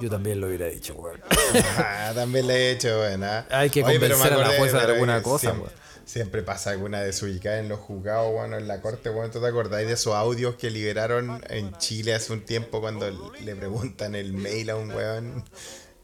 [0.00, 1.20] yo también lo hubiera dicho, weón.
[1.78, 3.46] Ah, también le he hecho, buena.
[3.50, 5.70] Hay que Oye, convencer a la jueza de alguna cosa, weón.
[6.08, 9.86] Siempre pasa alguna desubicada en los juzgados, bueno, en la corte, bueno, ¿tú te acordáis
[9.86, 13.10] de esos audios que liberaron en Chile hace un tiempo cuando
[13.44, 15.44] le preguntan el mail a un weón?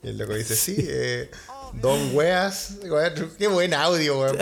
[0.03, 1.31] Y el loco dice, sí, eh,
[1.81, 4.37] Don Weas, weón, qué buen audio, weón.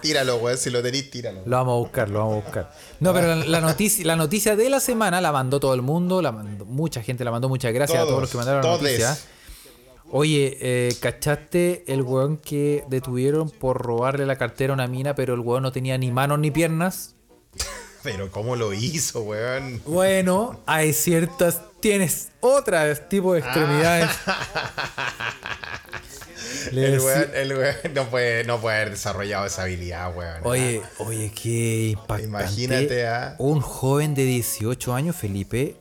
[0.00, 1.42] Tíralo, weón, si lo tenéis, tíralo.
[1.44, 2.72] Lo vamos a buscar, lo vamos a buscar.
[3.00, 6.22] No, pero la, la noticia, la noticia de la semana la mandó todo el mundo,
[6.22, 8.78] la mandó, mucha gente la mandó, muchas gracias a todos Todos, los que mandaron la
[8.78, 8.98] todes.
[9.00, 9.18] noticia.
[10.10, 15.34] Oye, eh, ¿cachaste el weón que detuvieron por robarle la cartera a una mina, pero
[15.34, 17.14] el weón no tenía ni manos ni piernas?
[18.02, 19.82] Pero ¿cómo lo hizo, weón?
[19.84, 24.08] Bueno, hay ciertas, tienes otras tipo de extremidades.
[26.70, 30.40] Le El weón, el weón no, puede, no puede haber desarrollado esa habilidad, weón.
[30.44, 32.24] Oye, oye, qué impactante.
[32.26, 35.76] Imagínate a- Un joven de 18 años, Felipe,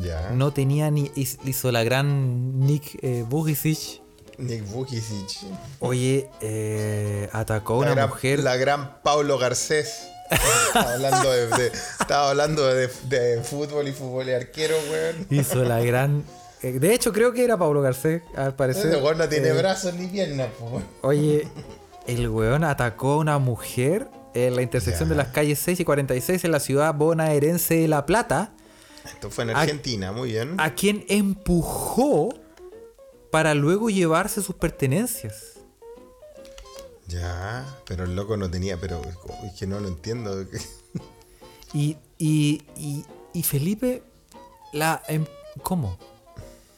[0.00, 0.30] Ya.
[0.30, 1.08] no tenía ni.
[1.10, 4.02] hiz- Hizo la gran Nick eh, Vujicic.
[4.38, 5.46] Nick Vujicic.
[5.80, 8.40] Oye, eh, atacó a una gran, mujer.
[8.40, 10.08] la gran Paulo Garcés.
[10.30, 15.26] estaba hablando de, de- estaba hablando de, de fútbol y fútbol y arquero, weón.
[15.30, 16.24] Hizo la gran.
[16.62, 18.86] eh, de hecho, creo que era Pablo Garcés, al parecer.
[18.88, 20.82] Ese weón no tiene Eh, brazos ni piernas, po.
[21.02, 21.48] Oye,
[22.06, 26.44] el weón atacó a una mujer en la intersección de las calles 6 y 46
[26.44, 28.52] en la ciudad bonaerense de La Plata,
[29.06, 30.54] Esto fue en A- Argentina, muy bien.
[30.58, 32.28] a quien empujó
[33.30, 35.54] para luego llevarse sus pertenencias.
[37.08, 39.00] Ya, pero el loco no tenía, pero
[39.44, 40.44] es que no lo entiendo.
[41.72, 44.02] Y, y, y, y Felipe,
[44.72, 45.02] la.
[45.08, 45.26] em-
[45.62, 45.98] ¿Cómo?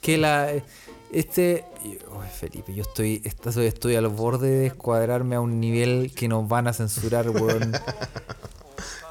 [0.02, 0.50] Que la.
[1.12, 1.64] Este.
[1.82, 3.66] Ay, Felipe, yo estoy, estoy.
[3.66, 7.72] Estoy al borde de descuadrarme a un nivel que nos van a censurar, weón.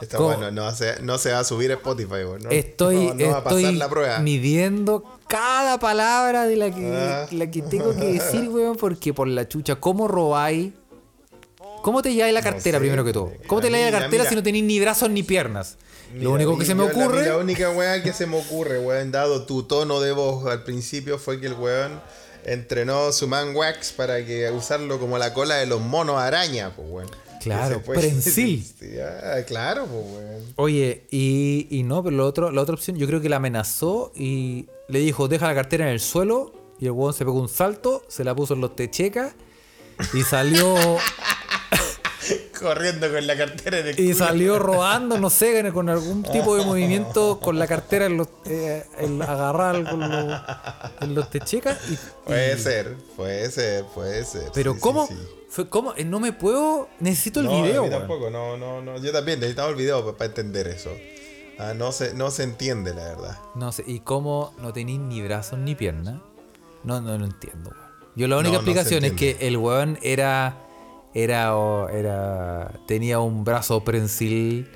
[0.01, 0.29] Está ¿Cómo?
[0.29, 2.23] bueno, no se, no se va a subir a Spotify.
[2.41, 4.19] No, Estoy, no, no va a pasar estoy la prueba.
[4.19, 7.27] midiendo cada palabra de la que, Ah.
[7.31, 10.73] la que tengo que decir, weón, porque por la chucha, ¿cómo robáis?
[11.81, 13.31] ¿Cómo te lleváis la cartera sé, primero que todo?
[13.47, 15.77] ¿Cómo te lleváis la cartera si no tenéis ni brazos ni piernas?
[16.13, 17.25] Mira, Lo único que se me la- ocurre.
[17.27, 21.17] La, única weá que se me ocurre, weón, dado tu tono de voz al principio,
[21.17, 22.01] fue que el weón
[22.45, 26.87] entrenó su man wax para que usarlo como la cola de los monos araña, pues
[26.89, 27.09] weón.
[27.41, 28.65] Claro, prensil.
[29.23, 30.43] Ah, claro, pues weón.
[30.55, 34.11] Oye, y, y no, pero lo otro, la otra opción, yo creo que la amenazó
[34.15, 36.53] y le dijo, deja la cartera en el suelo.
[36.79, 39.33] Y el huevón se pegó un salto, se la puso en los techecas
[40.13, 40.75] y salió
[42.59, 44.25] Corriendo con la cartera en el y culo.
[44.25, 48.83] salió rodando, no sé, con algún tipo de movimiento con la cartera en los eh,
[48.97, 50.41] en agarrar con los,
[51.01, 51.77] en los techecas.
[51.89, 54.51] Y, Puede ser, puede ser, puede ser.
[54.53, 55.07] pero sí, ¿cómo?
[55.07, 55.36] sí, sí.
[55.65, 55.67] Fue.
[55.97, 56.87] Eh, No me puedo.
[56.99, 57.91] Necesito el no, video, weón.
[57.93, 58.97] tampoco, no, no, no.
[58.99, 60.91] Yo también necesitaba el video para entender eso.
[61.59, 63.37] Ah, no, se, no se entiende, la verdad.
[63.55, 66.19] No sé, ¿y cómo no tenéis ni brazos ni piernas?
[66.83, 67.87] No, no lo entiendo, weón.
[68.15, 70.57] Yo la única No, no explicación es que el weón era.
[71.13, 72.71] Era.
[72.87, 74.69] tenía un brazo prensil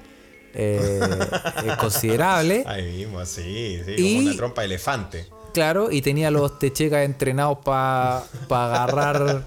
[0.54, 1.00] eh,
[1.64, 2.64] eh, considerable.
[2.66, 5.28] Ahí mismo, sí, sí, Y- como una trompa de elefante.
[5.54, 9.44] Claro, y tenía los techecas entrenados para agarrar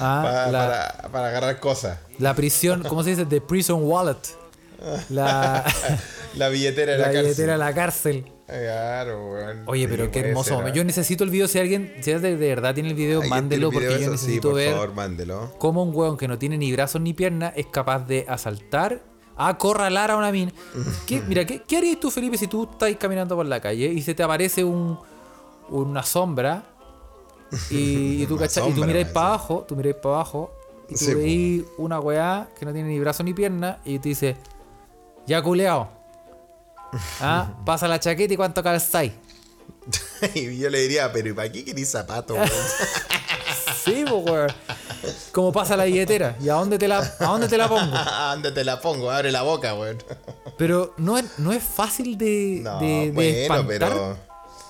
[0.00, 1.98] ah, la, para, para agarrar cosas.
[2.18, 3.26] la prisión, ¿cómo se dice?
[3.26, 4.16] The prison wallet.
[5.10, 5.64] La,
[6.36, 7.24] La billetera de la, la cárcel.
[7.24, 8.32] billetera de la cárcel.
[8.46, 9.34] Claro.
[9.66, 10.68] Oye, Sí, pero qué hermoso ser.
[10.68, 10.72] ¿eh?
[10.74, 11.48] Yo necesito el video.
[11.48, 14.04] Si alguien, si de, de verdad tiene el video, ¿Alguien mándelo porque video yo?
[14.06, 15.52] Sí, necesito por ver favor, mándelo.
[15.58, 19.02] cómo un hueón que no tiene ni brazos ni piernas es capaz de asaltar,
[19.36, 20.52] acorralar a una mina.
[21.06, 24.00] ¿Qué- mira, ¿qué, ¿qué harías tú, Felipe, si tú estás caminando por la calle y
[24.02, 24.98] se te aparece un,
[25.70, 26.62] una sombra
[27.70, 30.52] y, y tú, cachai- y tú sombra, miráis para abajo, tú miráis para abajo
[30.88, 31.18] y tú Sí, po.
[31.18, 34.36] veis una weá que no tiene ni brazos ni piernas y te dice,
[35.26, 35.88] ya culeado.
[37.20, 39.12] Ah, pasa la chaqueta y cuánto calzáis.
[40.34, 42.48] y yo le diría, pero ¿y para qué querés zapatos, weón?
[43.84, 44.50] Sí, weón.
[45.32, 46.34] Como pasa la billetera.
[46.40, 47.94] ¿Y a dónde te la, a dónde te la pongo?
[48.32, 49.10] ¿Dónde te la pongo?
[49.10, 49.98] Abre la boca, weón.
[50.56, 53.78] Pero no es, no es fácil de, No, de, de bueno, espantar.
[53.90, 54.16] pero-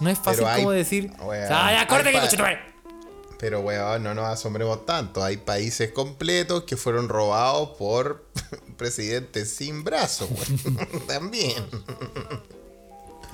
[0.01, 1.13] no es fácil hay- como decir.
[1.21, 2.59] weón, ¡Ah, ya, que conchetumare".
[3.39, 5.23] Pero, weón, no nos asombremos tanto.
[5.23, 8.25] Hay países completos que fueron robados por
[8.77, 10.79] presidentes sin brazos, weón.
[11.07, 11.65] También.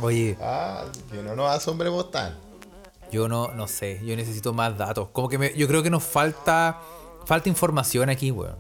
[0.00, 2.38] Oye, Ah, que no nos asombremos tanto.
[3.12, 4.00] yo no, no sé.
[4.04, 5.08] Yo necesito más datos.
[5.12, 6.80] Como que me- yo creo que nos falta.
[7.26, 8.56] Falta información aquí, weón.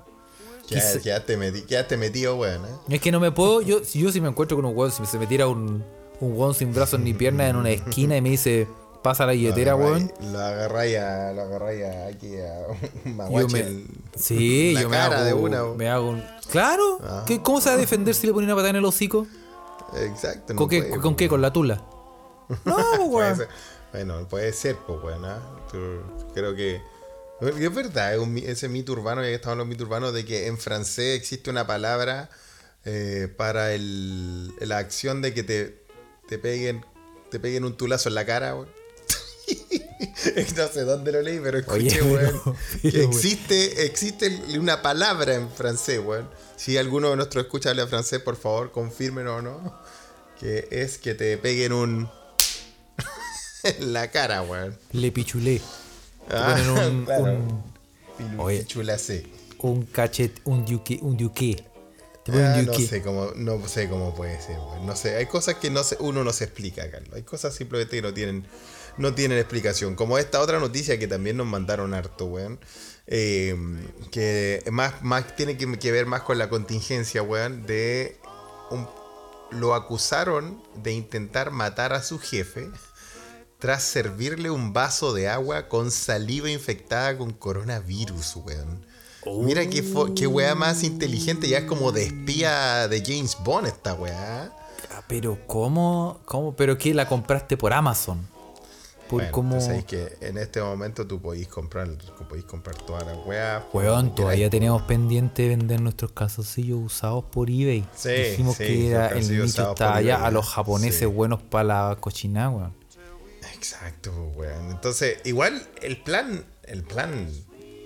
[0.68, 2.64] Ya, ya, te metí, ya te metido, weón.
[2.64, 2.68] ¿eh?
[2.94, 3.60] Es que no me puedo.
[3.60, 5.84] Yo, si yo si me encuentro con un weón, si se me tira un,
[6.20, 8.66] un weón sin brazos ni piernas en una esquina y me dice,
[9.04, 10.10] pasa la billetera, weón.
[10.32, 13.86] Lo agarráis a, lo agarráis a- aquí a un Yo maguache me, en
[14.16, 15.62] sí, la yo me cara hago, de una.
[15.62, 15.76] weón.
[15.76, 17.22] me hago un- Claro, Ah.
[17.26, 19.28] ¿qué- ¿cómo se va a defender si le pone una patada en el hocico?
[19.96, 20.54] Exacto.
[20.54, 21.28] no ¿Con, qué, ¿Con qué?
[21.28, 21.84] ¿Con la tula?
[22.64, 22.76] No,
[23.10, 23.46] Puede weón.
[23.92, 24.98] Bueno, puede ser, pues.
[25.22, 25.38] ¿ah?
[25.70, 26.00] Tú-
[26.34, 26.80] Creo que.
[27.40, 30.24] Es verdad, es un ese mito urbano, ya que estamos en los mitos urbanos, de
[30.24, 32.30] que en francés existe una palabra
[32.84, 35.84] eh, para el, la acción de que te,
[36.28, 36.84] te peguen
[37.30, 38.68] te peguen un tulazo en la cara, weón.
[40.56, 42.40] no sé dónde lo leí, pero escuché, weón,
[42.82, 46.28] que existe, existe una palabra en francés, weón.
[46.56, 49.80] Si alguno de nuestros escucha habla francés, por favor, confírmenos o no.
[50.38, 52.10] Que es que te peguen un.
[53.62, 54.78] en la cara, weón.
[54.92, 55.60] Le pichulé.
[56.30, 56.56] Ah,
[56.88, 57.24] un, claro.
[57.24, 58.60] un, Oye.
[58.60, 59.26] pichulacé.
[59.58, 61.74] un cachet, un duque, un ponen
[62.32, 64.86] Ah, no sé cómo, no sé cómo puede ser, weón.
[64.86, 67.12] No sé, hay cosas que no se, uno no se explica, Carlos.
[67.14, 68.46] Hay cosas simplemente que no tienen,
[68.98, 69.94] no tienen explicación.
[69.96, 72.58] Como esta otra noticia que también nos mandaron harto, weón.
[73.06, 73.54] eh,
[74.10, 78.18] que más, más tiene que, ver más con la contingencia, weón, de
[78.70, 78.88] un-
[79.50, 82.70] lo acusaron de intentar matar a su jefe
[83.58, 88.86] tras servirle un vaso de agua con saliva infectada con coronavirus, weón.
[89.42, 89.82] Mira qué,
[90.16, 94.50] qué weá más inteligente, ya es como de espía de James Bond esta weá.
[94.90, 96.20] Ah, pero ¿cómo?
[96.26, 96.54] ¿Cómo?
[96.56, 96.92] ¿Pero qué?
[96.94, 98.28] ¿La compraste por Amazon?
[99.14, 99.54] Por Bueno, cómo...
[99.54, 101.88] entonces es que en este momento tú podéis comprar,
[102.28, 103.62] podéis comprar todas las weas.
[103.72, 107.84] Weón, todavía teníamos pendiente de vender nuestros calzoncillos usados por eBay.
[107.94, 110.52] Sí, Dijimos sí, que era el nicho estaba allá a los sí.
[110.54, 112.74] japoneses buenos para la cochina, weón.
[113.54, 114.70] Exacto, weón.
[114.70, 117.28] Entonces, igual el plan, el plan,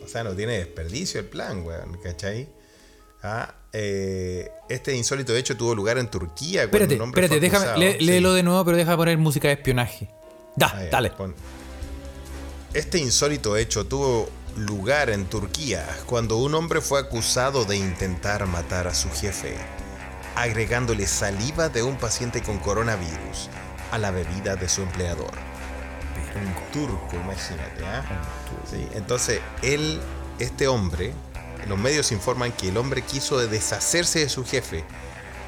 [0.03, 2.49] o sea, no tiene desperdicio el plan, weón, ¿cachai?
[3.23, 6.63] Ah, eh, este insólito hecho tuvo lugar en Turquía.
[6.63, 8.05] Espérate, espérate, déjame, Sí.
[8.05, 10.09] léelo de nuevo, pero deja poner música de espionaje.
[10.59, 11.11] Da, dale.
[11.11, 11.35] pon.
[12.75, 18.89] Este insólito hecho tuvo lugar en Turquía cuando un hombre fue acusado de intentar matar
[18.89, 19.57] a su jefe,
[20.35, 23.49] agregándole saliva de un paciente con coronavirus
[23.93, 25.31] a la bebida de su empleador.
[26.35, 28.05] Un turco, imagínate, ¿ah?
[28.69, 30.01] Sí, entonces él,
[30.41, 31.13] este hombre,
[31.69, 34.85] los medios informan que el hombre quiso deshacerse de su jefe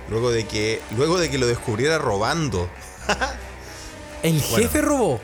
[0.09, 2.71] luego de que, luego de que lo descubriera robando.
[4.23, 5.21] ¿El jefe robó?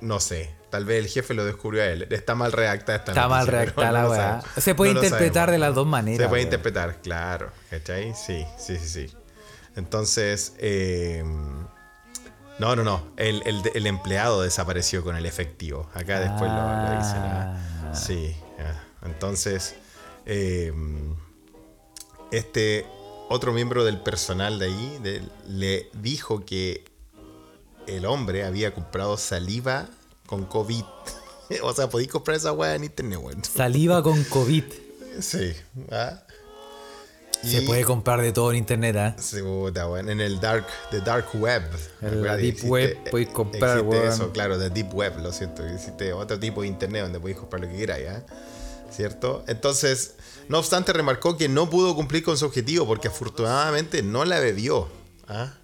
[0.00, 2.06] No sé, tal vez el jefe lo descubrió a él.
[2.10, 4.42] Está mal redactada esta Está mal noticia, redactada no la lo weá.
[4.58, 6.20] Se puede No interpretar de las dos maneras.
[6.24, 7.50] Se puede interpretar, claro.
[7.70, 8.14] ¿Cachai?
[8.14, 9.14] Sí, sí, sí, sí.
[9.76, 11.22] Entonces, eh,
[12.58, 13.12] no, no, no.
[13.16, 15.88] El, el- el empleado desapareció con el efectivo.
[15.94, 17.18] Acá después lo, lo dicen.
[17.22, 17.56] ¿ah?
[17.90, 17.94] Ah.
[17.94, 18.34] Sí.
[18.58, 18.82] ah.
[19.06, 19.74] Entonces,
[20.26, 20.72] eh,
[22.30, 22.86] este
[23.28, 26.84] otro miembro del personal de ahí de- le dijo que
[27.86, 29.88] el hombre había comprado saliva
[30.26, 30.84] con COVID.
[31.62, 33.44] o sea, podéis comprar esa weá en internet, weón.
[33.44, 34.64] Saliva con COVID.
[35.20, 35.52] Sí.
[35.90, 36.22] ¿ah?
[37.42, 39.16] Se Y- puede comprar de todo en internet, ¿ah?
[39.18, 40.08] Sí, puta, weón.
[40.10, 41.62] En el dark, the dark web.
[42.02, 44.12] En la deep web podéis comprar, existe weón.
[44.12, 45.66] eso, claro, the deep web, lo siento.
[45.66, 48.22] Existe otro tipo de internet donde podéis comprar lo que queráis, ¿ah?
[48.90, 49.44] ¿Cierto?
[49.46, 50.14] Entonces,
[50.48, 54.88] no obstante, remarcó que no pudo cumplir con su objetivo porque afortunadamente no la bebió.
[55.28, 55.54] ¿ah?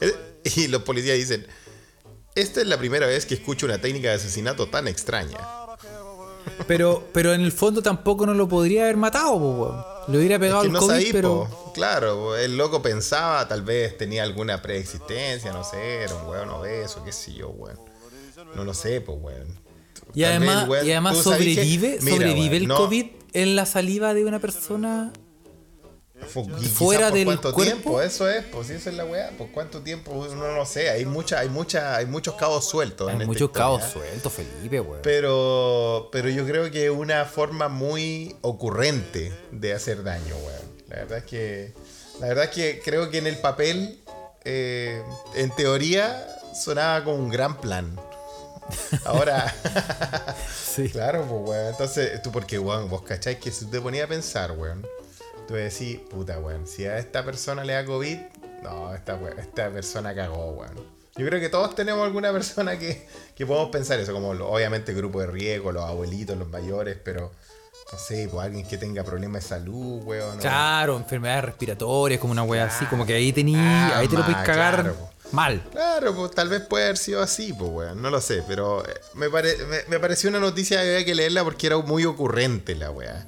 [0.00, 0.12] Eh,
[0.56, 1.46] Y los policías dicen,
[2.34, 5.38] esta es la primera vez que escucho una técnica de asesinato tan extraña.
[6.66, 9.86] Pero, pero en el fondo tampoco no lo podría haber matado, po.
[10.08, 11.48] Le hubiera pegado que no COVID, sabí, pero.
[11.48, 11.72] po.
[11.72, 17.04] Claro, el loco pensaba, tal vez tenía alguna preexistencia, no sé, era un weón obeso,
[17.04, 17.78] qué sé yo, weón.
[18.56, 19.60] No lo sé, pues, weón.
[20.14, 22.76] Y además, el weón- y además tú sabes que- sobrevive, Mira, sobrevive weón, el no,
[22.76, 25.12] COVID en la saliva de una persona.
[26.26, 27.72] Fuera por del cuánto cuerpo.
[27.72, 30.90] tiempo, eso es, pues si eso es la weá, por cuánto tiempo, uno no sé,
[30.90, 33.08] hay mucha, hay mucha, hay muchos cabos sueltos.
[33.08, 33.90] en Hay esta muchos historia, cabos ¿eh?
[33.92, 35.00] sueltos, Felipe, weón.
[35.02, 40.72] Pero, pero yo creo que es una forma muy ocurrente de hacer daño, weón.
[40.88, 41.72] La verdad es que,
[42.20, 44.00] la verdad es que creo que en el papel,
[44.44, 45.02] eh,
[45.34, 47.98] en teoría, sonaba como un gran plan.
[49.04, 49.52] Ahora,
[50.74, 50.88] Sí.
[50.92, 51.66] claro, pues, weón.
[51.68, 54.86] Entonces, tú, porque, weón, vos cacháis que si tú te ponías a pensar, weón,
[55.46, 58.18] tú decís, puta, weón, si a esta persona le da COVID,
[58.62, 60.74] no, esta, weón, esta persona cagó, weón.
[61.16, 64.92] Yo creo que todos tenemos alguna persona que, que podemos pensar eso, como lo- obviamente
[64.92, 67.30] el grupo de riesgo, los abuelitos, los mayores, pero
[67.92, 70.38] no sé, pues alguien que tenga problemas de salud, weón.
[70.38, 74.24] Claro, enfermedades respiratorias, como una weá así, como que ahí tení, Ah, ahí te lo
[74.24, 74.96] puedes cagar claro,
[75.32, 75.62] mal.
[75.70, 78.00] Claro, pues tal vez puede haber sido así, pues, weón.
[78.00, 81.14] No lo sé, pero eh, me, pare- me, me pareció una noticia que había que
[81.14, 83.26] leerla porque era muy ocurrente la weá.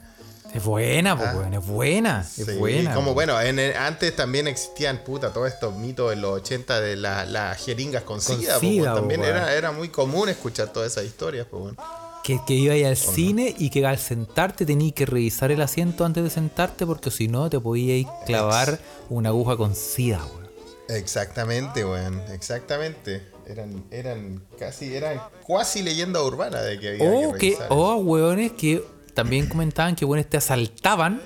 [0.54, 2.52] Es buena, pues, weón, es buena, es Ah.
[2.52, 2.94] Sí, buena.
[2.94, 6.96] Como bueno, en el- antes también existían, puta, todos estos mitos de los 80 de
[6.96, 8.58] la- las jeringas con, Con sida.
[8.60, 11.76] sida, también era, era muy común escuchar todas esas historias, pues, weón.
[12.22, 16.04] Que, que iba ahí al cine y que al sentarte tenías que revisar el asiento
[16.06, 18.78] antes de sentarte porque si no te podías clavar
[19.10, 20.44] una aguja con sida, weón.
[20.88, 22.22] Exactamente, weón.
[22.32, 23.22] Exactamente.
[23.46, 27.66] Eran, eran casi, eran cuasi leyenda urbana de que había O que que, revisar.
[27.70, 28.82] o a hueones que
[29.14, 31.20] también comentaban que hueones te asaltaban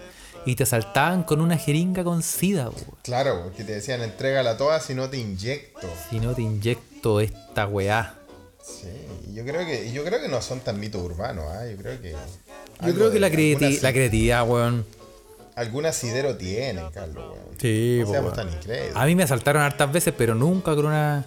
[0.47, 2.85] y te asaltaban con una jeringa con sida, weón.
[3.03, 5.89] Claro, porque te decían entrégala toda si no te inyecto.
[6.09, 8.15] Si no te inyecto esta weá.
[8.63, 8.89] Sí,
[9.35, 11.67] yo creo que, yo creo que no son tan mitos urbanos, ¿ah?
[11.67, 12.13] Yo creo que.
[12.13, 14.85] Yo creo que de- la, creati- creatividad, weón.
[15.57, 17.59] Algún asidero tienen, Carlos, weón.
[17.61, 18.49] Sí, no seamos tan.
[18.95, 21.25] A mí me asaltaron hartas veces, pero nunca con una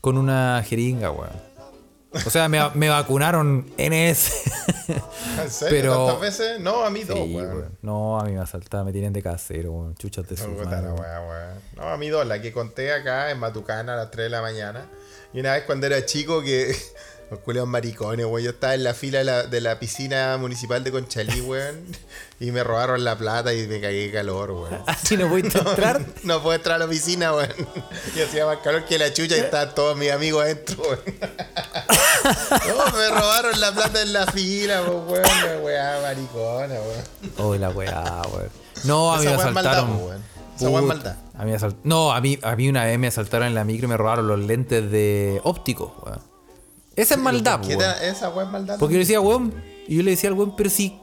[0.00, 1.30] con una jeringa, weón.
[2.24, 4.30] O sea, me, me vacunaron NS.
[5.42, 5.68] ¿En serio?
[5.70, 6.60] pero- ¿Tantas veces?
[6.60, 7.56] No, a mí dos, Sí, weón.
[7.56, 7.78] weón.
[7.82, 9.94] No, a mí me asaltaron, me tienen de casero, weón.
[9.96, 11.60] Chuchas de su No, madre, weón.
[11.76, 14.40] No, a mí dos, la que conté acá en Matucana a las 3 de la
[14.42, 14.86] mañana.
[15.32, 16.74] Y una vez cuando era chico que.
[17.30, 18.42] Los culeos maricones, weón.
[18.44, 21.84] Yo estaba en la fila de la, de la piscina municipal de Conchalí, weón.
[22.38, 24.82] Y me robaron la plata y me cagué de calor, weón.
[24.86, 26.04] Así no pudiste entrar.
[26.22, 27.48] No puedo entrar a la piscina, weón.
[28.14, 31.00] Y hacía más calor que la chucha y estaban todos mis amigos adentro, weón.
[32.68, 35.22] No, me robaron la plata en la fila, weón.
[35.22, 37.04] La weá maricona, weón.
[37.38, 38.50] Oh, la weá, weón.
[38.84, 39.96] No, a mí me maldad, asaltaron.
[40.04, 40.22] weón.
[40.56, 41.16] Esa weá es maldad.
[41.38, 43.86] A mí asalt- No, a mí, a mí una vez me asaltaron en la micro
[43.86, 46.20] y me robaron los lentes de ópticos, weón.
[46.96, 47.94] Esa es maldad, ¿Qué weón.
[48.02, 48.78] Esa weá es maldad.
[48.78, 49.52] Porque yo le decía, weón,
[49.86, 50.98] y yo le decía al weón, pero si,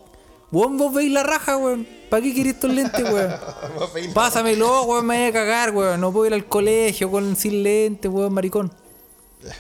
[0.52, 1.88] weón, vos veis la raja, weón.
[2.10, 3.32] ¿Para qué querés estos lentes, weón?
[4.14, 6.02] Pásamelo, weón, me voy a cagar, weón.
[6.02, 8.72] No puedo ir al colegio con sin lentes, weón, maricón.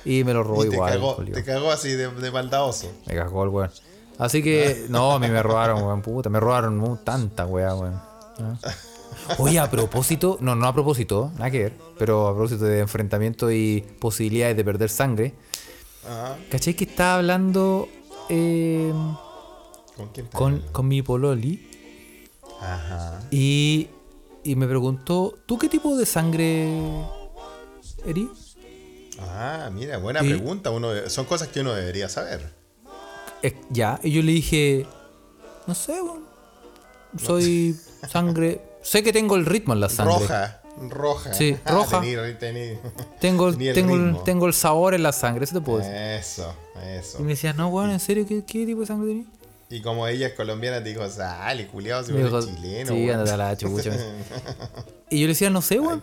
[0.05, 0.93] Y me lo robó Y te igual.
[0.93, 2.91] cagó, te cagó así de, de maldadoso.
[3.05, 3.71] Me cagó el weón.
[4.17, 6.29] Así que, no, a mí me robaron, weón, puta.
[6.29, 7.93] Me robaron mu- tanta weá, weón.
[8.39, 8.57] Ah.
[9.37, 13.51] Oye, a propósito, no, no a propósito, nada que ver, pero a propósito de enfrentamiento
[13.51, 15.33] y posibilidades de perder sangre.
[16.05, 16.37] Ajá.
[16.49, 17.87] ¿Cachai que estaba hablando
[18.29, 18.93] eh,
[19.95, 20.27] ¿Con quién
[20.71, 21.69] con, mi pololi?
[22.61, 23.21] Ajá.
[23.31, 23.89] Y,
[24.43, 26.67] y me preguntó, ¿tú qué tipo de sangre
[28.05, 28.57] eres?
[29.19, 30.71] Ah, mira, buena pregunta.
[30.71, 32.53] Uno, son cosas que uno debería saber.
[33.69, 34.87] Ya, y yo le dije,
[35.67, 35.93] No sé.
[37.17, 37.75] Soy
[38.09, 38.61] sangre.
[38.81, 40.15] Sé que tengo el ritmo en la sangre.
[40.15, 41.33] Roja, roja.
[41.33, 42.01] Sí, Ah, roja.
[42.01, 42.77] tení- tení-
[43.19, 45.93] Tengo, el tengo, el, tengo el sabor en la sangre, eso te puedo decir.
[45.93, 46.53] Eso,
[46.97, 47.17] eso.
[47.19, 48.25] Y me decías, no, weón, ¿en serio?
[48.27, 49.27] ¿Qué, qué tipo de sangre tenés?
[49.69, 52.87] Y como ella es colombiana, te dijo, sale, culiado, si fuera dijo, chileno.
[52.93, 53.11] sí, weón".
[53.11, 53.91] ándate a la chucha.
[55.09, 56.01] y yo le decía, no sé, ¿A weón.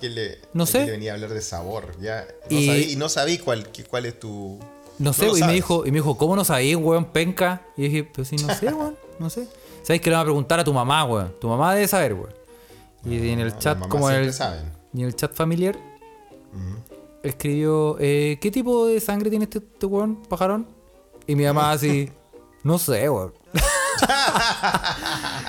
[0.54, 0.84] No sé.
[0.86, 1.94] le venía a hablar de sabor?
[2.00, 4.58] Ya, no Y- sabí, y no sabí cuál, qué- cuál es tu.
[4.98, 7.62] No sé, lo y me dijo, y me dijo, ¿cómo no sabéis, weón, penca?
[7.76, 9.46] Y yo dije, pues sí, no sé, weón, no sé.
[9.82, 11.34] ¿Sabes que le van a preguntar a tu mamá, weón?
[11.40, 12.34] Tu mamá debe saber, weón.
[13.04, 14.72] Y en el las chat, como el, saben.
[14.92, 15.76] y en el chat familiar,
[17.22, 20.66] escribió, eh, ¿qué tipo de sangre tiene este, este weón, pajarón?
[21.26, 22.10] Y mi mamá así,
[22.62, 23.32] no sé, weón.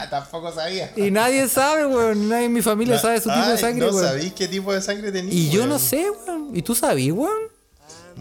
[0.09, 0.91] Tampoco sabía.
[0.95, 4.07] Y nadie sabe, weón, nadie en mi familia sabe su tipo de sangre, No weón.
[4.07, 5.33] sabís qué tipo de sangre tenía.
[5.33, 5.79] Y yo no weón.
[5.79, 6.49] sé, weón.
[6.55, 7.31] ¿Y tú sabís, weón?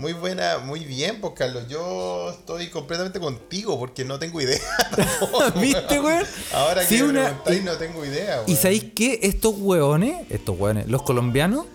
[0.00, 1.64] Muy buena, muy bien, pues Carlos.
[1.68, 4.58] Yo estoy completamente contigo porque no tengo idea.
[5.60, 6.24] ¿Viste, weón?
[6.54, 8.56] Ahora Sí, que me una- preguntáis, no tengo idea, ¿Y weón.
[8.62, 9.20] sabéis qué?
[9.22, 11.66] Estos weones, estos weones, los colombianos,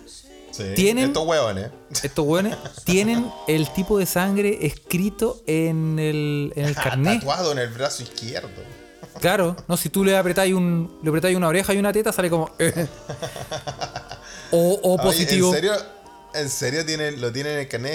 [0.49, 1.69] Sí, tienen- Estos huevones.
[2.01, 7.19] estos weones, tienen el tipo de sangre escrito en el, en el carnet.
[7.19, 8.49] Tatuado en el brazo izquierdo.
[9.19, 12.29] Claro, no, si tú le apretáis un, le apretáis una oreja y una teta, sale
[12.31, 12.49] como.
[12.57, 12.87] eh.
[14.51, 15.49] O, o Oye, positivo.
[15.49, 15.73] ¿En serio?
[16.35, 17.93] ¿En serio tienen, lo tienen en el carnet,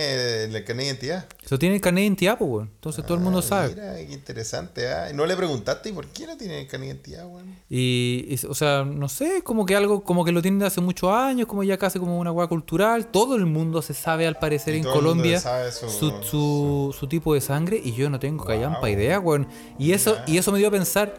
[0.48, 1.26] en el carnet de identidad?
[1.44, 2.70] Eso tiene el carnet de identidad, pues, weón.
[2.74, 3.68] Entonces todo el mundo Ah, sabe.
[3.74, 4.88] Mira, qué interesante.
[4.88, 5.10] ¿ah?
[5.14, 7.54] ¿No le preguntaste ¿y por qué no tienen el carnet de identidad, weón?
[7.68, 10.80] Y, y, o sea, no sé, como que algo, como que lo tienen de hace
[10.80, 13.06] muchos años, como ya casi como una hueá cultural.
[13.08, 15.88] Todo el mundo se sabe, al parecer, Y en todo el mundo Colombia, sabe su-
[15.90, 18.88] su, su, su tipo de sangre, y yo no tengo callampa Wow.
[18.88, 19.46] idea, weón.
[19.78, 21.14] Y eso, y eso me dio a pensar,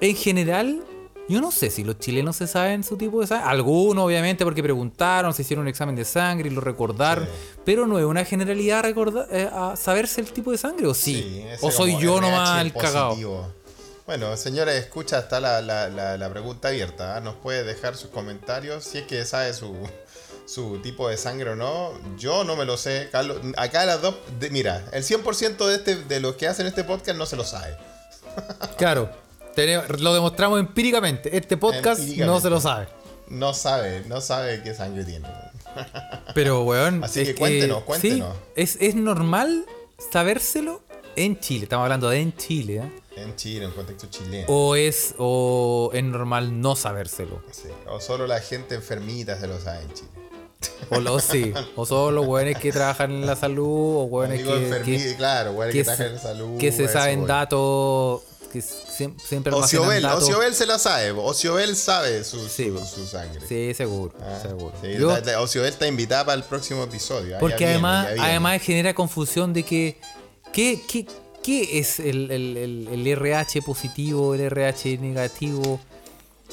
[0.00, 0.82] en general,
[1.30, 3.48] yo no sé si los chilenos se saben su tipo de sangre.
[3.48, 7.24] Algunos, obviamente, porque preguntaron, se hicieron un examen de sangre y lo recordaron.
[7.24, 7.30] Sí.
[7.64, 11.44] Pero no es una generalidad recordar, eh, a saberse el tipo de sangre, ¿o sí?
[11.62, 13.50] ¿O soy yo RH nomás el cagado?
[14.06, 17.16] Bueno, señores, escucha, está la, la, la, la pregunta abierta.
[17.16, 17.20] ¿ah?
[17.20, 19.72] Nos puede dejar sus comentarios si es que sabe su,
[20.46, 21.92] su tipo de sangre o no.
[22.18, 23.08] Yo no me lo sé.
[23.12, 24.16] Carlos, acá las dos.
[24.40, 27.44] de- mira, el 100% de, este, de los que hacen este podcast no se lo
[27.44, 27.76] sabe.
[28.76, 29.10] Claro,
[29.54, 31.36] tenemos- lo demostramos empíricamente.
[31.36, 32.26] Este podcast Empíricamente.
[32.34, 32.88] no se lo sabe.
[33.28, 35.28] No sabe, no sabe qué sangre tiene.
[36.34, 37.04] Pero, weón.
[37.04, 38.34] Así es que cuéntenos, cuéntenos.
[38.36, 39.64] Sí, es, es normal
[40.12, 40.82] sabérselo
[41.16, 41.64] en Chile.
[41.64, 42.92] Estamos hablando de en Chile, ¿eh?
[43.16, 44.46] En Chile, en contexto chileno.
[44.48, 47.42] O es, o es normal no sabérselo.
[47.52, 50.08] Sí, O solo la gente enfermita se lo sabe en Chile.
[50.90, 51.52] O lo sí.
[51.76, 53.64] O son los weones que trabajan en la salud,
[53.96, 54.44] o weones que,
[55.16, 56.58] claro, que, que trabajan en salud.
[56.58, 58.22] que se saben datos.
[58.50, 60.04] Que siem- siempre Ociobel.
[60.04, 61.12] Ociobel se la sabe.
[61.12, 63.46] Ociobel sabe su, Sí, su, su sangre.
[63.46, 64.12] Sí, seguro.
[64.20, 64.72] Ah, seguro.
[64.82, 67.36] sí, Yo- la- la- Ociobel está invitada para el próximo episodio.
[67.38, 69.98] Porque viene, además, además genera confusión de que.
[70.52, 71.06] ¿Qué, qué,
[71.44, 75.78] qué es el, el- el- el RH positivo, el RH negativo?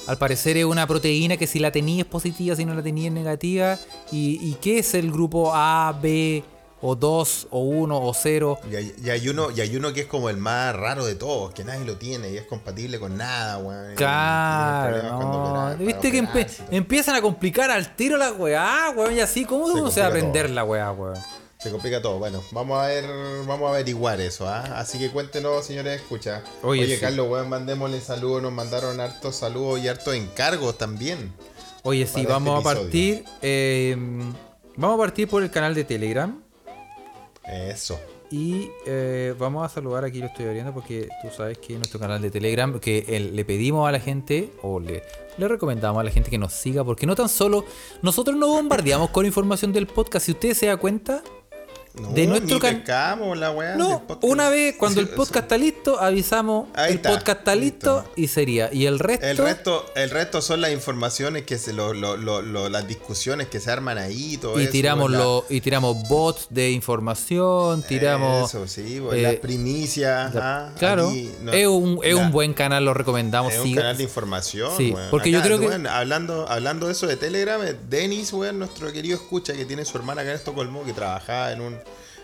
[0.05, 3.07] Al parecer es una proteína que si la tenías es positiva, si no la tenías
[3.07, 3.79] es negativa.
[4.11, 6.43] ¿Y, y qué es el grupo A, B,
[6.81, 8.59] o 2, o 1, o 0?
[8.71, 11.15] Y hay, y hay uno, y hay uno que es como el más raro de
[11.15, 13.95] todos, que nadie lo tiene y es compatible con nada, weón.
[13.95, 15.75] Claro, no.
[15.77, 19.45] Viste que empe- empiezan a complicar al tiro la weá, weón, y así.
[19.45, 20.55] ¿Cómo Se uno se va a aprender todo.
[20.55, 21.17] la weá, weón?
[21.59, 22.19] Se complica todo.
[22.19, 23.05] Bueno, vamos a ver,
[23.47, 24.63] vamos a averiguar eso, ¿ah?
[24.77, 26.43] Así que cuéntenos, señores, escucha.
[26.61, 27.01] Oye, Oye, sí.
[27.01, 31.33] Carlos, weón, mandémosle saludos, nos mandaron hartos saludos y hartos encargos también.
[31.81, 33.25] Oye, sí, para vamos este a partir.
[33.41, 33.95] eh,
[34.75, 36.43] vamos a partir por el canal de Telegram.
[37.47, 37.99] Eso.
[38.29, 42.21] Y eh, vamos a saludar aquí, lo estoy abriendo porque tú sabes que nuestro canal
[42.21, 45.01] de Telegram, que le pedimos a la gente, o le,
[45.37, 47.63] le recomendamos a la gente que nos siga, porque no tan solo
[48.01, 51.23] nosotros no bombardeamos con información del podcast, si usted se da cuenta,
[52.01, 55.43] No, De nuestro ni can- pescamos la weá del no, una vez cuando el podcast
[55.45, 58.11] está listo, avisamos, Ahí el está, podcast está listo, listo.
[58.15, 59.25] y sería, y el resto...
[59.25, 63.47] El resto, el resto son las informaciones que se, lo, lo- lo- lo- las discusiones
[63.47, 66.71] que se arman ahí y todo y eso, tiramos la- lo, y tiramos bots de
[66.71, 70.33] información, tiramos Eso, sí, pues, eh, las primicias.
[70.35, 73.53] la- ah, claro, aquí, no- es, un, es la- un buen canal, lo recomendamos.
[73.53, 77.17] Es un canal de información, Sí, porque yo creo que- hablando, hablando de eso de
[77.17, 80.93] Telegram, eh, Denis, weón, nuestro querido escucha que tiene su hermana acá en Estocolmo, que
[80.93, 81.77] trabajaba en un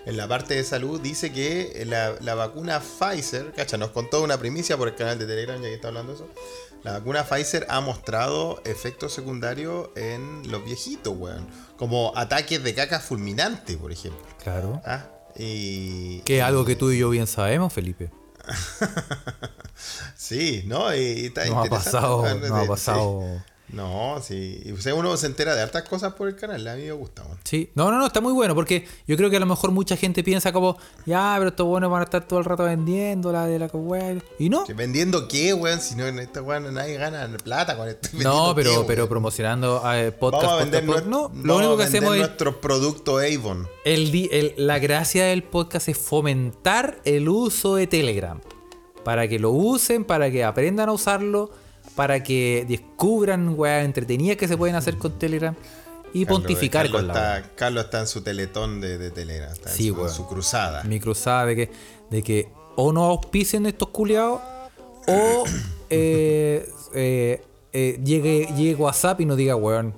[0.05, 4.37] en la parte de salud, dice que la, la vacuna Pfizer, cacha, nos contó una
[4.37, 6.29] primicia por el canal de Telegram, ya que está hablando de eso.
[6.83, 11.47] La vacuna Pfizer ha mostrado efectos secundarios en los viejitos, weón.
[11.77, 14.21] Como ataques de caca fulminante, por ejemplo.
[14.43, 14.81] Claro.
[14.85, 15.05] Ah,
[15.37, 18.11] y, Que es algo que tú y yo bien sabemos, Felipe.
[20.15, 20.95] Sí, ¿no?
[20.95, 23.21] Y, y está Nos ha pasado, weón, nos ha pasado.
[23.21, 23.52] sí.
[23.69, 24.61] No, sí.
[24.77, 26.67] O sea, uno se entera de hartas cosas por el canal.
[26.67, 27.37] A mí me gusta, weón.
[27.43, 29.95] Sí, no, no, no, está muy bueno porque yo creo que a lo mejor mucha
[29.97, 33.47] gente piensa como, ya, pero estos buenos van a estar todo el rato vendiendo la
[33.47, 34.15] de la weá.
[34.37, 35.79] Y no, ¿Vendiendo qué, weón?
[35.79, 38.09] Si no, en esta weón nadie gana plata con esto.
[38.13, 39.09] no, ¿Vendiendo pero, qué, pero weón?
[39.09, 41.07] promocionando eh, podcast, Vamos a podcast, vender, podcast.
[41.07, 42.19] No, vamos lo único que a hacemos es.
[42.19, 43.67] nuestro producto Avon.
[43.85, 48.39] El, el- la gracia del podcast es fomentar el uso de Telegram.
[49.03, 51.49] Para que lo usen, para que aprendan a usarlo,
[51.95, 55.55] para que descubran weas entretenidas que se pueden hacer con Telegram
[56.13, 57.55] y Carlos- pontificar Carlos con la está, wea.
[57.55, 59.51] Carlos está en su teletón de, de Telegram.
[59.51, 60.09] Está en Sí, su, weón.
[60.09, 60.83] su cruzada.
[60.83, 61.71] Mi cruzada de que,
[62.09, 64.41] de que o no auspicien estos culiados
[65.07, 65.43] o
[65.89, 67.43] eh, eh,
[67.73, 69.95] eh, llegue, llegue WhatsApp y nos diga, weón,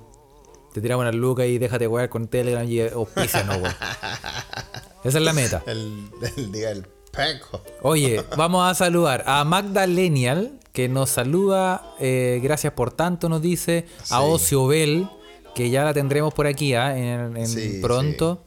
[0.72, 3.74] te tiramos una luca y déjate wear con Telegram y auspicianos, weón.
[5.04, 5.62] Esa es la meta.
[5.66, 7.62] El, el día del peco.
[7.82, 13.86] Oye, vamos a saludar a Magdalenial, que nos saluda, eh, gracias por tanto, nos dice,
[14.10, 14.20] a.
[14.20, 15.08] Ocio Bell,
[15.54, 18.42] que ya la tendremos por aquí ah, en, en Sí, pronto.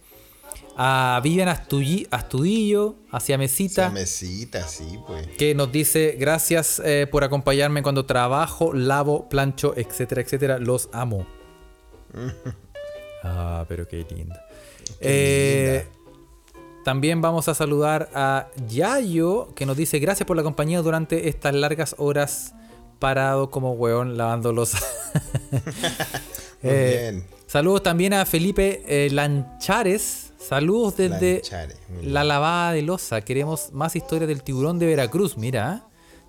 [0.78, 5.28] A Vivian Astulli- Astudillo, hacia Mesita, Esa mesita, sí, pues.
[5.40, 10.60] que nos dice, gracias eh, por acompañarme cuando trabajo, lavo, plancho, etcétera, etcétera.
[10.60, 11.26] Los amo.
[13.24, 14.46] ah, pero qué linda.
[15.02, 15.84] Eh,
[16.84, 21.54] también vamos a saludar a Yayo, que nos dice, gracias por la compañía durante estas
[21.54, 22.54] largas horas
[23.00, 24.74] parado como hueón lavando los...
[26.62, 27.26] Muy bien.
[27.48, 30.34] Saludos también a Felipe eh, Lanchares.
[30.38, 33.22] Saludos desde Lanchares, la lavada de losa.
[33.22, 35.38] Queremos más historias del tiburón de Veracruz.
[35.38, 35.84] Mira.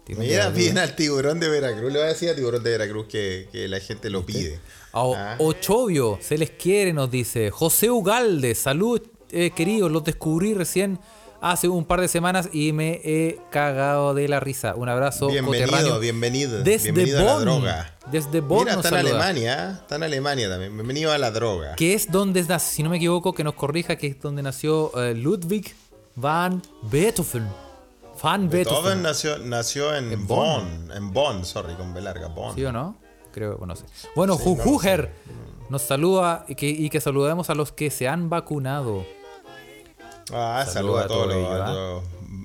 [0.09, 0.15] ¿eh?
[0.17, 1.93] Mira bien al tiburón de Veracruz.
[1.93, 4.59] Le voy a decir a tiburón de Veracruz que, que la gente lo pide.
[4.93, 5.37] A Ah.
[5.39, 7.51] Ochovio, se les quiere, nos dice.
[7.51, 9.01] José Ugalde, salud,
[9.33, 9.91] eh, queridos.
[9.91, 10.99] Los descubrí recién
[11.41, 14.75] hace un par de semanas y me he cagado de la risa.
[14.75, 16.63] Un abrazo Bienvenido, bienvenido.
[16.63, 17.97] Desde bienvenido a la droga.
[18.11, 19.07] Desde Bonn Mira, nos está en.
[19.07, 20.75] Alemania, está en Alemania también.
[20.75, 21.75] Bienvenido a la droga.
[21.77, 24.93] que es donde nació, si no me equivoco, que nos corrija, que es donde nació
[25.03, 25.75] eh, Ludwig
[26.17, 27.47] van Beethoven.
[28.23, 29.03] Van Beethoven Beethoven.
[29.03, 30.87] nació, nació en, En Bonn.
[30.89, 30.97] Bonn.
[30.97, 32.55] En Bonn, sorry, con B larga, Bonn.
[32.55, 32.97] ¿Sí o no?
[33.33, 33.87] Creo, bueno, no sé.
[34.15, 35.11] Bueno, Sí, no Jujuger
[35.71, 39.07] nos saluda y que, y que saludemos a los que se han vacunado.
[40.33, 41.73] Ah, Saluda saluda a todos todo los, a ¿ah?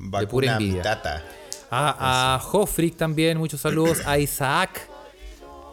[0.10, 0.78] los De pura envidia.
[0.78, 1.24] mitata.
[1.70, 4.02] A, a Jofrick también, muchos saludos.
[4.06, 4.88] A Isaac,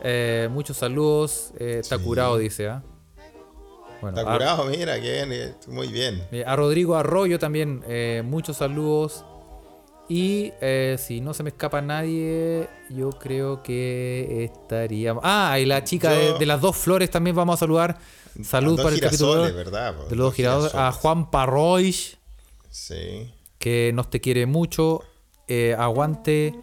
[0.03, 1.53] eh, muchos saludos.
[1.59, 2.69] Eh, está curado, dice.
[2.69, 2.83] ¿ah?
[4.01, 6.27] Bueno, Está a- curado, mira, que bien, eh, muy bien.
[6.47, 7.83] A Rodrigo Arroyo también,
[8.25, 9.25] muchos saludos.
[10.09, 10.53] Y
[10.99, 15.23] si no se me escapa nadie, yo creo que estaríamos.
[15.25, 17.97] Ah, y la chica de las dos flores también vamos a saludar.
[18.45, 19.45] Salud para el capítulo.
[19.45, 19.95] de- ¿verdad?
[20.09, 20.75] De los dos giradores.
[20.75, 22.17] A Juan Parroich,
[22.71, 23.31] Sí.
[23.59, 25.03] que nos te quiere mucho.
[25.49, 26.55] eh, aguante.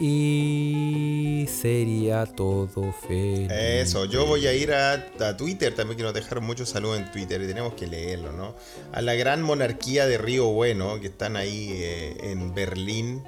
[0.00, 3.50] Y sería todo feliz.
[3.50, 7.10] Eso, yo voy a ir a, a Twitter también, que nos dejaron muchos saludos en
[7.12, 8.54] Twitter y tenemos que leerlo, ¿no?
[8.92, 13.22] A la gran monarquía de Río Bueno, que están ahí eh, en Berlín,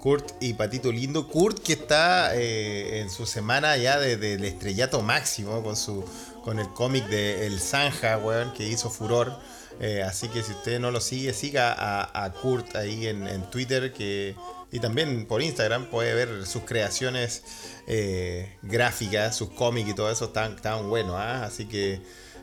[0.00, 1.28] Kurt y Patito Lindo.
[1.28, 6.04] Kurt que está eh, en su semana ya de- del estrellato máximo con su
[6.44, 9.32] con el cómic de El Zanja, weón, que hizo furor.
[9.80, 13.42] Eh, así que si usted no lo sigue, siga a, a Kurt ahí en, en
[13.50, 14.36] Twitter que,
[14.70, 17.42] y también por Instagram puede ver sus creaciones
[17.86, 21.16] eh, gráficas, sus cómics y todo eso tan, tan bueno.
[21.16, 21.44] ¿ah?
[21.44, 22.00] Así que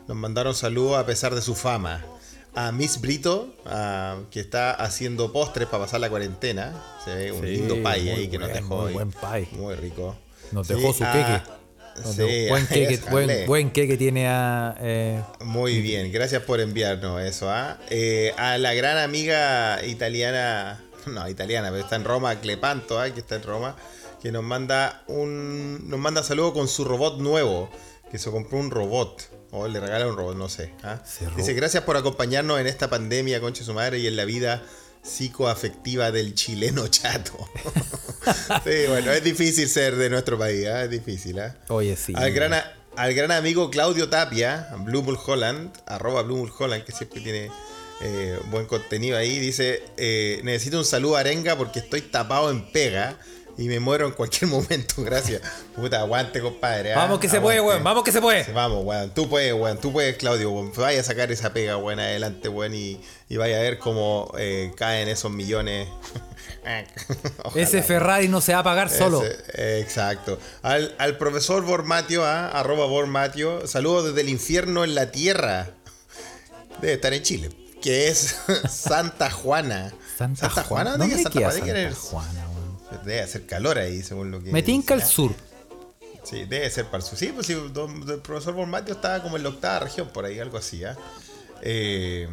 [0.08, 2.04] nos mandaron saludos a pesar de su fama.
[2.52, 6.74] A Miss Brito, ah, que está haciendo postres para pasar la cuarentena.
[7.04, 8.82] Se ve un Sí, lindo pie ahí que nos dejó.
[8.82, 9.48] muy buen pie.
[9.52, 10.16] Muy rico.
[10.50, 11.59] Nos Sí, dejó su ah, queque.
[12.04, 14.76] Sí, buen, eso, buen, buen queque tiene a.
[14.80, 17.50] eh, Muy bien, gracias por enviarnos eso.
[17.50, 17.78] ¿ah?
[17.90, 23.10] Eh, a la gran amiga italiana, no italiana, pero está en Roma, Clepanto, ¿ah?
[23.10, 23.76] que está en Roma,
[24.22, 27.70] que nos manda un nos manda saludo con su robot nuevo,
[28.10, 29.28] que se compró un robot.
[29.52, 30.72] O le regala un robot, no sé.
[30.84, 31.02] ¿ah?
[31.36, 34.62] Dice, gracias por acompañarnos en esta pandemia, concha de su madre, y en la vida
[35.02, 37.36] psicoafectiva del chileno chato.
[38.64, 40.84] sí, bueno, es difícil ser de nuestro país, ¿ah?
[40.84, 41.38] es difícil.
[41.40, 41.56] ¿ah?
[41.68, 42.12] Oye, sí.
[42.16, 42.52] Al gran,
[42.96, 47.50] al gran amigo Claudio Tapia, Blue Holland, arroba Blue Holland, que siempre tiene
[48.02, 52.70] eh, buen contenido ahí, dice, eh, necesito un saludo a Arenga porque estoy tapado en
[52.72, 53.18] pega
[53.58, 55.42] y me muero en cualquier momento, gracias.
[55.74, 56.92] Puta, aguante, compadre.
[56.92, 56.96] ¿ah?
[56.98, 57.82] Vamos que se puede, weón.
[57.84, 58.44] Vamos que se puede.
[58.52, 59.10] Vamos, weón.
[59.14, 59.78] Tú puedes, weón.
[59.78, 60.50] Tú puedes, Claudio.
[60.50, 60.72] weón.
[60.76, 62.74] Vaya a sacar esa pega, weón, adelante, weón.
[62.74, 65.88] Y, y vaya a ver cómo eh, caen esos millones.
[67.44, 67.62] Ojalá.
[67.62, 69.22] Ese Ferrari no se va a pagar solo.
[69.24, 70.38] Ese, exacto.
[70.62, 75.70] Al, al profesor Bormatio, ah, arroba Bormatio, saludos desde el infierno en la tierra.
[76.80, 77.50] Debe estar en Chile.
[77.80, 78.36] Que es
[78.70, 79.92] Santa Juana.
[80.18, 80.90] Santa, Juana.
[80.98, 81.94] ¿Dónde ¿Dónde Santa queda Santa queda?
[81.94, 82.39] Juana?
[83.04, 84.50] Debe hacer calor ahí, según lo que.
[84.50, 85.34] Me tinca el dice, sur.
[86.24, 87.18] Sí, debe ser para el sur.
[87.18, 90.38] Sí, pues sí, don- el profesor Bonmatio estaba como en la octava región, por ahí,
[90.38, 90.96] algo así, ¿ah?
[91.62, 92.28] Eh,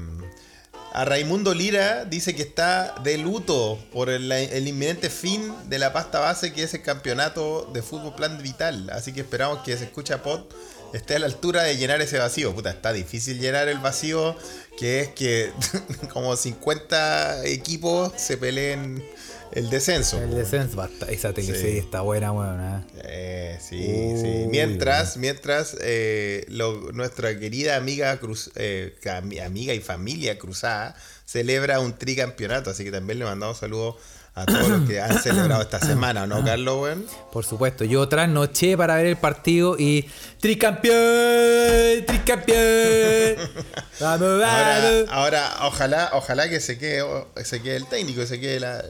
[0.93, 5.93] a Raimundo Lira dice que está de luto por el, el inminente fin de la
[5.93, 8.89] pasta base que es el campeonato de fútbol plan vital.
[8.89, 10.45] Así que esperamos que se escucha pod
[10.93, 12.55] esté a la altura de llenar ese vacío.
[12.55, 14.35] Puta, está difícil llenar el vacío
[14.79, 15.51] que es que
[16.13, 19.03] como 50 equipos se peleen
[19.51, 20.21] el descenso.
[20.21, 21.77] El descenso, esa teleserie Sí.
[21.79, 22.59] está buena, weón.
[22.59, 22.83] ¿ah?
[23.03, 24.47] Eh, sí, Uy, sí.
[24.49, 28.95] Mientras, mientras eh, lo- nuestra querida amiga Cruz, eh,
[29.43, 30.95] amiga y familia cruzada
[31.25, 33.95] celebra un tricampeonato, así que también le mandamos saludos
[34.35, 36.79] a todos los que han celebrado esta semana, ¿no, Carlos?
[36.81, 37.05] Weón?
[37.31, 40.07] Por supuesto, yo trasnoché para ver el partido y.
[40.39, 42.05] ¡Tricampeón!
[42.05, 43.49] ¡Tricampeón!
[43.99, 45.09] ¡Vamos, Ahora, vamos!
[45.09, 47.03] ahora, ojalá, ojalá que se quede,
[47.43, 48.83] se quede el técnico, se quede la,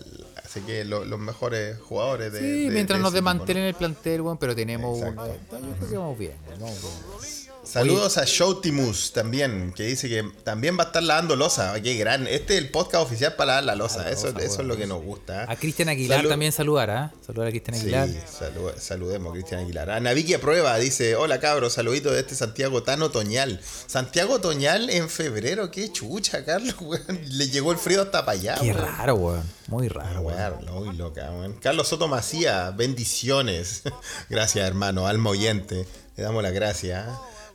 [0.61, 2.39] quede lo- los mejores jugadores de.
[2.39, 5.15] Sí, de- mientras de nos desmantelen el plantel, weón, pero tenemos un.
[5.15, 7.36] Yo creo que vamos bien, vamos bien.
[7.67, 11.79] Saludos a Showtimus también, que dice que también va a estar lavando losa.
[11.81, 12.25] Qué gran.
[12.27, 14.03] Este es el podcast oficial para lavar la losa.
[14.03, 15.43] la eso losa, eso es lo que nos gusta.
[15.43, 15.45] ¿eh?
[15.49, 17.11] A Cristian Aguilar Salud- también saludar, ¿ah?
[17.25, 18.07] Saludar a Cristian Sí, Aguilar.
[18.09, 19.89] salu- saludemos a Cristian Aguilar.
[19.89, 23.59] A Naviki Aprueba dice: Hola cabros, saludito de este Santiago tan otoñal.
[23.85, 27.19] Santiago otoñal en febrero, qué chucha, Carlos, weón.
[27.27, 28.77] Le llegó el frío hasta para allá, Qué weón.
[28.85, 29.43] raro, weón.
[29.67, 30.53] Muy raro, Ah, weón.
[30.69, 31.53] weón, muy loca, weón.
[31.61, 33.83] Carlos Soto Macía, bendiciones.
[34.29, 35.85] Gracias, hermano, alma oyente.
[36.15, 37.05] Le damos las gracias.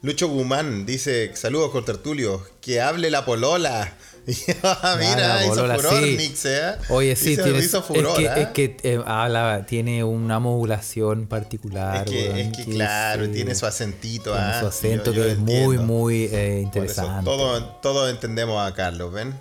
[0.02, 0.06] ¿Ah?
[0.06, 3.92] Lucho Guzmán dice, saludos con tertulio, que hable la polola.
[4.62, 6.14] la Mira, hizo furor sí.
[6.16, 6.74] Mix, ¿eh?
[6.90, 8.36] Oye, sí, hizo, tiene, hizo furor, es que, ¿ah?
[8.40, 12.04] es que eh, habla, tiene una modulación particular.
[12.06, 14.32] Es que, weón, es que claro, tiene su acentito.
[14.32, 14.60] tiene ¿ah?
[14.60, 15.82] su acento Yo- yo que es muy, entiendo.
[15.82, 17.24] muy eh, interesante.
[17.24, 19.34] todo- todos entendemos a Carlos, ¿ven?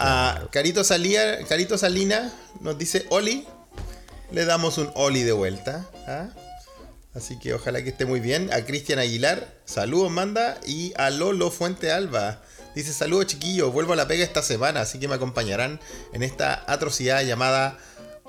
[0.00, 3.46] A Carito, Salía, Carito Salina nos dice Oli.
[4.32, 5.86] Le damos un Oli de vuelta.
[6.08, 6.26] ¿ah?
[7.14, 8.52] Así que ojalá que esté muy bien.
[8.52, 10.58] A Cristian Aguilar, saludos, manda.
[10.66, 12.40] Y a Lolo Fuente Alba.
[12.74, 15.78] Dice, saludos chiquillos, vuelvo a la pega esta semana, así que me acompañarán
[16.12, 17.78] en esta atrocidad llamada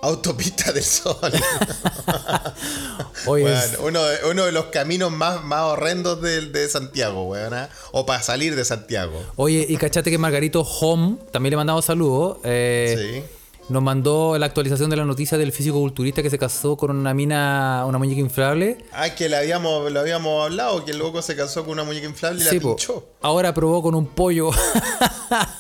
[0.03, 1.18] Autopista del Sol.
[3.26, 7.53] Es- uno, de, uno de los caminos más, más horrendos de, de Santiago, weón.
[7.56, 7.70] ¿ah?
[7.91, 9.20] O para salir de Santiago.
[9.36, 12.38] Oye, y cachate que Margarito Home, también le mandamos saludos.
[12.44, 13.35] eh, Sí.
[13.68, 17.84] Nos mandó la actualización de la noticia del físico-culturista que se casó con una mina,
[17.88, 18.78] una muñeca inflable.
[18.92, 22.06] Ah, que le habíamos, lo habíamos hablado, que el loco se casó con una muñeca
[22.06, 22.76] inflable y Sí, la po.
[22.76, 23.08] pinchó.
[23.24, 24.52] Ahora probó con un pollo.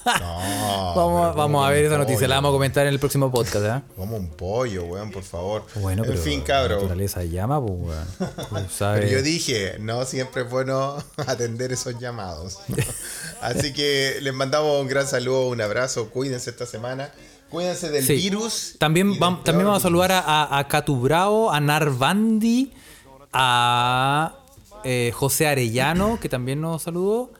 [0.05, 3.65] No, vamos, vamos a ver esa noticia, la vamos a comentar en el próximo podcast.
[3.65, 3.81] ¿eh?
[3.97, 5.63] Como un pollo, weón, por favor.
[5.81, 6.75] Bueno, en pero fin, la cabro.
[6.75, 8.67] naturaleza llama, pues, weón.
[8.79, 10.95] Pero yo dije, no siempre es bueno
[11.27, 12.59] atender esos llamados.
[13.41, 16.09] Así que les mandamos un gran saludo, un abrazo.
[16.11, 17.11] Cuídense esta semana.
[17.49, 18.15] Cuídense del Sí.
[18.15, 18.75] virus.
[18.79, 22.71] También, del vam- también vamos a saludar a, a, a Catubrao, a Narvandi,
[23.33, 24.35] a
[24.83, 27.31] eh, José Arellano, que también nos saludó.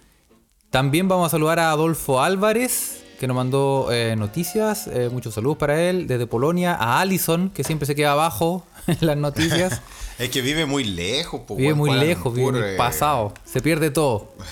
[0.69, 4.87] También vamos a saludar a Adolfo Álvarez, que nos mandó eh, noticias.
[4.87, 6.07] eh, muchos saludos para él.
[6.07, 9.81] Desde Polonia, a Alison, que siempre se queda abajo en las noticias.
[10.17, 13.33] Es que vive muy lejos, po, Vive muy lejos, vive en el pasado.
[13.45, 14.33] Se pierde todo.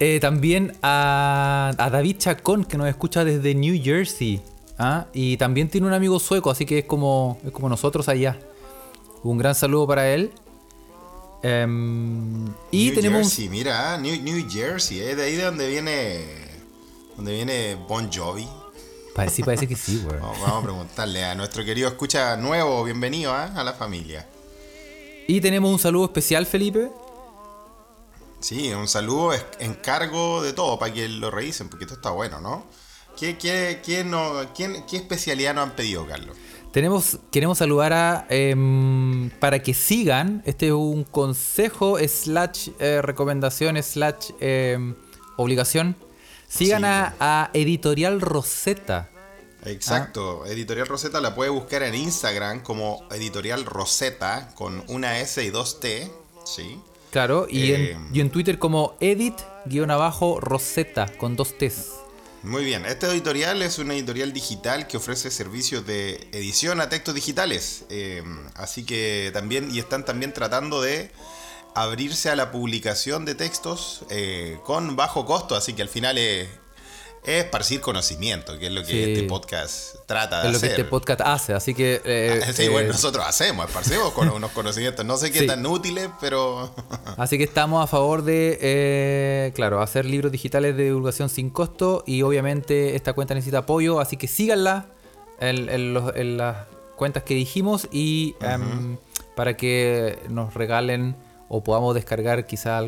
[0.00, 4.40] Eh, también a, a David Chacón, que nos escucha desde New Jersey.
[4.78, 5.06] ¿Ah?
[5.12, 8.38] Y también tiene un amigo sueco, así que es como, es como nosotros allá.
[9.22, 10.32] Un gran saludo para él.
[11.42, 15.68] Em, y New tenemos Jersey, mira, ah, New, New Jersey, es de ahí de donde
[15.68, 16.48] viene
[17.16, 18.48] donde viene Bon Jovi.
[19.14, 20.20] Parece, parece que sí, weón.
[20.20, 24.26] Vamos, vamos a preguntarle a nuestro querido escucha nuevo, bienvenido ah, a la familia.
[25.26, 26.88] Y tenemos un saludo especial, Felipe.
[28.40, 32.40] Sí, un saludo es- encargo de todo para que lo revisen, porque esto está bueno,
[32.40, 32.66] ¿no?
[33.18, 36.36] ¿Qué, qué, qué no, quién- qué especialidad nos han pedido, Carlos?
[36.72, 40.42] Tenemos, queremos saludar a em, para que sigan.
[40.46, 44.94] Este es un consejo slash eh, recomendación slash em,
[45.36, 45.96] obligación.
[46.46, 49.08] Sigan Sí, a, a Editorial Rosetta.
[49.64, 55.50] Exacto, Editorial Rosetta la puede buscar en Instagram como Editorial Rosetta con una S y
[55.50, 56.08] dos T,
[56.44, 56.78] ¿sí?
[57.10, 61.90] Claro, y, Eh, en, y en Twitter como edit-rosetta con dos T's.
[62.44, 67.14] Muy bien, este editorial es una editorial digital que ofrece servicios de edición a textos
[67.14, 67.84] digitales.
[67.90, 68.22] eh,
[68.54, 71.10] así que también, y están también tratando de
[71.74, 76.48] abrirse a la publicación de textos eh, con bajo costo, así que al final es,
[77.24, 79.02] es esparcir conocimiento, que es lo que Sí.
[79.12, 80.80] este podcast trata de Es lo que hacer.
[80.80, 82.00] este podcast hace, así que...
[82.04, 85.46] eh, sí, eh, bueno, nosotros hacemos, esparcemos con unos conocimientos, no sé qué Sí.
[85.46, 86.70] tan útiles, pero...
[87.16, 92.04] Así que estamos a favor de, eh, claro, hacer libros digitales de divulgación sin costo
[92.06, 94.86] y obviamente esta cuenta necesita apoyo, así que síganla
[95.40, 96.66] en, en los- en las
[96.96, 98.96] cuentas que dijimos y em,
[99.36, 101.16] para que nos regalen
[101.48, 102.82] o podamos descargar quizá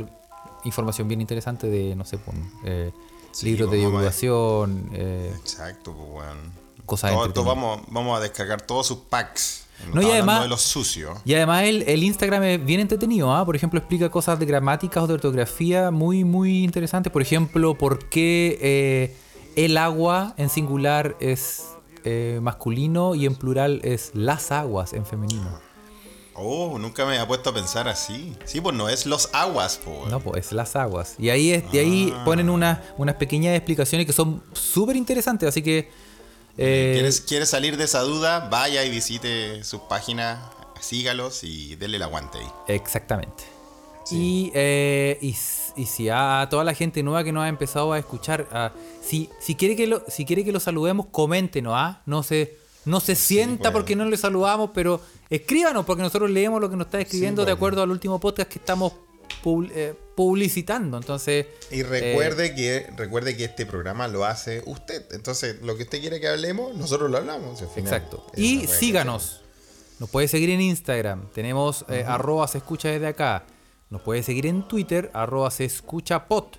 [0.65, 2.91] información bien interesante de, no sé, pues, eh,
[3.33, 6.61] Sí, libros de vamos a- divulgación, eh, Exacto, pues, weón.
[6.87, 9.67] Cosas Todo- todo vamos, vamos a descargar todos sus packs.
[9.95, 11.17] No, y además- de los sucios.
[11.25, 13.47] Y además el, el Instagram es bien entretenido, ¿ah?
[13.47, 17.11] Por ejemplo, explica cosas de gramática o de ortografía muy, muy interesantes.
[17.13, 19.17] Por ejemplo, por qué eh,
[19.57, 21.65] el agua en singular es
[22.05, 25.49] eh, masculino y en plural es las aguas en femenino.
[26.43, 28.35] Oh, nunca me había puesto a pensar así.
[28.47, 30.11] Sí, pues no es los aguas, pues.
[30.11, 31.15] No, pues es las aguas.
[31.19, 35.61] Y ahí, es, y ahí ponen unas, unas pequeñas explicaciones que son súper interesantes, así
[35.61, 35.91] que...
[36.57, 38.49] eh, ¿Quieres, ¿Quieres salir de esa duda?
[38.51, 40.39] Vaya y visite sus páginas,
[40.81, 42.49] sígalos y denle el aguante ahí.
[42.69, 43.45] Exactamente.
[44.11, 45.35] Y, eh, y,
[45.85, 48.73] si a toda la gente nueva que nos ha empezado a escuchar, ah,
[49.03, 52.03] si, si, quiere que lo, si quiere que lo saludemos, coméntenos, ¿ah?
[52.07, 53.73] No se, no se sienta pues.
[53.73, 57.47] porque no le saludamos, pero escríbanos porque nosotros leemos lo que nos está escribiendo Sí,
[57.47, 57.59] de pues.
[57.59, 58.93] acuerdo al último podcast que estamos
[59.75, 60.97] eh, publicitando.
[60.97, 65.05] Entonces, Y eh, recuerde que recuerde que este programa lo hace usted.
[65.13, 67.61] Entonces, lo que usted quiere que hablemos, nosotros lo hablamos.
[67.63, 67.95] al final.
[67.95, 68.27] Exacto.
[68.33, 69.41] Es Y síganos.
[69.99, 71.29] Nos puede seguir en Instagram.
[71.33, 73.45] Tenemos eh, arroba se escucha desde acá.
[73.91, 76.57] Nos puede seguir en Twitter, arroba se escucha pot.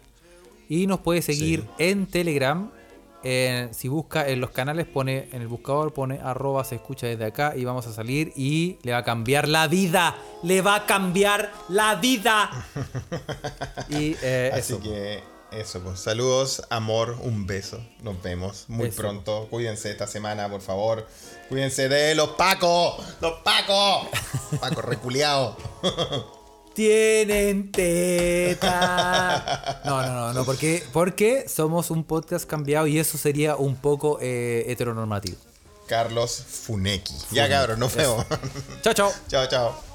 [0.70, 2.72] Y nos puede seguir en Telegram.
[3.24, 7.26] Eh, si busca en los canales, pone en el buscador, pone arroba se escucha desde
[7.26, 10.16] acá y vamos a salir y le va a cambiar la vida.
[10.44, 12.50] Le va a cambiar la vida.
[13.90, 14.82] y eh, Así eso.
[14.82, 17.84] que eso, pues saludos, amor, un beso.
[18.02, 19.02] Nos vemos muy Eso.
[19.02, 19.48] pronto.
[19.50, 21.06] Cuídense esta semana, por favor.
[21.50, 24.08] Cuídense de los pacos, los pacos,
[24.62, 25.58] pacos reculeados.
[26.74, 29.82] Tienen teta.
[29.86, 34.20] No, no, no, no, porque, porque somos un podcast cambiado y eso sería un poco
[34.22, 35.38] eh, heteronormativo.
[35.88, 37.14] Carlos Funeki.
[37.32, 38.26] Ya cabrón, nos vemos.
[38.82, 39.12] Chao, chao.
[39.28, 39.91] chao, chao.